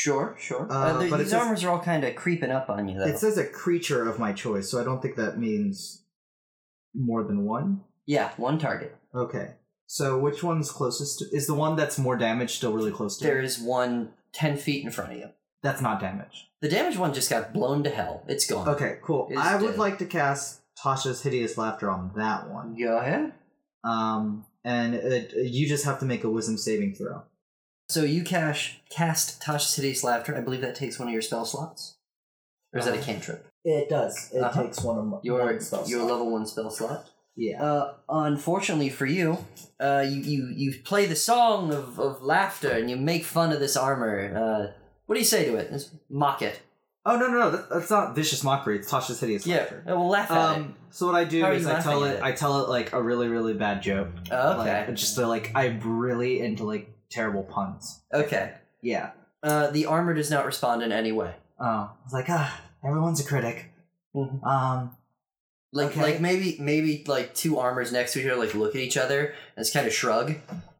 Sure, 0.00 0.36
sure. 0.38 0.70
Uh, 0.70 0.74
Uh, 0.74 0.98
the- 0.98 1.10
but 1.10 1.16
it 1.20 1.24
these 1.24 1.32
says- 1.32 1.40
armors 1.40 1.64
are 1.64 1.70
all 1.70 1.80
kind 1.80 2.04
of 2.04 2.14
creeping 2.14 2.52
up 2.52 2.70
on 2.70 2.88
you, 2.88 2.98
though. 3.00 3.04
It 3.06 3.18
says 3.18 3.36
a 3.36 3.44
creature 3.44 4.08
of 4.08 4.16
my 4.20 4.32
choice, 4.32 4.70
so 4.70 4.80
I 4.80 4.84
don't 4.84 5.02
think 5.02 5.16
that 5.16 5.38
means 5.38 6.02
more 6.94 7.24
than 7.24 7.44
one. 7.44 7.82
yeah, 8.06 8.30
one 8.36 8.58
target. 8.60 8.96
Okay. 9.12 9.54
So 9.86 10.16
which 10.18 10.42
one's 10.44 10.70
closest 10.70 11.18
to 11.18 11.24
is 11.36 11.46
the 11.48 11.54
one 11.54 11.74
that's 11.74 11.98
more 11.98 12.16
damage 12.16 12.54
still 12.56 12.72
really 12.72 12.92
close 12.92 13.16
to 13.18 13.24
There 13.24 13.38
you? 13.38 13.44
is 13.44 13.58
one 13.58 14.12
10 14.32 14.56
feet 14.56 14.84
in 14.84 14.90
front 14.92 15.12
of 15.12 15.18
you. 15.18 15.30
That's 15.62 15.80
not 15.80 15.98
damage. 16.00 16.48
The 16.60 16.68
damaged 16.68 16.98
one 16.98 17.12
just 17.12 17.28
got 17.28 17.52
blown 17.52 17.82
to 17.84 17.90
hell. 17.90 18.22
It's 18.28 18.46
gone. 18.46 18.68
Okay, 18.68 18.98
cool. 19.02 19.26
It's 19.30 19.40
I 19.40 19.56
would 19.56 19.70
dead. 19.72 19.78
like 19.78 19.98
to 19.98 20.06
cast 20.06 20.60
Tasha's 20.82 21.22
Hideous 21.22 21.58
Laughter 21.58 21.90
on 21.90 22.12
that 22.16 22.48
one. 22.48 22.76
Go 22.80 22.98
ahead. 22.98 23.32
Um, 23.82 24.44
and 24.64 24.94
it, 24.94 25.32
you 25.34 25.66
just 25.66 25.84
have 25.86 25.98
to 26.00 26.06
make 26.06 26.22
a 26.22 26.30
wisdom 26.30 26.56
saving 26.56 26.94
throw. 26.94 27.22
So 27.88 28.02
you 28.04 28.22
cash, 28.22 28.80
cast 28.90 29.40
Tasha's 29.42 29.74
Hideous 29.76 30.04
Laughter. 30.04 30.36
I 30.36 30.40
believe 30.40 30.60
that 30.60 30.74
takes 30.74 30.98
one 30.98 31.08
of 31.08 31.12
your 31.12 31.22
spell 31.22 31.46
slots. 31.46 31.96
Or 32.74 32.80
is 32.80 32.84
that 32.84 32.94
a 32.94 32.98
Uh, 32.98 33.02
cantrip? 33.02 33.46
It 33.64 33.88
does. 33.88 34.30
It 34.32 34.42
Uh-huh. 34.42 34.62
takes 34.62 34.82
one 34.82 34.98
of 34.98 35.06
my 35.06 35.18
Your, 35.22 35.42
one 35.44 35.60
spell 35.60 35.86
your 35.88 36.00
slot. 36.00 36.10
level 36.10 36.30
one 36.30 36.46
spell 36.46 36.70
slot. 36.70 37.06
Yeah. 37.34 37.62
Uh, 37.62 37.94
unfortunately 38.10 38.90
for 38.90 39.06
you, 39.06 39.38
uh, 39.80 40.04
you, 40.06 40.20
you, 40.20 40.46
you 40.54 40.82
play 40.82 41.06
the 41.06 41.16
song 41.16 41.72
of, 41.72 41.98
of 41.98 42.22
laughter 42.22 42.70
and 42.70 42.90
you 42.90 42.96
make 42.96 43.24
fun 43.24 43.52
of 43.52 43.60
this 43.60 43.74
armor. 43.76 44.34
Uh, 44.36 44.72
what 45.06 45.14
do 45.14 45.20
you 45.20 45.24
say 45.26 45.46
to 45.46 45.56
it? 45.56 45.70
Just 45.70 45.92
mock 46.10 46.42
it. 46.42 46.60
oh 47.06 47.16
no 47.16 47.28
no 47.28 47.38
no! 47.38 47.50
That, 47.52 47.70
that's 47.70 47.88
not 47.90 48.14
vicious 48.14 48.44
mockery. 48.44 48.76
It's 48.80 48.90
Tasha's 48.90 49.18
hideous 49.18 49.46
Yeah, 49.46 49.58
laughter. 49.60 49.84
uh, 49.88 49.96
we'll 49.96 50.08
laugh 50.10 50.30
at 50.30 50.36
it. 50.36 50.56
Um. 50.58 50.74
So 50.90 51.06
what 51.06 51.14
I 51.14 51.24
do 51.24 51.40
How 51.40 51.48
are 51.48 51.52
is 51.54 51.62
you 51.62 51.70
I 51.70 51.80
tell 51.80 52.00
laughing 52.00 52.02
it, 52.02 52.16
at 52.16 52.16
it? 52.16 52.22
I 52.22 52.32
tell 52.32 52.62
it 52.64 52.68
like 52.68 52.92
a 52.92 53.02
really 53.02 53.28
really 53.28 53.54
bad 53.54 53.80
joke. 53.80 54.08
Oh, 54.30 54.60
okay. 54.60 54.84
Like, 54.86 54.94
just 54.94 55.14
to, 55.14 55.26
like 55.26 55.52
I'm 55.54 55.80
really 55.80 56.40
into 56.40 56.64
like 56.64 56.90
terrible 57.10 57.42
puns. 57.42 58.02
Okay. 58.12 58.54
Yeah. 58.82 59.10
Uh, 59.42 59.70
the 59.70 59.86
armor 59.86 60.14
does 60.14 60.30
not 60.30 60.46
respond 60.46 60.82
in 60.82 60.92
any 60.92 61.12
way. 61.12 61.34
Oh, 61.60 61.90
it's 62.04 62.12
like 62.12 62.26
ah, 62.28 62.60
everyone's 62.84 63.20
a 63.20 63.24
critic. 63.24 63.70
Mhm. 64.14 64.44
Um. 64.44 64.96
Like, 65.70 65.88
Okay. 65.90 66.00
like 66.00 66.20
maybe, 66.20 66.56
maybe 66.58 67.04
like 67.06 67.34
two 67.34 67.58
armors 67.58 67.92
next 67.92 68.14
to 68.14 68.20
each 68.20 68.26
other, 68.26 68.40
like 68.40 68.54
look 68.54 68.74
at 68.74 68.80
each 68.80 68.96
other 68.96 69.34
and 69.54 69.62
just 69.64 69.74
kind 69.74 69.86
of 69.86 69.92
shrug, 69.92 70.30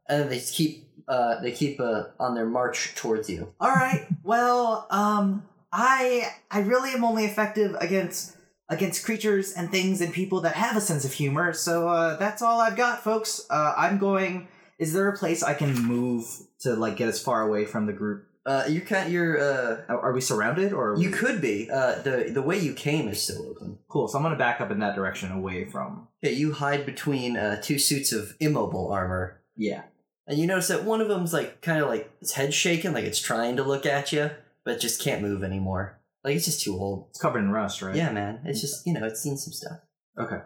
and 0.08 0.22
then 0.22 0.28
they 0.30 0.40
keep, 0.40 0.88
uh, 1.06 1.40
they 1.42 1.52
keep 1.52 1.78
uh, 1.78 2.04
on 2.18 2.34
their 2.34 2.46
march 2.46 2.94
towards 2.94 3.28
you. 3.28 3.52
All 3.60 3.68
right. 3.70 4.06
Well, 4.24 4.86
um, 4.90 5.46
I 5.70 6.32
I 6.50 6.60
really 6.60 6.92
am 6.92 7.04
only 7.04 7.26
effective 7.26 7.76
against 7.78 8.34
against 8.70 9.04
creatures 9.04 9.52
and 9.52 9.70
things 9.70 10.00
and 10.00 10.10
people 10.12 10.40
that 10.40 10.54
have 10.54 10.74
a 10.74 10.80
sense 10.80 11.04
of 11.04 11.12
humor. 11.12 11.52
So 11.52 11.86
uh, 11.88 12.16
that's 12.16 12.40
all 12.40 12.58
I've 12.60 12.76
got, 12.76 13.04
folks. 13.04 13.44
Uh, 13.50 13.74
I'm 13.76 13.98
going. 13.98 14.48
Is 14.78 14.92
there 14.92 15.08
a 15.08 15.16
place 15.16 15.42
I 15.42 15.54
can 15.54 15.74
move 15.74 16.24
to 16.60 16.74
like 16.74 16.96
get 16.96 17.08
as 17.08 17.20
far 17.22 17.42
away 17.42 17.64
from 17.64 17.86
the 17.86 17.92
group? 17.92 18.24
Uh, 18.46 18.64
you 18.68 18.80
can't. 18.80 19.10
You're. 19.10 19.38
Uh, 19.38 19.82
Are 19.88 20.12
we 20.12 20.20
surrounded 20.22 20.72
or? 20.72 20.96
You 20.98 21.10
we- 21.10 21.16
could 21.16 21.40
be. 21.40 21.68
Uh, 21.70 22.00
the 22.02 22.30
the 22.32 22.40
way 22.42 22.58
you 22.58 22.72
came 22.72 23.08
is 23.08 23.22
still 23.22 23.42
open. 23.50 23.78
Cool. 23.88 24.08
So 24.08 24.16
I'm 24.16 24.22
gonna 24.24 24.36
back 24.36 24.60
up 24.60 24.70
in 24.70 24.78
that 24.78 24.94
direction, 24.94 25.30
away 25.32 25.64
from. 25.66 26.08
Okay, 26.24 26.32
you 26.34 26.52
hide 26.52 26.86
between 26.86 27.36
uh, 27.36 27.60
two 27.60 27.78
suits 27.78 28.12
of 28.12 28.34
immobile 28.40 28.90
armor, 28.90 29.40
Yeah. 29.56 29.82
and 30.26 30.38
you 30.38 30.46
notice 30.46 30.68
that 30.68 30.84
one 30.84 31.00
of 31.02 31.08
them's 31.08 31.32
like 31.34 31.60
kind 31.60 31.82
of 31.82 31.88
like 31.88 32.10
its 32.22 32.32
head 32.32 32.54
shaking, 32.54 32.92
like 32.94 33.04
it's 33.04 33.20
trying 33.20 33.56
to 33.56 33.62
look 33.64 33.84
at 33.84 34.12
you, 34.12 34.30
but 34.64 34.80
just 34.80 35.02
can't 35.02 35.20
move 35.22 35.42
anymore. 35.44 35.98
Like 36.24 36.34
it's 36.36 36.46
just 36.46 36.62
too 36.62 36.74
old. 36.78 37.08
It's 37.10 37.20
covered 37.20 37.40
in 37.40 37.50
rust, 37.50 37.82
right? 37.82 37.94
Yeah, 37.94 38.10
man. 38.12 38.40
It's 38.46 38.60
just 38.62 38.86
you 38.86 38.94
know 38.94 39.04
it's 39.04 39.20
seen 39.20 39.36
some 39.36 39.52
stuff. 39.52 39.78
Okay. 40.18 40.38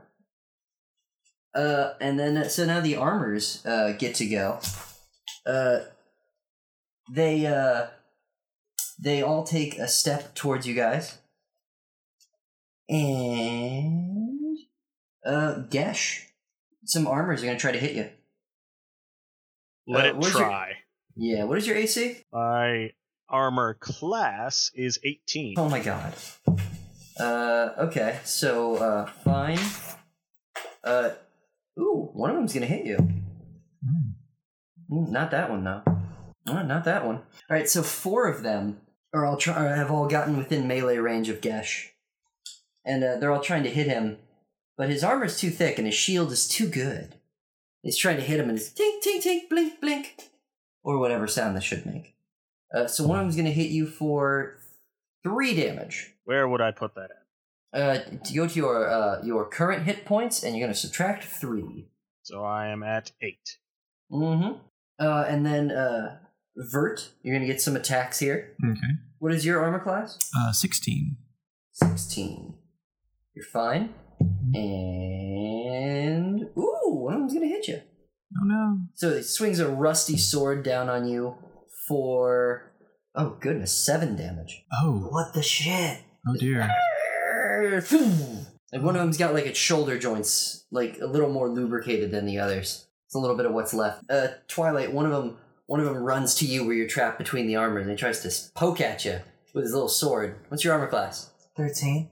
Uh, 1.54 1.92
and 2.00 2.18
then 2.18 2.36
uh, 2.36 2.48
so 2.48 2.64
now 2.64 2.80
the 2.80 2.96
armors 2.96 3.64
uh, 3.66 3.92
get 3.98 4.14
to 4.16 4.26
go. 4.26 4.58
Uh, 5.44 5.80
they 7.10 7.46
uh, 7.46 7.86
they 8.98 9.22
all 9.22 9.44
take 9.44 9.78
a 9.78 9.86
step 9.88 10.34
towards 10.34 10.66
you 10.66 10.74
guys, 10.74 11.18
and 12.88 14.56
uh, 15.26 15.54
Gesh, 15.70 16.26
some 16.84 17.06
armors 17.06 17.42
are 17.42 17.46
gonna 17.46 17.58
try 17.58 17.72
to 17.72 17.78
hit 17.78 17.94
you. 17.96 18.08
Let 19.86 20.06
Uh, 20.06 20.08
it 20.10 20.16
what's 20.16 20.32
your- 20.34 20.42
try. 20.42 20.72
Yeah, 21.16 21.44
what 21.44 21.58
is 21.58 21.66
your 21.66 21.76
AC? 21.76 22.24
My 22.32 22.92
armor 23.28 23.74
class 23.74 24.70
is 24.74 24.98
18. 25.04 25.54
Oh 25.58 25.68
my 25.68 25.80
god. 25.80 26.14
Uh, 27.20 27.70
okay, 27.78 28.20
so 28.24 28.76
uh, 28.76 29.06
fine. 29.22 29.58
Uh, 30.82 31.10
ooh, 31.78 32.10
one 32.12 32.30
of 32.30 32.36
them's 32.36 32.52
gonna 32.54 32.66
hit 32.66 32.86
you. 32.86 32.96
Mm, 33.84 35.10
Not 35.10 35.30
that 35.30 35.50
one 35.50 35.64
though. 35.64 35.82
Not 36.46 36.84
that 36.84 37.06
one. 37.06 37.16
All 37.16 37.24
right, 37.56 37.68
so 37.68 37.82
four 37.82 38.26
of 38.28 38.42
them 38.42 38.80
are 39.14 39.24
all 39.24 39.36
try- 39.36 39.76
have 39.76 39.90
all 39.90 40.08
gotten 40.08 40.36
within 40.36 40.66
melee 40.66 40.96
range 40.98 41.28
of 41.28 41.40
Gesh, 41.40 41.88
and 42.84 43.02
uh, 43.04 43.16
they're 43.18 43.30
all 43.32 43.40
trying 43.42 43.62
to 43.62 43.70
hit 43.70 43.86
him, 43.86 44.18
but 44.76 44.88
his 44.88 45.04
armor's 45.04 45.38
too 45.38 45.50
thick 45.50 45.78
and 45.78 45.86
his 45.86 45.94
shield 45.94 46.32
is 46.32 46.48
too 46.48 46.68
good. 46.68 47.14
He's 47.82 47.96
trying 47.98 48.16
to 48.16 48.22
hit 48.22 48.40
him 48.40 48.48
and 48.48 48.58
it's 48.58 48.70
tink 48.70 49.02
tink 49.04 49.22
tink 49.24 49.48
blink 49.48 49.80
blink, 49.80 50.30
or 50.82 50.98
whatever 50.98 51.26
sound 51.26 51.56
this 51.56 51.64
should 51.64 51.86
make. 51.86 52.14
Uh, 52.74 52.86
so 52.86 53.06
one 53.06 53.18
of 53.18 53.24
them's 53.24 53.36
gonna 53.36 53.50
hit 53.50 53.70
you 53.70 53.86
for 53.86 54.58
three 55.22 55.54
damage. 55.54 56.14
Where 56.24 56.48
would 56.48 56.60
I 56.60 56.70
put 56.72 56.94
that 56.94 57.10
at? 57.10 57.21
Uh, 57.72 57.98
to 58.24 58.34
go 58.34 58.46
to 58.46 58.54
your 58.54 58.88
uh, 58.90 59.22
your 59.24 59.48
current 59.48 59.84
hit 59.84 60.04
points, 60.04 60.42
and 60.42 60.56
you're 60.56 60.66
gonna 60.66 60.74
subtract 60.74 61.24
three. 61.24 61.88
So 62.22 62.44
I 62.44 62.68
am 62.68 62.82
at 62.82 63.12
8. 63.20 63.38
Mm-hmm. 64.12 64.58
Uh, 65.00 65.24
and 65.26 65.44
then 65.44 65.70
uh, 65.70 66.18
Vert, 66.56 67.10
you're 67.22 67.34
gonna 67.34 67.46
get 67.46 67.60
some 67.60 67.76
attacks 67.76 68.18
here. 68.20 68.54
Okay. 68.64 68.92
What 69.18 69.32
is 69.32 69.44
your 69.44 69.62
armor 69.62 69.80
class? 69.80 70.18
Uh, 70.36 70.52
16. 70.52 71.16
16. 71.72 72.54
You're 73.34 73.44
fine. 73.46 73.94
And 74.54 76.42
ooh, 76.56 76.80
one 76.84 77.14
of 77.14 77.20
them's 77.20 77.34
gonna 77.34 77.46
hit 77.46 77.68
you. 77.68 77.80
Oh 78.40 78.44
no. 78.44 78.78
So 78.94 79.16
he 79.16 79.22
swings 79.22 79.58
a 79.58 79.68
rusty 79.68 80.16
sword 80.16 80.62
down 80.62 80.88
on 80.88 81.08
you 81.08 81.36
for 81.88 82.72
oh 83.14 83.36
goodness, 83.40 83.74
seven 83.74 84.14
damage. 84.16 84.64
Oh. 84.72 85.08
What 85.10 85.34
the 85.34 85.42
shit? 85.42 85.98
Oh 86.28 86.36
dear. 86.38 86.68
Like 87.70 88.82
one 88.82 88.96
of 88.96 89.02
them's 89.02 89.18
got 89.18 89.34
like 89.34 89.46
its 89.46 89.58
shoulder 89.58 89.98
joints 89.98 90.64
like 90.70 90.98
a 91.00 91.06
little 91.06 91.28
more 91.28 91.48
lubricated 91.48 92.10
than 92.10 92.24
the 92.26 92.38
others. 92.38 92.86
It's 93.06 93.14
a 93.14 93.18
little 93.18 93.36
bit 93.36 93.44
of 93.46 93.52
what's 93.52 93.74
left. 93.74 94.04
Uh, 94.08 94.28
Twilight, 94.48 94.92
one 94.92 95.04
of 95.04 95.12
them, 95.12 95.36
one 95.66 95.78
of 95.80 95.86
them 95.86 95.96
runs 95.98 96.34
to 96.36 96.46
you 96.46 96.64
where 96.64 96.74
you're 96.74 96.88
trapped 96.88 97.18
between 97.18 97.46
the 97.46 97.56
armor, 97.56 97.78
and 97.80 97.90
he 97.90 97.96
tries 97.96 98.20
to 98.22 98.52
poke 98.54 98.80
at 98.80 99.04
you 99.04 99.20
with 99.54 99.64
his 99.64 99.72
little 99.74 99.88
sword. 99.88 100.36
What's 100.48 100.64
your 100.64 100.72
armor 100.72 100.86
class? 100.88 101.30
Thirteen. 101.56 102.08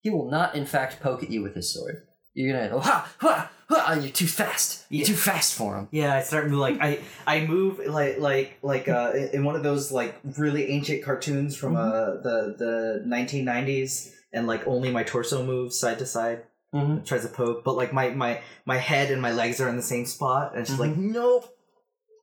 He 0.00 0.08
will 0.10 0.30
not, 0.30 0.54
in 0.54 0.64
fact, 0.64 1.00
poke 1.00 1.22
at 1.22 1.30
you 1.30 1.42
with 1.42 1.54
his 1.54 1.70
sword. 1.72 2.06
You're 2.32 2.56
gonna 2.56 2.70
go 2.70 2.78
ha 2.80 3.12
ha 3.18 3.50
ha, 3.68 3.84
and 3.92 4.02
you're 4.02 4.12
too 4.12 4.26
fast. 4.26 4.86
You're 4.88 5.00
Yeah. 5.00 5.06
too 5.08 5.14
fast 5.16 5.54
for 5.54 5.76
him. 5.76 5.88
Yeah, 5.90 6.14
I 6.16 6.22
start 6.22 6.48
move 6.48 6.60
like 6.60 6.78
I 6.80 7.00
I 7.26 7.46
move 7.46 7.80
like 7.86 8.18
like 8.18 8.56
like 8.62 8.88
uh 8.88 9.12
in 9.34 9.44
one 9.44 9.56
of 9.56 9.62
those 9.62 9.92
like 9.92 10.14
really 10.38 10.70
ancient 10.70 11.02
cartoons 11.04 11.56
from 11.56 11.76
uh 11.76 12.12
the 12.22 12.54
the 12.56 13.04
1990s 13.06 14.12
and 14.32 14.46
like 14.46 14.66
only 14.66 14.90
my 14.90 15.02
torso 15.02 15.44
moves 15.44 15.78
side 15.78 15.98
to 15.98 16.06
side 16.06 16.42
Mm-hmm. 16.74 17.02
tries 17.04 17.22
to 17.22 17.28
poke 17.28 17.64
but 17.64 17.76
like 17.76 17.94
my 17.94 18.10
my 18.10 18.42
my 18.66 18.76
head 18.76 19.10
and 19.10 19.22
my 19.22 19.32
legs 19.32 19.58
are 19.58 19.70
in 19.70 19.76
the 19.76 19.82
same 19.82 20.04
spot 20.04 20.54
and 20.54 20.66
she's 20.66 20.78
like 20.78 20.94
nope 20.98 21.48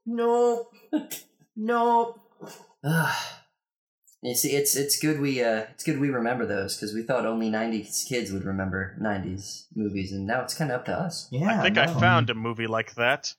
nope 0.06 0.72
nope 1.56 2.20
You 4.22 4.34
see, 4.36 4.52
it's 4.56 4.76
it's 4.76 5.00
good 5.00 5.20
we 5.20 5.44
uh 5.44 5.66
it's 5.74 5.84
good 5.84 6.00
we 6.00 6.10
remember 6.10 6.46
those 6.46 6.76
because 6.76 6.94
we 6.94 7.04
thought 7.04 7.26
only 7.26 7.50
'90s 7.50 8.08
kids 8.08 8.32
would 8.32 8.44
remember 8.44 8.96
'90s 9.02 9.66
movies, 9.76 10.12
and 10.12 10.26
now 10.28 10.42
it's 10.42 10.54
kind 10.56 10.72
of 10.72 10.80
up 10.82 10.86
to 10.86 10.94
us. 10.94 11.28
yeah 11.32 11.60
I 11.60 11.64
think 11.64 11.78
I 11.78 11.88
found 11.88 12.30
a 12.30 12.34
movie 12.36 12.68
like 12.68 12.96
that. 12.96 13.34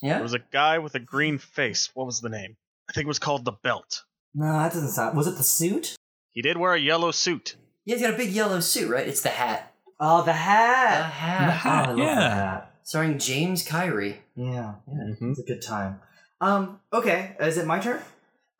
Yeah. 0.00 0.14
There 0.14 0.22
was 0.22 0.34
a 0.34 0.38
guy 0.52 0.78
with 0.78 0.94
a 0.94 1.00
green 1.00 1.38
face. 1.38 1.90
What 1.94 2.06
was 2.06 2.20
the 2.20 2.28
name? 2.28 2.56
I 2.88 2.92
think 2.92 3.04
it 3.06 3.08
was 3.08 3.18
called 3.20 3.44
The 3.44 3.52
Belt. 3.52 4.04
no 4.34 4.52
that 4.52 4.72
doesn't 4.72 4.90
sound 4.90 5.16
was 5.16 5.26
it 5.26 5.36
the 5.36 5.42
suit 5.44 5.96
He 6.32 6.42
did 6.42 6.56
wear 6.56 6.74
a 6.74 6.80
yellow 6.80 7.10
suit. 7.10 7.56
Yeah, 7.84 7.96
he's 7.96 8.02
got 8.06 8.14
a 8.14 8.16
big 8.16 8.30
yellow 8.30 8.60
suit, 8.60 8.90
right? 8.90 9.06
It's 9.06 9.22
the 9.22 9.30
hat. 9.30 9.72
oh 10.00 10.18
the 10.20 10.26
The 10.26 10.32
hat, 10.32 11.12
hat. 11.12 11.46
The 11.46 11.52
hat. 11.52 11.88
oh, 11.88 11.90
I 11.90 11.94
love 11.94 11.98
yeah. 11.98 12.14
the 12.14 12.30
hat 12.34 12.74
Starring 12.84 13.18
James 13.18 13.64
Kyrie. 13.64 14.18
yeah 14.34 14.74
Mm-hmm. 14.88 15.30
it's 15.30 15.38
a 15.40 15.44
good 15.44 15.62
time 15.62 16.00
um 16.40 16.80
okay 16.92 17.36
is 17.40 17.56
it 17.58 17.66
my 17.66 17.78
turn 17.78 18.00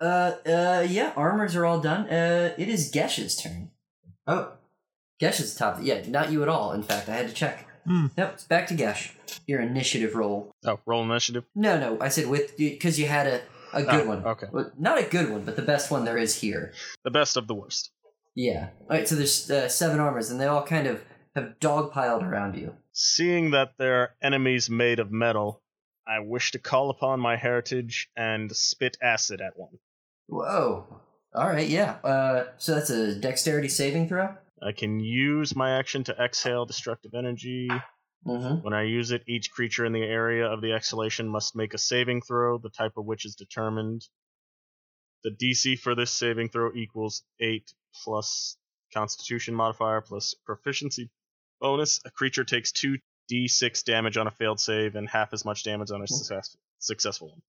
Uh, 0.01 0.35
uh, 0.47 0.85
yeah, 0.89 1.13
armors 1.17 1.55
are 1.55 1.65
all 1.65 1.79
done. 1.81 2.09
Uh, 2.11 2.53
it 2.59 2.69
is 2.69 2.91
Gesh's 2.91 3.37
turn. 3.41 3.71
oh 4.27 4.53
Gesh 5.21 5.39
is 5.41 5.55
top. 5.55 5.79
Yeah, 5.81 6.03
not 6.09 6.33
you 6.33 6.43
at 6.43 6.49
all. 6.49 6.73
In 6.73 6.83
fact, 6.83 7.09
I 7.09 7.15
had 7.15 7.29
to 7.29 7.35
check. 7.35 7.69
Hmm. 7.87 8.07
Nope, 8.19 8.31
it's 8.35 8.43
back 8.45 8.67
to 8.69 8.75
Gesh. 8.75 9.13
Your 9.47 9.61
initiative 9.61 10.17
roll. 10.17 10.51
Oh, 10.67 10.81
roll 10.87 11.05
initiative. 11.05 11.45
No, 11.55 11.79
no, 11.79 11.99
I 12.01 12.09
said 12.09 12.27
with 12.27 12.57
because 12.57 12.99
you 12.99 13.07
had 13.07 13.27
a, 13.29 13.41
a 13.73 13.83
good 13.85 14.03
Oh, 14.07 14.09
one. 14.13 14.25
okay. 14.35 14.49
Well, 14.51 14.73
not 14.77 14.99
a 14.99 15.05
good 15.07 15.31
one, 15.31 15.45
but 15.47 15.55
the 15.55 15.63
best 15.63 15.91
one 15.93 16.05
there 16.05 16.19
is 16.19 16.35
here. 16.43 16.73
The 17.05 17.11
best 17.13 17.37
of 17.37 17.47
the 17.47 17.55
worst. 17.55 17.91
Yeah. 18.35 18.71
All 18.83 18.97
right, 18.97 19.09
so 19.09 19.15
there's 19.15 19.51
uh, 19.51 19.69
seven 19.69 20.01
armors, 20.01 20.31
and 20.31 20.41
they 20.41 20.47
all 20.47 20.63
kind 20.63 20.87
of 20.87 21.05
have 21.35 21.55
dogpiled 21.61 22.23
around 22.23 22.57
you. 22.57 22.75
Seeing 22.93 23.51
that 23.53 23.75
they're 23.79 24.15
enemies 24.23 24.69
made 24.69 24.99
of 24.99 25.11
metal, 25.11 25.63
I 26.07 26.21
wish 26.21 26.53
to 26.53 26.59
call 26.59 26.91
upon 26.91 27.21
my 27.21 27.37
heritage 27.37 28.09
and 28.17 28.55
spit 28.55 28.97
acid 29.03 29.41
at 29.41 29.57
one. 29.57 29.79
Whoa. 30.27 31.01
All 31.35 31.49
right, 31.49 31.69
yeah. 31.69 31.97
Uh, 32.05 32.45
so 32.59 32.75
that's 32.75 32.91
a 32.91 33.15
dexterity 33.15 33.69
saving 33.69 34.09
throw. 34.09 34.35
I 34.63 34.73
can 34.73 35.01
use 35.01 35.57
my 35.57 35.79
action 35.79 36.05
to 36.05 36.17
exhale 36.23 36.67
destructive 36.67 37.15
energy. 37.15 37.69
Mm-hmm. 38.27 38.63
When 38.63 38.75
I 38.75 38.83
use 38.83 39.11
it, 39.11 39.25
each 39.27 39.51
creature 39.51 39.85
in 39.85 39.93
the 39.93 40.03
area 40.03 40.47
of 40.47 40.61
the 40.61 40.73
exhalation 40.73 41.29
must 41.29 41.57
make 41.57 41.75
a 41.75 41.79
saving 41.79 42.23
throw, 42.23 42.59
the 42.59 42.71
type 42.71 42.93
of 42.97 43.05
which 43.05 43.25
is 43.25 43.35
determined. 43.35 44.03
The 45.25 45.31
DC 45.31 45.79
for 45.79 45.95
this 45.95 46.11
saving 46.11 46.51
throw 46.51 46.73
equals 46.75 47.23
8 47.41 47.73
plus 48.05 48.57
Constitution 48.95 49.55
modifier 49.55 50.01
plus 50.01 50.35
proficiency 50.45 51.11
bonus. 51.61 52.01
A 52.05 52.11
creature 52.11 52.45
takes 52.45 52.73
2d6 52.73 53.85
damage 53.85 54.17
on 54.17 54.27
a 54.27 54.31
failed 54.31 54.61
save 54.61 54.95
and 54.97 55.09
half 55.09 55.33
as 55.33 55.45
much 55.45 55.63
damage 55.65 55.91
on 55.91 56.03
a 56.03 56.07
success- 56.07 56.57
successful 56.79 57.29
one. 57.31 57.43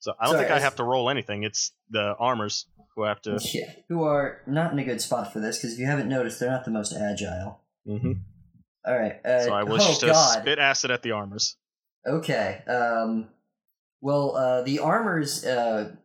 So 0.00 0.12
I 0.20 0.24
don't 0.26 0.34
Sorry, 0.34 0.44
think 0.46 0.56
I 0.56 0.60
have 0.60 0.76
to 0.76 0.84
roll 0.84 1.08
anything. 1.08 1.44
It's 1.44 1.72
the 1.88 2.14
armors 2.18 2.66
who 2.94 3.04
have 3.04 3.22
to. 3.22 3.38
Yeah. 3.52 3.72
Who 3.88 4.02
are 4.04 4.42
not 4.46 4.72
in 4.72 4.78
a 4.78 4.84
good 4.84 5.00
spot 5.00 5.32
for 5.32 5.40
this 5.40 5.56
because 5.56 5.72
if 5.72 5.78
you 5.78 5.86
haven't 5.86 6.08
noticed, 6.08 6.38
they're 6.40 6.50
not 6.50 6.64
the 6.66 6.70
most 6.70 6.92
agile. 6.92 7.60
hmm 7.86 8.12
All 8.86 8.98
right. 8.98 9.24
Uh, 9.24 9.44
So 9.44 9.54
I 9.54 9.62
wish 9.62 9.80
oh 9.82 9.94
to 10.00 10.06
God. 10.06 10.40
spit 10.42 10.58
acid 10.58 10.90
at 10.90 11.02
the 11.02 11.12
armors. 11.12 11.56
Okay. 12.06 12.62
Um. 12.68 13.30
Well, 14.02 14.36
uh, 14.36 14.62
the 14.62 14.80
armors 14.80 15.42
uh 15.46 15.96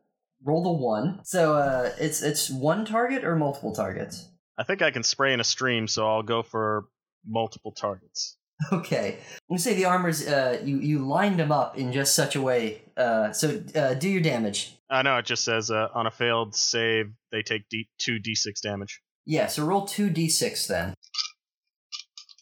roll 0.44 0.64
the 0.64 0.72
one. 0.72 1.22
So 1.24 1.56
uh, 1.56 1.92
it's 2.00 2.22
it's 2.22 2.50
one 2.50 2.86
target 2.86 3.24
or 3.24 3.36
multiple 3.36 3.74
targets. 3.74 4.28
I 4.58 4.64
think 4.64 4.82
I 4.82 4.92
can 4.92 5.04
spray 5.04 5.34
in 5.34 5.40
a 5.40 5.44
stream, 5.44 5.88
so 5.88 6.08
I'll 6.08 6.24
go 6.24 6.44
for 6.44 6.86
multiple 7.26 7.72
targets. 7.72 8.36
Okay. 8.74 9.18
I'm 9.18 9.56
gonna 9.56 9.60
say 9.60 9.74
the 9.74 9.86
armors. 9.86 10.28
Uh, 10.28 10.60
you 10.64 10.80
you 10.80 11.00
lined 11.00 11.40
them 11.40 11.50
up 11.50 11.78
in 11.78 11.94
just 11.94 12.14
such 12.14 12.36
a 12.36 12.42
way. 12.42 12.82
Uh, 12.98 13.32
so 13.32 13.64
uh, 13.74 13.94
do 13.94 14.10
your 14.10 14.22
damage. 14.22 14.76
I 14.90 15.02
know 15.02 15.18
it 15.18 15.26
just 15.26 15.46
says 15.46 15.72
uh, 15.72 15.88
on 15.94 16.08
a 16.08 16.12
failed 16.12 16.56
save 16.56 17.06
they 17.32 17.42
take 17.42 17.70
D- 17.70 17.88
two 18.00 18.20
d6 18.20 18.60
damage. 18.62 19.02
Yeah. 19.26 19.48
So 19.48 19.66
roll 19.66 19.86
two 19.86 20.10
d6 20.10 20.68
then. 20.68 20.94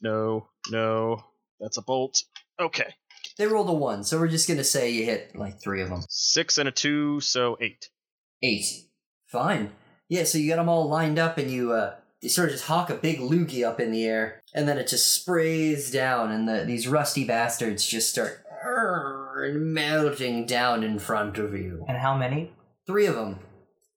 No, 0.02 0.48
no, 0.72 1.24
that's 1.60 1.78
a 1.78 1.82
bolt. 1.82 2.24
Okay, 2.60 2.94
They 3.38 3.48
rolled 3.48 3.70
a 3.70 3.74
one, 3.74 4.04
so 4.04 4.20
we're 4.20 4.28
just 4.28 4.48
gonna 4.48 4.64
say 4.64 4.90
you 4.92 5.06
hit 5.06 5.36
like 5.36 5.62
three 5.62 5.82
of 5.82 5.90
them. 5.90 6.02
six 6.10 6.58
and 6.58 6.68
a 6.68 6.72
two, 6.72 7.20
so 7.20 7.58
eight. 7.62 7.90
Eight. 8.44 8.66
Fine. 9.28 9.72
Yeah, 10.10 10.24
so 10.24 10.38
you 10.38 10.50
got 10.50 10.56
them 10.58 10.70
all 10.70 10.88
lined 10.88 11.20
up 11.20 11.38
and 11.38 11.52
you, 11.52 11.74
uh, 11.74 11.96
you 12.22 12.30
sort 12.30 12.48
of 12.50 12.54
just 12.56 12.66
hawk 12.68 12.90
a 12.90 12.96
big 12.96 13.20
loogie 13.20 13.68
up 13.68 13.80
in 13.80 13.92
the 13.92 14.06
air, 14.06 14.42
and 14.56 14.68
then 14.68 14.78
it 14.78 14.88
just 14.88 15.14
sprays 15.14 15.92
down, 15.92 16.32
and 16.32 16.48
the, 16.48 16.64
these 16.66 16.88
rusty 16.88 17.26
bastards 17.26 17.86
just 17.86 18.10
start 18.10 18.44
melting 19.54 20.46
down 20.46 20.84
in 20.84 20.98
front 21.00 21.38
of 21.38 21.54
you. 21.54 21.86
and 21.88 21.98
how 21.98 22.18
many 22.18 22.52
Three 22.86 23.06
of 23.06 23.16
them. 23.16 23.40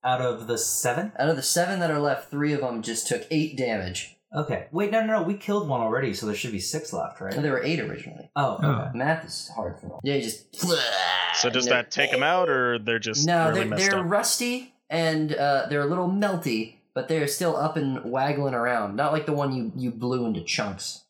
out 0.03 0.21
of 0.21 0.47
the 0.47 0.57
seven 0.57 1.11
Out 1.17 1.29
of 1.29 1.35
the 1.35 1.41
seven 1.41 1.79
that 1.79 1.89
are 1.91 1.99
left, 1.99 2.29
three 2.29 2.53
of 2.53 2.61
them 2.61 2.81
just 2.81 3.07
took 3.07 3.25
eight 3.31 3.57
damage. 3.57 4.17
Okay 4.35 4.67
wait 4.71 4.91
no 4.91 5.01
no 5.05 5.19
no 5.19 5.23
we 5.23 5.33
killed 5.33 5.67
one 5.67 5.81
already 5.81 6.13
so 6.13 6.25
there 6.25 6.35
should 6.35 6.51
be 6.51 6.59
six 6.59 6.93
left 6.93 7.19
right 7.21 7.33
And 7.33 7.43
there 7.43 7.51
were 7.51 7.63
eight 7.63 7.79
originally. 7.79 8.29
oh 8.35 8.57
Oh. 8.61 8.89
Math 8.93 9.25
is 9.25 9.49
hard 9.55 9.79
for 9.79 9.87
them. 9.87 9.99
Yeah, 10.03 10.15
you 10.15 10.21
just. 10.23 10.55
So 11.35 11.49
does 11.49 11.65
that 11.67 11.91
take 11.91 12.11
them 12.11 12.23
out, 12.23 12.49
or 12.49 12.77
they're 12.79 12.99
just 12.99 13.25
No, 13.25 13.47
really 13.47 13.59
they're, 13.61 13.67
messed 13.69 13.89
they're 13.91 13.99
up? 13.99 14.09
rusty 14.11 14.73
and 14.89 15.33
uh, 15.33 15.67
they're 15.69 15.81
a 15.81 15.85
little 15.85 16.09
melty, 16.09 16.75
but 16.93 17.07
they're 17.07 17.27
still 17.27 17.55
up 17.55 17.77
and 17.77 18.03
waggling 18.11 18.53
around. 18.53 18.95
Not 18.95 19.13
like 19.13 19.25
the 19.25 19.31
one 19.33 19.53
you, 19.53 19.71
you 19.75 19.91
blew 19.91 20.25
into 20.25 20.41
chunks. 20.43 21.05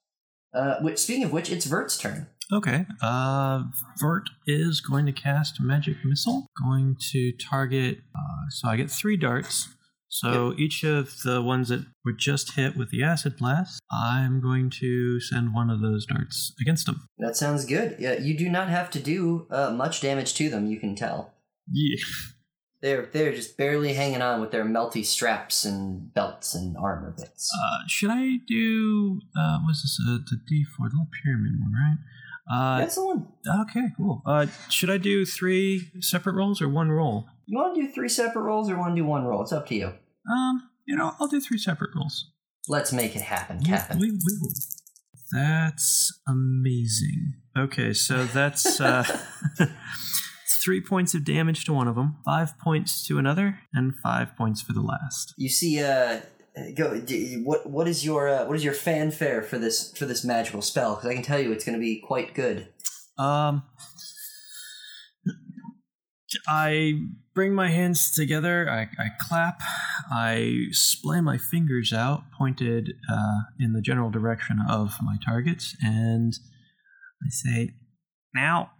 Uh, 0.54 0.76
which, 0.82 1.00
speaking 1.00 1.24
of 1.24 1.32
which, 1.32 1.50
it's 1.52 1.66
Vert's 1.66 1.98
turn. 1.98 2.28
Okay. 2.54 2.86
Uh, 3.02 3.64
Vert 4.00 4.30
is 4.46 4.82
going 4.82 5.06
to 5.08 5.12
cast 5.14 5.60
Magic 5.62 5.96
Missile. 6.06 6.48
Going 6.62 6.98
to 7.12 7.32
target. 7.34 8.00
Uh, 8.16 8.50
so 8.50 8.68
I 8.68 8.76
get 8.76 8.92
three 8.92 9.18
darts. 9.18 9.70
So 10.14 10.54
each 10.58 10.84
of 10.84 11.22
the 11.24 11.42
ones 11.42 11.70
that 11.70 11.86
were 12.04 12.12
just 12.12 12.56
hit 12.56 12.76
with 12.76 12.92
the 12.92 13.02
acid 13.02 13.38
blast, 13.38 13.82
I'm 13.90 14.42
going 14.42 14.70
to 14.82 15.22
send 15.22 15.54
one 15.54 15.70
of 15.70 15.80
those 15.80 16.06
darts 16.06 16.54
against 16.60 16.86
them. 16.86 17.08
That 17.18 17.38
sounds 17.38 17.64
good. 17.66 17.96
Yeah, 17.98 18.20
you 18.20 18.38
do 18.38 18.50
not 18.50 18.68
have 18.68 18.90
to 18.92 19.00
do 19.00 19.48
uh, 19.50 19.72
much 19.72 20.02
damage 20.02 20.34
to 20.36 20.50
them. 20.50 20.68
You 20.68 20.78
can 20.80 20.96
tell 20.96 21.34
Yeah. 21.72 21.96
they're 22.82 23.06
they're 23.06 23.34
just 23.34 23.56
barely 23.56 23.94
hanging 23.94 24.22
on 24.22 24.42
with 24.42 24.52
their 24.52 24.66
melty 24.66 25.06
straps 25.06 25.64
and 25.64 26.14
belts 26.14 26.54
and 26.56 26.76
armor 26.76 27.16
bits. 27.18 27.50
Uh, 27.56 27.88
should 27.88 28.10
I 28.10 28.38
do? 28.46 29.22
Uh, 29.38 29.60
was 29.66 29.82
this 29.82 29.98
uh, 30.06 30.18
the 30.30 30.36
D4, 30.36 30.78
the 30.78 30.84
little 30.84 31.08
pyramid 31.24 31.54
one, 31.62 31.72
right? 31.74 31.98
Uh, 32.52 32.80
That's 32.80 32.96
the 32.96 33.06
one. 33.06 33.28
okay, 33.62 33.88
cool. 33.96 34.22
Uh, 34.26 34.48
should 34.70 34.90
I 34.90 34.98
do 34.98 35.26
three 35.26 35.90
separate 36.02 36.34
rolls 36.34 36.62
or 36.62 36.68
one 36.68 36.92
roll? 36.92 37.28
You 37.46 37.58
want 37.58 37.76
to 37.76 37.82
do 37.84 37.92
three 37.92 38.10
separate 38.10 38.44
rolls 38.44 38.70
or 38.70 38.78
want 38.78 38.96
to 38.96 39.02
do 39.02 39.06
one 39.06 39.24
roll? 39.26 39.42
It's 39.42 39.52
up 39.52 39.68
to 39.68 39.76
you. 39.76 39.88
Um, 40.32 40.70
you 40.86 40.96
know, 40.96 41.14
I'll 41.20 41.28
do 41.28 41.40
three 41.42 41.58
separate 41.58 41.92
rolls. 41.96 42.32
Let's 42.68 42.92
make 42.94 43.16
it 43.16 43.22
happen, 43.24 43.58
We- 43.60 43.66
Captain. 43.66 44.00
we- 44.00 44.12
we 44.12 44.38
will. 44.42 44.54
That's 45.34 46.20
amazing. 46.28 47.36
Okay, 47.58 47.94
so 47.94 48.26
that's 48.26 48.82
uh, 48.82 49.04
three 50.64 50.82
points 50.82 51.14
of 51.14 51.24
damage 51.26 51.66
to 51.66 51.74
one 51.74 51.88
of 51.88 51.96
them, 51.96 52.18
five 52.26 52.58
points 52.60 53.06
to 53.08 53.18
another, 53.18 53.60
and 53.74 53.94
five 54.04 54.36
points 54.38 54.62
for 54.62 54.74
the 54.74 54.82
last. 54.82 55.34
You 55.38 55.50
see, 55.50 55.82
uh, 55.82 56.22
go. 56.76 57.00
d- 57.00 57.42
What 57.44 57.70
what 57.70 57.88
is 57.88 58.04
your 58.06 58.28
uh, 58.28 58.46
what 58.46 58.56
is 58.58 58.64
your 58.64 58.74
fanfare 58.74 59.42
for 59.42 59.58
this 59.58 59.92
for 59.98 60.06
this 60.06 60.24
magical 60.26 60.62
spell? 60.62 60.96
Because 60.96 61.10
I 61.10 61.14
can 61.14 61.24
tell 61.24 61.40
you, 61.40 61.52
it's 61.52 61.64
going 61.66 61.78
to 61.78 61.82
be 61.82 62.00
quite 62.06 62.34
good. 62.34 62.68
Um, 63.18 63.64
I 66.48 66.94
bring 67.34 67.54
my 67.54 67.70
hands 67.70 68.14
together. 68.14 68.70
I, 68.70 68.82
I 69.02 69.10
clap. 69.20 69.62
I 70.12 70.68
splay 70.72 71.22
my 71.22 71.38
fingers 71.38 71.94
out, 71.94 72.24
pointed 72.38 72.94
uh, 73.12 73.42
in 73.60 73.74
the 73.74 73.82
general 73.82 74.10
direction 74.10 74.60
of 74.70 74.94
my 75.02 75.18
targets, 75.24 75.76
and 75.82 76.34
I 77.24 77.30
say, 77.30 77.72
"Now, 78.34 78.72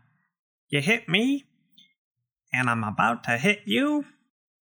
you 0.70 0.82
hit 0.82 1.08
me, 1.08 1.46
and 2.54 2.70
I'm 2.70 2.84
about 2.84 3.24
to 3.26 3.38
hit 3.38 3.62
you, 3.66 4.06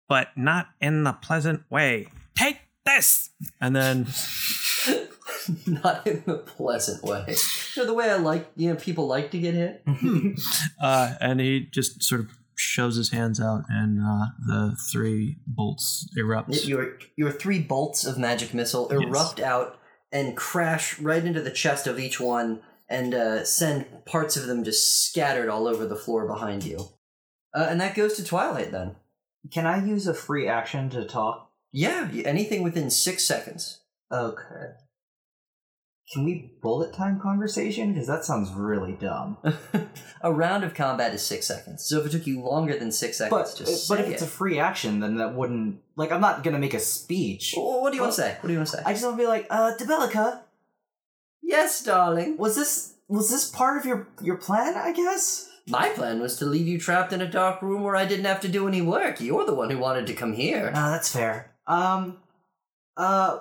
but 0.08 0.28
not 0.36 0.68
in 0.80 1.04
the 1.04 1.12
pleasant 1.12 1.62
way. 1.70 2.08
Take 2.36 2.58
this!" 2.84 3.30
And 3.60 3.74
then 3.74 4.06
Not 5.66 6.06
in 6.06 6.22
the 6.26 6.38
pleasant 6.38 7.02
way. 7.02 7.32
So 7.34 7.84
the 7.84 7.94
way 7.94 8.10
I 8.10 8.16
like, 8.16 8.50
you 8.56 8.70
know, 8.70 8.76
people 8.76 9.06
like 9.06 9.30
to 9.32 9.38
get 9.38 9.54
hit. 9.54 9.82
uh, 10.80 11.14
and 11.20 11.40
he 11.40 11.60
just 11.70 12.02
sort 12.02 12.22
of 12.22 12.30
shoves 12.70 12.96
his 12.96 13.10
hands 13.10 13.40
out, 13.40 13.62
and 13.68 13.98
uh, 14.00 14.26
the 14.46 14.76
three 14.92 15.36
bolts 15.46 16.08
erupt. 16.16 16.64
Your 16.64 16.98
your 17.16 17.32
three 17.32 17.60
bolts 17.60 18.04
of 18.06 18.16
magic 18.18 18.54
missile 18.54 18.88
Yes. 18.90 19.02
erupt 19.02 19.40
out 19.40 19.78
and 20.12 20.36
crash 20.36 20.98
right 21.00 21.24
into 21.24 21.40
the 21.42 21.50
chest 21.50 21.86
of 21.86 21.98
each 21.98 22.20
one, 22.20 22.60
and 22.88 23.14
uh, 23.14 23.44
send 23.44 24.04
parts 24.04 24.36
of 24.36 24.46
them 24.46 24.64
just 24.64 25.06
scattered 25.06 25.48
all 25.48 25.66
over 25.66 25.84
the 25.86 25.96
floor 25.96 26.26
behind 26.26 26.64
you. 26.64 26.78
Uh, 27.54 27.66
and 27.68 27.80
that 27.80 27.94
goes 27.96 28.14
to 28.14 28.24
Twilight 28.24 28.70
then. 28.72 28.96
Can 29.50 29.66
I 29.66 29.84
use 29.84 30.06
a 30.06 30.14
free 30.14 30.46
action 30.46 30.90
to 30.90 31.04
talk? 31.04 31.50
Yeah, 31.72 32.08
anything 32.24 32.62
within 32.62 32.90
six 32.90 33.24
seconds. 33.24 33.80
Okay. 34.12 34.72
Can 36.12 36.24
we 36.24 36.52
bullet 36.60 36.92
time 36.92 37.20
conversation? 37.20 37.92
Because 37.92 38.08
that 38.08 38.24
sounds 38.24 38.50
really 38.52 38.92
dumb. 38.92 39.38
a 40.22 40.32
round 40.32 40.64
of 40.64 40.74
combat 40.74 41.14
is 41.14 41.22
six 41.22 41.46
seconds. 41.46 41.84
So 41.84 42.00
if 42.00 42.06
it 42.06 42.10
took 42.10 42.26
you 42.26 42.40
longer 42.42 42.76
than 42.76 42.90
six 42.90 43.18
seconds, 43.18 43.54
But 43.54 43.64
just 43.64 43.88
but 43.88 44.00
if 44.00 44.08
it's 44.08 44.22
a 44.22 44.26
free 44.26 44.58
action, 44.58 44.98
then 44.98 45.18
that 45.18 45.34
wouldn't 45.34 45.80
like 45.94 46.10
I'm 46.10 46.20
not 46.20 46.42
gonna 46.42 46.58
make 46.58 46.74
a 46.74 46.80
speech. 46.80 47.54
Well, 47.56 47.80
what 47.80 47.90
do 47.90 47.96
you 47.96 48.02
want 48.02 48.14
to 48.14 48.20
say? 48.20 48.36
What 48.40 48.48
do 48.48 48.52
you 48.52 48.58
want 48.58 48.70
to 48.70 48.76
say? 48.78 48.82
I 48.84 48.92
just 48.92 49.04
want 49.04 49.18
to 49.18 49.22
be 49.22 49.28
like, 49.28 49.46
uh, 49.50 49.72
Debilica, 49.78 50.40
yes, 51.42 51.84
darling. 51.84 52.36
was 52.38 52.56
this 52.56 52.94
was 53.06 53.30
this 53.30 53.48
part 53.48 53.78
of 53.78 53.86
your 53.86 54.08
your 54.20 54.36
plan? 54.36 54.74
I 54.74 54.92
guess. 54.92 55.48
My 55.68 55.90
plan 55.90 56.20
was 56.20 56.36
to 56.38 56.46
leave 56.46 56.66
you 56.66 56.80
trapped 56.80 57.12
in 57.12 57.20
a 57.20 57.30
dark 57.30 57.62
room 57.62 57.82
where 57.84 57.94
I 57.94 58.04
didn't 58.04 58.24
have 58.24 58.40
to 58.40 58.48
do 58.48 58.66
any 58.66 58.82
work. 58.82 59.20
You're 59.20 59.44
the 59.44 59.54
one 59.54 59.70
who 59.70 59.78
wanted 59.78 60.08
to 60.08 60.14
come 60.14 60.32
here. 60.32 60.72
No, 60.72 60.90
that's 60.90 61.12
fair. 61.12 61.52
Um, 61.68 62.16
uh, 62.96 63.38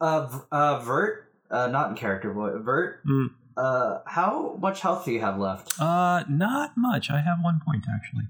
uh, 0.00 0.38
uh, 0.50 0.80
Vert, 0.80 1.29
uh, 1.50 1.66
not 1.68 1.90
in 1.90 1.96
character, 1.96 2.32
but 2.32 2.58
Vert. 2.60 3.00
Hmm. 3.06 3.26
Uh, 3.56 3.98
how 4.06 4.56
much 4.60 4.80
health 4.80 5.04
do 5.04 5.12
you 5.12 5.20
have 5.20 5.38
left? 5.38 5.78
Uh, 5.80 6.24
not 6.28 6.72
much. 6.76 7.10
I 7.10 7.20
have 7.20 7.38
one 7.42 7.60
point 7.66 7.84
actually. 7.92 8.24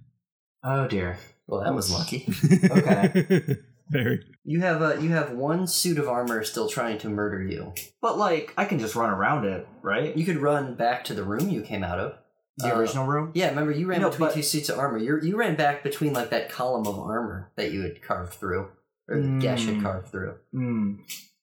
Oh 0.64 0.88
dear. 0.88 1.18
Well, 1.46 1.62
that 1.62 1.74
was 1.74 1.90
lucky. 1.92 2.26
Okay. 2.70 3.56
Very. 3.88 4.20
You 4.44 4.60
have 4.60 4.80
uh, 4.82 4.94
you 5.00 5.10
have 5.10 5.32
one 5.32 5.66
suit 5.66 5.98
of 5.98 6.08
armor 6.08 6.44
still 6.44 6.68
trying 6.68 6.98
to 6.98 7.08
murder 7.08 7.42
you. 7.42 7.72
But 8.00 8.18
like, 8.18 8.54
I 8.56 8.64
can 8.64 8.78
just 8.78 8.94
run 8.94 9.10
around 9.10 9.44
it, 9.46 9.66
right? 9.82 10.16
You 10.16 10.24
could 10.24 10.36
run 10.38 10.74
back 10.76 11.04
to 11.06 11.14
the 11.14 11.24
room 11.24 11.48
you 11.48 11.62
came 11.62 11.82
out 11.82 11.98
of. 11.98 12.14
The 12.58 12.72
Uh, 12.74 12.78
original 12.78 13.06
room. 13.06 13.32
Yeah, 13.34 13.48
remember 13.48 13.72
you 13.72 13.86
ran 13.86 14.00
No, 14.02 14.10
between 14.10 14.28
but- 14.28 14.34
two 14.34 14.42
suits 14.42 14.68
of 14.68 14.78
armor. 14.78 14.98
You 14.98 15.18
you 15.22 15.36
ran 15.36 15.56
back 15.56 15.82
between 15.82 16.12
like 16.12 16.30
that 16.30 16.50
column 16.50 16.86
of 16.86 16.98
armor 16.98 17.50
that 17.56 17.72
you 17.72 17.82
had 17.82 18.00
carved 18.02 18.34
through, 18.34 18.68
or 19.08 19.20
the 19.20 19.38
gash 19.40 19.64
had 19.66 19.76
Mm. 19.76 19.82
carved 19.82 20.08
through. 20.08 20.34
Hmm. 20.52 20.94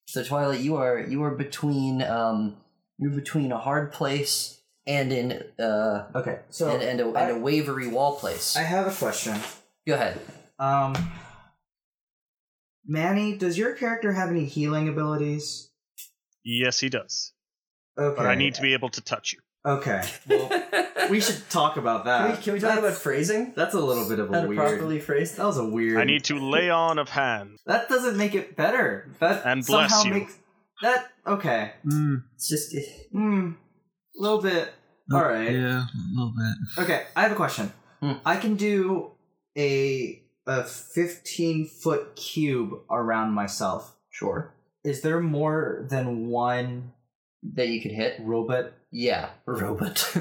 So 0.07 0.23
Twilight, 0.23 0.61
you 0.61 0.77
are 0.77 0.99
you 0.99 1.23
are 1.23 1.31
between 1.31 2.01
um 2.01 2.55
you're 2.97 3.11
between 3.11 3.51
a 3.51 3.57
hard 3.57 3.91
place 3.91 4.61
and 4.85 5.11
in 5.11 5.43
uh 5.59 6.05
Okay. 6.15 6.39
So 6.49 6.69
and, 6.69 6.81
and, 6.81 6.99
a, 7.01 7.19
and 7.19 7.37
a 7.37 7.39
wavery 7.39 7.87
wall 7.87 8.15
place. 8.15 8.55
I 8.55 8.63
have 8.63 8.87
a 8.87 8.91
question. 8.91 9.37
Go 9.85 9.95
ahead. 9.95 10.19
Um, 10.59 10.95
Manny, 12.85 13.37
does 13.37 13.57
your 13.57 13.73
character 13.73 14.13
have 14.13 14.29
any 14.29 14.45
healing 14.45 14.87
abilities? 14.87 15.69
Yes, 16.43 16.79
he 16.79 16.89
does. 16.89 17.33
Okay. 17.97 18.15
But 18.15 18.25
I 18.25 18.35
need 18.35 18.55
to 18.55 18.61
be 18.61 18.73
able 18.73 18.89
to 18.89 19.01
touch 19.01 19.33
you. 19.33 19.39
Okay. 19.67 20.01
Well, 20.29 21.11
we 21.11 21.21
should 21.21 21.49
talk 21.49 21.77
about 21.77 22.03
Can 22.03 22.11
that. 22.27 22.37
we, 22.37 22.43
can 22.43 22.53
we 22.53 22.59
talk 22.59 22.77
about 22.79 22.93
phrasing? 22.93 23.53
That's 23.55 23.73
a 23.73 23.79
little 23.79 24.09
bit 24.09 24.19
of 24.19 24.27
How 24.29 24.39
a 24.39 24.41
to 24.41 24.47
weird. 24.49 24.59
properly 24.59 24.99
phrase 24.99 25.35
That 25.35 25.45
was 25.45 25.57
a 25.57 25.63
weird. 25.65 25.97
I 25.99 26.03
need 26.03 26.25
to 26.25 26.37
lay 26.37 26.69
on 26.69 26.99
of 26.99 27.07
hands. 27.09 27.61
That 27.65 27.87
doesn't 27.87 28.17
make 28.17 28.35
it 28.35 28.57
better. 28.57 29.09
That 29.19 29.45
And 29.45 29.65
bless 29.65 29.91
somehow 29.91 30.03
you. 30.15 30.19
makes 30.21 30.37
that 30.81 31.07
okay. 31.25 31.71
Mm, 31.85 32.23
It's 32.35 32.49
just. 32.49 32.75
A 32.75 33.53
little 34.15 34.41
bit. 34.41 34.73
oh, 35.13 35.17
All 35.17 35.23
right. 35.23 35.51
Yeah, 35.51 35.83
a 35.85 36.09
little 36.13 36.33
bit. 36.37 36.83
Okay. 36.83 37.05
I 37.15 37.21
have 37.23 37.31
a 37.31 37.35
question. 37.35 37.71
Hmm. 38.01 38.13
I 38.25 38.35
can 38.37 38.55
do 38.55 39.11
a 39.57 40.21
a 40.45 40.63
fifteen 40.65 41.67
foot 41.67 42.15
cube 42.17 42.71
around 42.91 43.31
myself. 43.31 43.95
sure 44.09 44.53
Is 44.83 45.01
there 45.01 45.19
more 45.21 45.85
than 45.89 46.27
one 46.27 46.93
that 47.55 47.67
you 47.69 47.81
could 47.81 47.91
hit. 47.91 48.19
robot? 48.19 48.73
Yeah, 48.91 49.29
robot. 49.45 50.15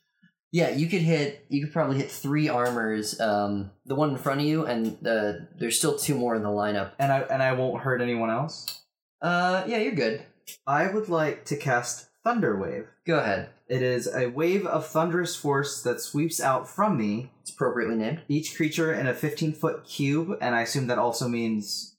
yeah, 0.52 0.70
you 0.70 0.88
could 0.88 1.02
hit. 1.02 1.44
You 1.48 1.64
could 1.64 1.72
probably 1.72 1.96
hit 1.98 2.10
three 2.10 2.48
armors. 2.48 3.20
Um, 3.20 3.70
the 3.86 3.94
one 3.94 4.10
in 4.10 4.16
front 4.18 4.40
of 4.40 4.46
you, 4.46 4.66
and 4.66 4.96
uh, 5.06 5.32
there's 5.58 5.78
still 5.78 5.96
two 5.96 6.14
more 6.14 6.34
in 6.34 6.42
the 6.42 6.48
lineup. 6.48 6.92
And 6.98 7.12
I 7.12 7.20
and 7.20 7.42
I 7.42 7.52
won't 7.52 7.82
hurt 7.82 8.00
anyone 8.00 8.30
else. 8.30 8.82
Uh, 9.22 9.64
yeah, 9.66 9.78
you're 9.78 9.92
good. 9.94 10.22
I 10.66 10.88
would 10.92 11.08
like 11.08 11.44
to 11.46 11.56
cast 11.56 12.08
Thunder 12.24 12.58
Wave. 12.58 12.86
Go 13.06 13.18
ahead. 13.18 13.50
It 13.68 13.82
is 13.82 14.12
a 14.12 14.26
wave 14.26 14.66
of 14.66 14.84
thunderous 14.86 15.36
force 15.36 15.80
that 15.82 16.00
sweeps 16.00 16.40
out 16.40 16.68
from 16.68 16.98
me 16.98 17.30
It's 17.42 17.52
appropriately 17.52 17.94
named. 17.94 18.22
each 18.28 18.56
creature 18.56 18.92
in 18.92 19.06
a 19.06 19.14
15 19.14 19.52
foot 19.52 19.84
cube, 19.84 20.36
and 20.40 20.56
I 20.56 20.62
assume 20.62 20.88
that 20.88 20.98
also 20.98 21.28
means 21.28 21.89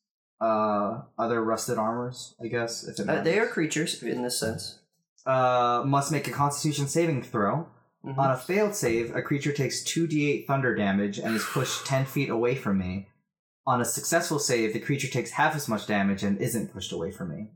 uh, 0.42 1.02
other 1.18 1.44
rusted 1.44 1.78
armors, 1.78 2.36
I 2.44 2.48
guess. 2.48 2.84
If 2.88 3.00
it 3.00 3.08
Uh, 3.08 3.22
they 3.22 3.39
are 3.39 3.48
creatures 3.48 4.02
in 4.02 4.24
this 4.24 4.39
sense. 4.39 4.80
Uh, 5.26 5.84
must 5.86 6.12
make 6.12 6.28
a 6.28 6.32
constitution 6.32 6.88
saving 6.88 7.22
throw. 7.22 7.68
Mhm. 8.04 8.18
On 8.18 8.32
a 8.32 8.38
failed 8.38 8.74
save, 8.74 9.16
a 9.16 9.22
creature 9.22 9.52
takes 9.52 9.84
2d8 9.84 10.48
thunder 10.48 10.74
damage 10.76 11.20
and 11.20 11.36
is 11.36 11.46
pushed 11.46 11.86
10 11.86 12.06
feet 12.06 12.30
away 12.30 12.56
from 12.56 12.80
me. 12.80 13.08
On 13.68 13.80
a 13.80 13.86
successful 13.86 14.39
save, 14.39 14.74
the 14.74 14.80
creature 14.80 15.08
takes 15.08 15.32
half 15.32 15.56
as 15.56 15.68
much 15.68 15.86
damage 15.86 16.24
and 16.24 16.39
isn't 16.42 16.74
pushed 16.74 16.92
away 16.92 17.12
from 17.12 17.30
me. 17.30 17.52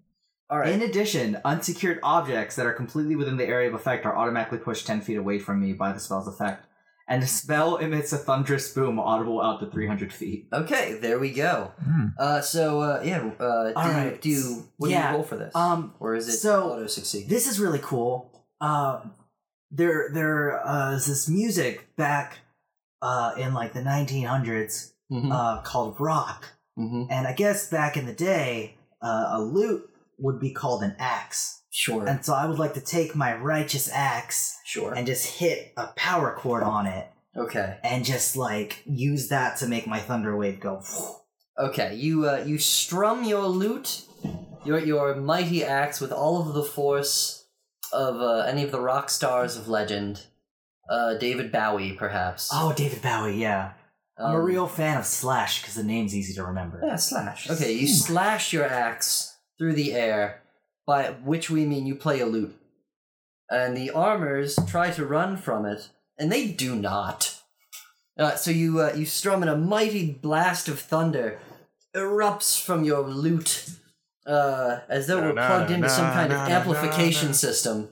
All 0.47 0.59
right. 0.59 0.71
In 0.71 0.83
addition, 0.83 1.41
unsecured 1.43 1.99
objects 2.03 2.55
that 2.55 2.67
are 2.67 2.73
completely 2.73 3.15
within 3.15 3.37
the 3.37 3.47
area 3.47 3.67
of 3.67 3.73
effect 3.73 4.05
are 4.05 4.15
automatically 4.15 4.59
pushed 4.59 4.85
10 4.85 5.01
feet 5.01 5.17
away 5.17 5.39
from 5.39 5.59
me 5.59 5.73
by 5.73 5.91
the 5.91 5.99
spell's 5.99 6.27
effect. 6.27 6.67
And 7.07 7.21
the 7.21 7.27
spell 7.27 7.75
emits 7.77 8.11
a 8.13 8.17
thunderous 8.17 8.73
boom 8.73 8.99
audible 8.99 9.39
out 9.39 9.59
to 9.59 9.67
300 9.67 10.11
feet. 10.11 10.47
okay, 10.51 10.97
there 10.99 11.19
we 11.19 11.31
go. 11.31 11.71
Hmm. 11.83 12.07
Uh, 12.17 12.41
so 12.41 12.81
uh, 12.81 13.01
yeah. 13.05 13.17
Uh, 13.39 13.67
do, 13.69 13.73
All 13.75 13.87
you, 13.87 13.91
right. 13.93 14.21
do 14.21 14.29
you 14.29 14.63
what 14.77 14.87
do 14.89 14.95
you 14.95 14.99
roll 15.11 15.23
for 15.23 15.37
this? 15.37 15.55
um, 15.55 15.93
or 15.99 16.15
is 16.15 16.27
it 16.27 16.37
so 16.37 16.71
auto 16.73 16.87
succeed? 16.87 17.29
This 17.29 17.47
is 17.47 17.59
really 17.59 17.79
cool. 17.81 18.31
Um, 18.59 19.13
there, 19.71 20.09
there 20.13 20.65
uh, 20.65 20.93
is 20.95 21.05
this 21.05 21.27
music 21.29 21.95
back 21.95 22.39
uh, 23.01 23.33
in 23.37 23.53
like 23.53 23.73
the 23.73 23.81
1900s 23.81 24.91
Mhm. 25.11 25.31
uh, 25.31 25.61
called 25.61 25.97
rock. 25.99 26.45
Mhm. 26.79 27.05
And 27.11 27.27
I 27.27 27.33
guess 27.33 27.69
back 27.69 27.95
in 27.97 28.07
the 28.07 28.13
day, 28.13 28.77
uh, 29.03 29.25
a 29.33 29.41
lute 29.41 29.87
would 30.17 30.39
be 30.39 30.49
called 30.51 30.81
an 30.81 30.95
axe. 30.97 31.61
Sure. 31.77 32.05
And 32.07 32.23
so 32.23 32.33
I 32.33 32.45
would 32.45 32.57
like 32.57 32.73
to 32.75 32.81
take 32.81 33.15
my 33.15 33.35
righteous 33.35 33.89
axe 33.91 34.57
sure. 34.63 34.93
and 34.93 35.05
just 35.05 35.25
hit 35.39 35.73
a 35.75 35.87
power 35.87 36.33
chord 36.33 36.63
on 36.63 36.85
it 36.87 37.05
okay. 37.35 37.77
and 37.83 38.05
just 38.05 38.37
like 38.37 38.81
use 38.85 39.27
that 39.27 39.57
to 39.57 39.67
make 39.67 39.85
my 39.85 39.99
thunder 39.99 40.35
wave 40.37 40.59
go. 40.59 40.81
Okay, 41.57 41.95
you 41.95 42.27
uh, 42.27 42.43
you 42.45 42.57
strum 42.57 43.23
your 43.23 43.47
lute, 43.47 44.01
your 44.65 44.77
your 44.77 45.15
mighty 45.15 45.63
axe 45.63 46.01
with 46.01 46.11
all 46.11 46.41
of 46.41 46.53
the 46.53 46.63
force 46.63 47.45
of 47.93 48.19
uh, 48.21 48.39
any 48.41 48.61
of 48.63 48.71
the 48.73 48.81
rock 48.81 49.09
stars 49.09 49.55
of 49.55 49.69
legend. 49.69 50.25
Uh, 50.89 51.13
David 51.13 51.53
Bowie, 51.53 51.93
perhaps. 51.93 52.49
Oh, 52.51 52.73
David 52.73 53.01
Bowie, 53.01 53.37
yeah. 53.41 53.71
I'm 54.17 54.35
a 54.35 54.39
Um, 54.39 54.43
real 54.45 54.67
fan 54.67 54.97
of 54.97 55.05
Slash 55.05 55.61
because 55.61 55.75
the 55.75 55.83
name's 55.83 56.13
easy 56.13 56.33
to 56.33 56.43
remember. 56.43 56.81
yeah 56.83 56.97
slash. 56.97 57.49
Okay, 57.49 57.71
you 57.71 57.87
slash 57.87 58.51
your 58.51 58.65
axe 58.65 59.37
through 59.57 59.75
the 59.75 59.93
air, 59.93 60.41
by 60.85 61.11
which 61.23 61.49
we 61.49 61.65
mean 61.65 61.85
you 61.85 61.95
play 61.95 62.19
a 62.19 62.25
lute, 62.25 62.55
and 63.49 63.75
the 63.75 63.89
armors 63.91 64.57
try 64.67 64.91
to 64.91 65.05
run 65.05 65.37
from 65.37 65.65
it, 65.65 65.89
and 66.17 66.31
they 66.31 66.47
do 66.47 66.75
not. 66.75 67.39
Uh, 68.17 68.35
so 68.35 68.49
you 68.51 68.79
uh, 68.81 68.93
you 68.95 69.05
strum 69.05 69.41
and 69.41 69.49
a 69.49 69.57
mighty 69.57 70.11
blast 70.11 70.67
of 70.69 70.79
thunder 70.79 71.39
erupts 71.95 72.61
from 72.61 72.83
your 72.83 73.01
lute, 73.01 73.69
uh, 74.25 74.79
as 74.89 75.07
though 75.07 75.17
it 75.19 75.25
were 75.25 75.33
plugged 75.33 75.71
into 75.71 75.89
some 75.89 76.11
kind 76.13 76.31
of 76.31 76.39
amplification 76.39 77.33
system. 77.33 77.89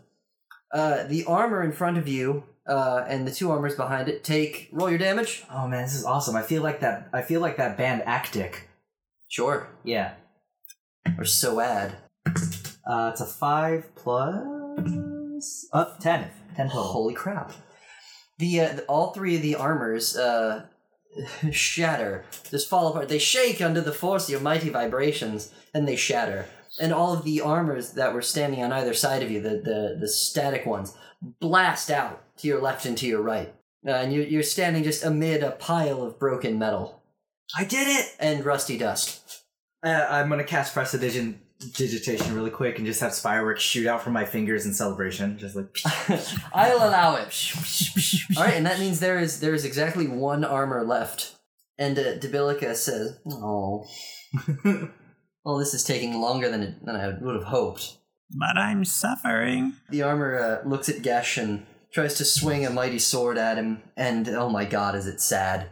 Uh, 0.73 1.03
the 1.03 1.23
armor 1.25 1.61
in 1.61 1.71
front 1.71 1.97
of 1.97 2.07
you 2.07 2.43
uh, 2.65 3.03
and 3.07 3.27
the 3.27 3.31
two 3.31 3.51
armors 3.51 3.75
behind 3.75 4.07
it 4.09 4.23
take 4.23 4.69
roll 4.71 4.89
your 4.89 4.97
damage. 4.97 5.43
Oh 5.51 5.67
man, 5.67 5.83
this 5.83 5.93
is 5.93 6.05
awesome. 6.05 6.35
I 6.35 6.41
feel 6.41 6.63
like 6.63 6.79
that. 6.79 7.09
I 7.13 7.21
feel 7.21 7.41
like 7.41 7.57
that 7.57 7.77
band 7.77 8.01
Actic. 8.05 8.69
Sure, 9.27 9.67
Yeah. 9.83 10.13
or 11.17 11.25
so 11.25 11.59
add. 11.59 11.95
Uh, 12.85 13.09
it's 13.11 13.21
a 13.21 13.25
five 13.25 13.93
plus 13.95 15.67
uh, 15.71 15.85
ten. 15.99 16.29
Ten 16.55 16.67
total. 16.67 16.83
Holy 16.83 17.13
crap! 17.13 17.51
The, 18.37 18.59
uh, 18.61 18.73
the 18.73 18.85
all 18.85 19.13
three 19.13 19.35
of 19.35 19.41
the 19.41 19.55
armors 19.55 20.17
uh, 20.17 20.65
shatter, 21.51 22.25
just 22.49 22.69
fall 22.69 22.87
apart. 22.87 23.09
They 23.09 23.19
shake 23.19 23.61
under 23.61 23.81
the 23.81 23.91
force 23.93 24.25
of 24.25 24.31
your 24.31 24.41
mighty 24.41 24.69
vibrations, 24.69 25.51
and 25.73 25.87
they 25.87 25.95
shatter. 25.95 26.47
And 26.79 26.91
all 26.91 27.13
of 27.13 27.23
the 27.23 27.39
armors 27.39 27.91
that 27.93 28.13
were 28.13 28.21
standing 28.23 28.63
on 28.63 28.73
either 28.73 28.93
side 28.93 29.23
of 29.23 29.31
you, 29.31 29.41
the 29.41 29.49
the, 29.63 29.97
the 29.99 30.07
static 30.07 30.65
ones, 30.65 30.95
blast 31.39 31.89
out 31.89 32.23
to 32.37 32.47
your 32.47 32.61
left 32.61 32.85
and 32.85 32.97
to 32.97 33.07
your 33.07 33.21
right. 33.21 33.53
Uh, 33.85 33.91
and 33.91 34.13
you're, 34.13 34.23
you're 34.25 34.43
standing 34.43 34.83
just 34.83 35.03
amid 35.03 35.43
a 35.43 35.51
pile 35.51 36.01
of 36.01 36.17
broken 36.17 36.57
metal 36.57 37.03
I 37.57 37.65
did 37.65 37.87
it. 37.87 38.15
and 38.19 38.45
rusty 38.45 38.77
dust. 38.77 39.43
Uh, 39.83 40.07
I'm 40.09 40.29
gonna 40.29 40.45
cast 40.45 40.73
Prestidigitation 40.73 41.41
prestidigitation 41.63 42.35
really 42.35 42.49
quick 42.49 42.77
and 42.77 42.85
just 42.85 43.01
have 43.01 43.15
fireworks 43.15 43.61
shoot 43.61 43.87
out 43.87 44.01
from 44.01 44.13
my 44.13 44.25
fingers 44.25 44.65
in 44.65 44.73
celebration. 44.73 45.37
Just 45.37 45.55
like 45.55 45.77
I'll 46.53 46.77
allow 46.77 47.15
it. 47.15 47.53
All 48.37 48.43
right, 48.43 48.55
and 48.55 48.65
that 48.65 48.79
means 48.79 48.99
there 48.99 49.19
is 49.19 49.39
there 49.39 49.53
is 49.53 49.65
exactly 49.65 50.07
one 50.07 50.43
armor 50.43 50.83
left. 50.83 51.35
And 51.77 51.97
uh, 51.97 52.17
Debilica 52.17 52.75
says, 52.75 53.17
"Oh, 53.25 53.85
well, 55.43 55.57
this 55.57 55.73
is 55.73 55.83
taking 55.83 56.21
longer 56.21 56.49
than 56.49 56.61
it, 56.61 56.85
than 56.85 56.95
I 56.95 57.07
would 57.19 57.35
have 57.35 57.45
hoped." 57.45 57.97
But 58.29 58.57
I'm 58.57 58.85
suffering. 58.85 59.73
The 59.89 60.03
armor 60.03 60.61
uh, 60.63 60.67
looks 60.67 60.87
at 60.87 61.01
Gesh 61.01 61.37
and 61.37 61.65
tries 61.91 62.15
to 62.15 62.25
swing 62.25 62.65
a 62.65 62.69
mighty 62.69 62.99
sword 62.99 63.37
at 63.37 63.57
him, 63.57 63.81
and 63.97 64.27
oh 64.29 64.49
my 64.49 64.65
god, 64.65 64.95
is 64.95 65.07
it 65.07 65.19
sad! 65.19 65.69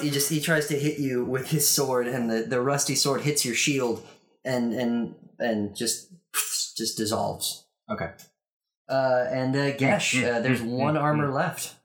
he 0.00 0.10
just 0.10 0.30
he 0.30 0.40
tries 0.40 0.66
to 0.68 0.78
hit 0.78 0.98
you 0.98 1.24
with 1.24 1.50
his 1.50 1.68
sword, 1.68 2.06
and 2.06 2.30
the, 2.30 2.42
the 2.42 2.60
rusty 2.60 2.94
sword 2.94 3.22
hits 3.22 3.44
your 3.44 3.54
shield, 3.54 4.06
and 4.44 4.72
and 4.72 5.14
and 5.38 5.76
just 5.76 6.12
just 6.76 6.96
dissolves. 6.96 7.66
Okay. 7.90 8.10
Uh, 8.88 9.26
and 9.30 9.56
uh, 9.56 9.76
Gesh, 9.76 10.22
uh, 10.22 10.40
there's 10.40 10.62
one 10.84 10.96
armor 10.96 11.30
left. 11.30 11.76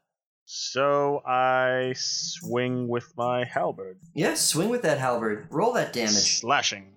So 0.46 1.22
I 1.26 1.94
swing 1.98 2.88
with 2.88 3.12
my 3.18 3.44
halberd. 3.44 4.00
Yes, 4.16 4.46
swing 4.46 4.70
with 4.70 4.82
that 4.84 4.98
halberd. 4.98 5.48
Roll 5.52 5.74
that 5.74 5.92
damage. 5.92 6.40
Slashing. 6.40 6.94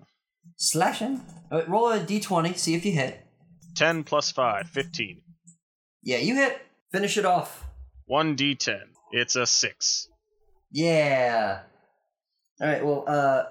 Slashing. 0.55 1.21
Uh, 1.51 1.63
roll 1.67 1.91
a 1.91 1.99
d20, 1.99 2.57
see 2.57 2.75
if 2.75 2.85
you 2.85 2.93
hit. 2.93 3.25
10 3.75 4.03
plus 4.05 4.31
5, 4.31 4.69
15. 4.69 5.21
Yeah, 6.03 6.19
you 6.19 6.35
hit. 6.35 6.61
Finish 6.91 7.17
it 7.17 7.25
off. 7.25 7.65
1d10. 8.09 8.79
It's 9.11 9.35
a 9.35 9.45
6. 9.45 10.07
Yeah. 10.71 11.59
All 12.61 12.67
right. 12.67 12.85
Well, 12.85 13.03
uh, 13.07 13.43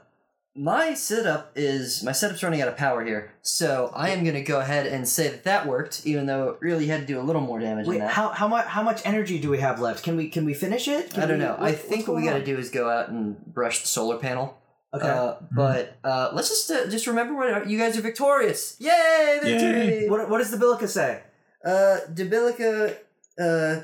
my 0.60 0.92
setup 0.92 1.52
is 1.56 2.02
my 2.02 2.12
setup's 2.12 2.42
running 2.42 2.60
out 2.60 2.68
of 2.68 2.76
power 2.76 3.02
here, 3.02 3.32
so 3.40 3.90
I 3.94 4.10
am 4.10 4.24
gonna 4.24 4.42
go 4.42 4.60
ahead 4.60 4.86
and 4.86 5.08
say 5.08 5.28
that 5.28 5.44
that 5.44 5.66
worked, 5.66 6.02
even 6.06 6.26
though 6.26 6.50
it 6.50 6.58
really 6.60 6.86
had 6.86 7.00
to 7.00 7.06
do 7.06 7.18
a 7.18 7.22
little 7.22 7.40
more 7.40 7.58
damage 7.58 7.86
Wait, 7.86 7.94
than 7.98 8.06
that. 8.06 8.12
how 8.12 8.28
how 8.28 8.46
much 8.46 8.66
how 8.66 8.82
much 8.82 9.00
energy 9.06 9.38
do 9.40 9.48
we 9.48 9.58
have 9.60 9.80
left? 9.80 10.04
Can 10.04 10.16
we 10.16 10.28
can 10.28 10.44
we 10.44 10.52
finish 10.52 10.86
it? 10.86 11.10
Can 11.12 11.22
I 11.22 11.26
don't 11.26 11.38
we- 11.38 11.44
know. 11.44 11.52
what- 11.52 11.62
I 11.62 11.72
think 11.72 12.06
what 12.06 12.16
we 12.16 12.24
got 12.24 12.34
to 12.34 12.44
do 12.44 12.58
is 12.58 12.70
go 12.70 12.90
out 12.90 13.08
and 13.08 13.36
brush 13.46 13.80
the 13.80 13.88
solar 13.88 14.18
panel. 14.18 14.58
Okay. 14.92 15.08
Uh, 15.08 15.34
but 15.52 15.96
uh, 16.04 16.30
let's 16.34 16.48
just 16.48 16.70
uh, 16.70 16.86
just 16.90 17.06
remember 17.06 17.34
what 17.34 17.70
you 17.70 17.78
guys 17.78 17.96
are 17.96 18.02
victorious. 18.02 18.76
Yay, 18.80 19.38
victory! 19.42 20.08
what 20.08 20.28
what 20.28 20.38
does 20.38 20.52
Debilica 20.52 20.88
say? 20.88 21.22
Uh, 21.64 21.98
Debilica, 22.12 22.96
uh, 23.40 23.82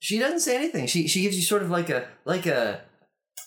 she 0.00 0.18
doesn't 0.18 0.40
say 0.40 0.54
anything. 0.54 0.86
She 0.86 1.08
she 1.08 1.22
gives 1.22 1.36
you 1.36 1.42
sort 1.42 1.62
of 1.62 1.70
like 1.70 1.88
a 1.88 2.06
like 2.26 2.44
a 2.46 2.82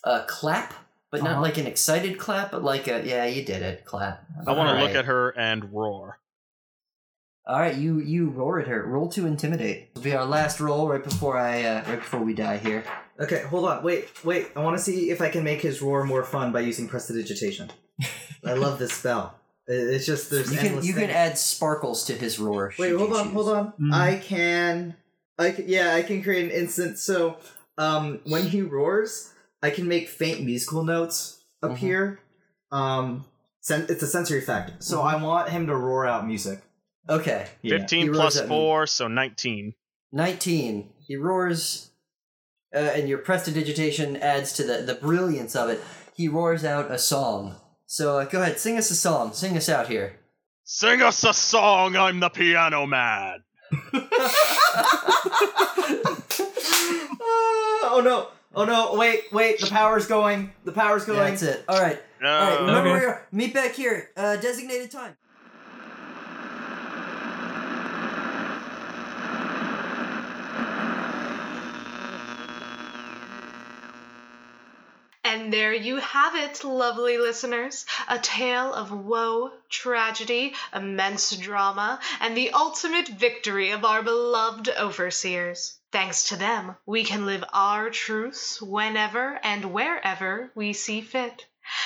a 0.03 0.26
clap, 0.28 0.73
but 1.20 1.24
not 1.24 1.34
Uh-huh. 1.34 1.41
like 1.41 1.57
an 1.57 1.68
excited 1.68 2.18
clap, 2.18 2.51
but 2.51 2.63
like 2.63 2.88
a 2.88 3.03
yeah, 3.05 3.26
you 3.26 3.43
did 3.43 3.61
it 3.61 3.86
clap. 3.86 4.26
I 4.47 4.51
want 4.53 4.78
to 4.78 4.84
look 4.86 4.95
at 4.95 5.05
her 5.05 5.30
and 5.38 5.72
roar. 5.74 6.20
All 7.47 7.59
right, 7.59 7.76
you 7.76 7.99
you 7.99 8.30
roar 8.30 8.59
at 8.59 8.68
her. 8.68 8.84
Roll 8.84 9.07
to 9.09 9.28
intimidate. 9.28 9.89
It'll 9.91 10.03
be 10.03 10.13
our 10.16 10.26
last 10.26 10.59
roll 10.59 10.88
right 10.89 11.03
before 11.03 11.38
I 11.38 11.63
uh, 11.63 11.84
right 11.88 11.99
before 11.99 12.22
we 12.22 12.34
die 12.34 12.57
here. 12.57 12.84
Okay, 13.20 13.43
hold 13.43 13.66
on. 13.66 13.84
Wait, 13.84 14.09
wait. 14.26 14.47
I 14.55 14.61
want 14.63 14.78
to 14.78 14.84
see 14.84 15.09
if 15.11 15.22
I 15.22 15.30
can 15.30 15.43
make 15.43 15.61
his 15.61 15.82
roar 15.82 16.03
more 16.05 16.24
fun 16.24 16.51
by 16.51 16.61
using 16.61 16.88
prestidigitation. 16.88 17.70
I 18.43 18.53
love 18.66 18.80
this 18.80 18.93
spell. 18.93 19.36
It's 19.68 20.05
just 20.05 20.30
there's 20.32 20.51
You 20.51 20.57
can 20.57 20.68
endless 20.68 20.86
you 20.88 20.93
can 20.93 21.09
add 21.09 21.38
sparkles 21.38 22.05
to 22.05 22.13
his 22.13 22.39
roar. 22.39 22.74
Wait, 22.80 22.95
hold 22.95 23.13
on, 23.13 23.26
choose. 23.26 23.34
hold 23.34 23.49
on. 23.49 23.74
Mm. 23.80 23.93
I 23.93 24.16
can, 24.18 24.95
I 25.39 25.51
can, 25.51 25.66
yeah, 25.68 25.93
I 25.95 26.01
can 26.01 26.22
create 26.24 26.45
an 26.45 26.51
instant. 26.51 26.97
So, 26.99 27.38
um, 27.78 28.20
when 28.26 28.43
he 28.47 28.61
roars, 28.61 29.32
I 29.62 29.70
can 29.72 29.88
make 29.88 30.08
faint 30.10 30.43
musical 30.43 30.84
notes 30.84 31.43
appear. 31.62 32.20
Um, 32.72 33.26
sen- 33.62 33.86
it's 33.89 34.03
a 34.03 34.08
sensory 34.08 34.39
effect. 34.39 34.84
So 34.84 34.99
Mhm. 34.99 35.06
I 35.14 35.16
want 35.24 35.49
him 35.49 35.68
to 35.68 35.76
roar 35.76 36.06
out 36.06 36.26
music. 36.28 36.62
Okay, 37.10 37.47
Yeah. 37.62 37.78
15 37.80 38.01
He 38.03 38.10
roars 38.10 38.18
plus 38.20 38.38
at 38.38 38.43
me. 38.45 38.49
4, 38.49 38.88
so 38.88 39.08
19. 39.08 39.74
nineteen. 40.12 40.89
He 41.08 41.16
roars, 41.16 41.91
uh, 42.74 42.80
and 42.80 43.08
your 43.08 43.20
prestidigitation 43.20 44.18
adds 44.18 44.53
to 44.53 44.64
the 44.64 44.82
the 44.82 44.95
brilliance 44.95 45.56
of 45.56 45.70
it. 45.70 45.82
He 46.16 46.28
roars 46.28 46.64
out 46.66 46.89
a 46.91 46.97
song. 46.97 47.56
So 47.86 48.20
uh, 48.20 48.26
go 48.26 48.41
ahead, 48.41 48.60
sing 48.60 48.78
us 48.78 48.89
a 48.89 48.95
song. 48.95 49.34
Sing 49.34 49.56
us 49.58 49.70
out 49.70 49.88
here. 49.88 50.20
Sing 50.64 51.01
us 51.01 51.24
a 51.24 51.34
song, 51.34 51.95
I'm 51.95 52.20
the 52.20 52.30
piano 52.30 52.86
man. 52.88 53.43
oh 57.88 58.01
no! 58.03 58.28
Oh 58.56 58.64
no! 58.64 58.95
Wait, 58.95 59.26
wait! 59.34 59.60
The 59.60 59.68
power's 59.68 60.08
going. 60.08 60.51
The 60.64 60.72
power's 60.72 61.03
going. 61.06 61.20
That's 61.20 61.41
it. 61.43 61.66
All 61.68 61.80
right. 61.80 62.01
Uh, 62.24 62.28
All 62.28 62.49
right. 62.49 62.60
Remember 62.62 62.80
Okay. 62.80 62.89
where 62.91 63.01
you 63.01 63.08
are. 63.10 63.28
Meet 63.32 63.53
back 63.53 63.74
here. 63.74 64.10
Uh, 64.16 64.38
designated 64.38 64.91
time. 64.91 65.18
And 75.24 75.51
there 75.51 75.74
you 75.74 75.97
have 75.97 76.36
it, 76.36 76.64
lovely 76.64 77.18
listeners. 77.18 77.86
A 78.08 78.20
tale 78.20 78.74
of 78.74 78.91
woe, 78.91 79.51
tragedy, 79.70 80.53
immense 80.74 81.36
drama, 81.36 81.99
and 82.22 82.38
the 82.38 82.51
ultimate 82.51 83.08
victory 83.08 83.72
of 83.72 83.84
our 83.84 84.03
beloved 84.03 84.70
overseers. 84.70 85.80
Thanks 85.96 86.28
to 86.28 86.36
them, 86.36 86.76
we 86.86 87.06
can 87.06 87.26
live 87.26 87.46
our 87.54 87.89
truths 87.89 88.62
whenever 88.62 89.39
and 89.41 89.72
wherever 89.72 90.52
we 90.54 90.74
see 90.74 91.00
fit. 91.00 91.46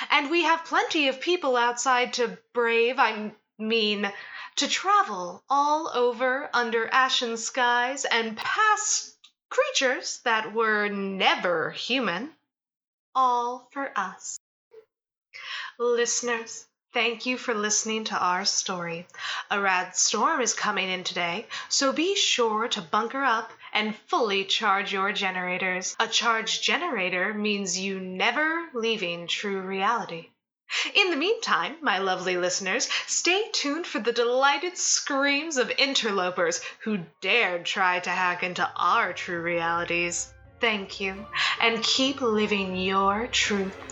And 0.09 0.31
we 0.31 0.45
have 0.45 0.65
plenty 0.65 1.09
of 1.09 1.21
people 1.21 1.55
outside 1.55 2.13
to 2.13 2.39
brave, 2.51 2.95
I 2.97 3.33
mean, 3.59 4.11
to 4.55 4.67
travel 4.67 5.43
all 5.47 5.91
over 5.93 6.49
under 6.55 6.87
ashen 6.87 7.37
skies 7.37 8.03
and 8.03 8.35
past 8.35 9.15
creatures 9.51 10.21
that 10.25 10.53
were 10.55 10.89
never 10.89 11.69
human 11.69 12.31
all 13.13 13.69
for 13.71 13.91
us. 13.95 14.39
Listeners, 15.77 16.65
thank 16.95 17.27
you 17.27 17.37
for 17.37 17.53
listening 17.53 18.05
to 18.05 18.17
our 18.17 18.43
story. 18.43 19.05
A 19.51 19.61
rad 19.61 19.95
storm 19.95 20.41
is 20.41 20.55
coming 20.55 20.89
in 20.89 21.03
today, 21.03 21.45
so 21.69 21.93
be 21.93 22.15
sure 22.15 22.67
to 22.69 22.81
bunker 22.81 23.23
up 23.23 23.51
and 23.73 23.95
fully 24.07 24.45
charge 24.45 24.91
your 24.93 25.11
generators. 25.11 25.95
A 25.99 26.07
charged 26.07 26.63
generator 26.63 27.33
means 27.33 27.79
you 27.79 27.99
never 27.99 28.69
leaving 28.73 29.27
true 29.27 29.61
reality. 29.61 30.29
In 30.93 31.09
the 31.09 31.17
meantime, 31.17 31.77
my 31.81 31.97
lovely 31.97 32.37
listeners, 32.37 32.87
stay 33.07 33.49
tuned 33.53 33.87
for 33.87 33.99
the 33.99 34.11
delighted 34.11 34.77
screams 34.77 35.57
of 35.57 35.71
interlopers 35.71 36.61
who 36.83 37.05
dared 37.21 37.65
try 37.65 37.99
to 37.99 38.09
hack 38.09 38.43
into 38.43 38.69
our 38.75 39.11
true 39.13 39.41
realities. 39.41 40.31
Thank 40.61 40.99
you, 40.99 41.25
and 41.59 41.83
keep 41.83 42.21
living 42.21 42.75
your 42.75 43.27
truth 43.27 43.88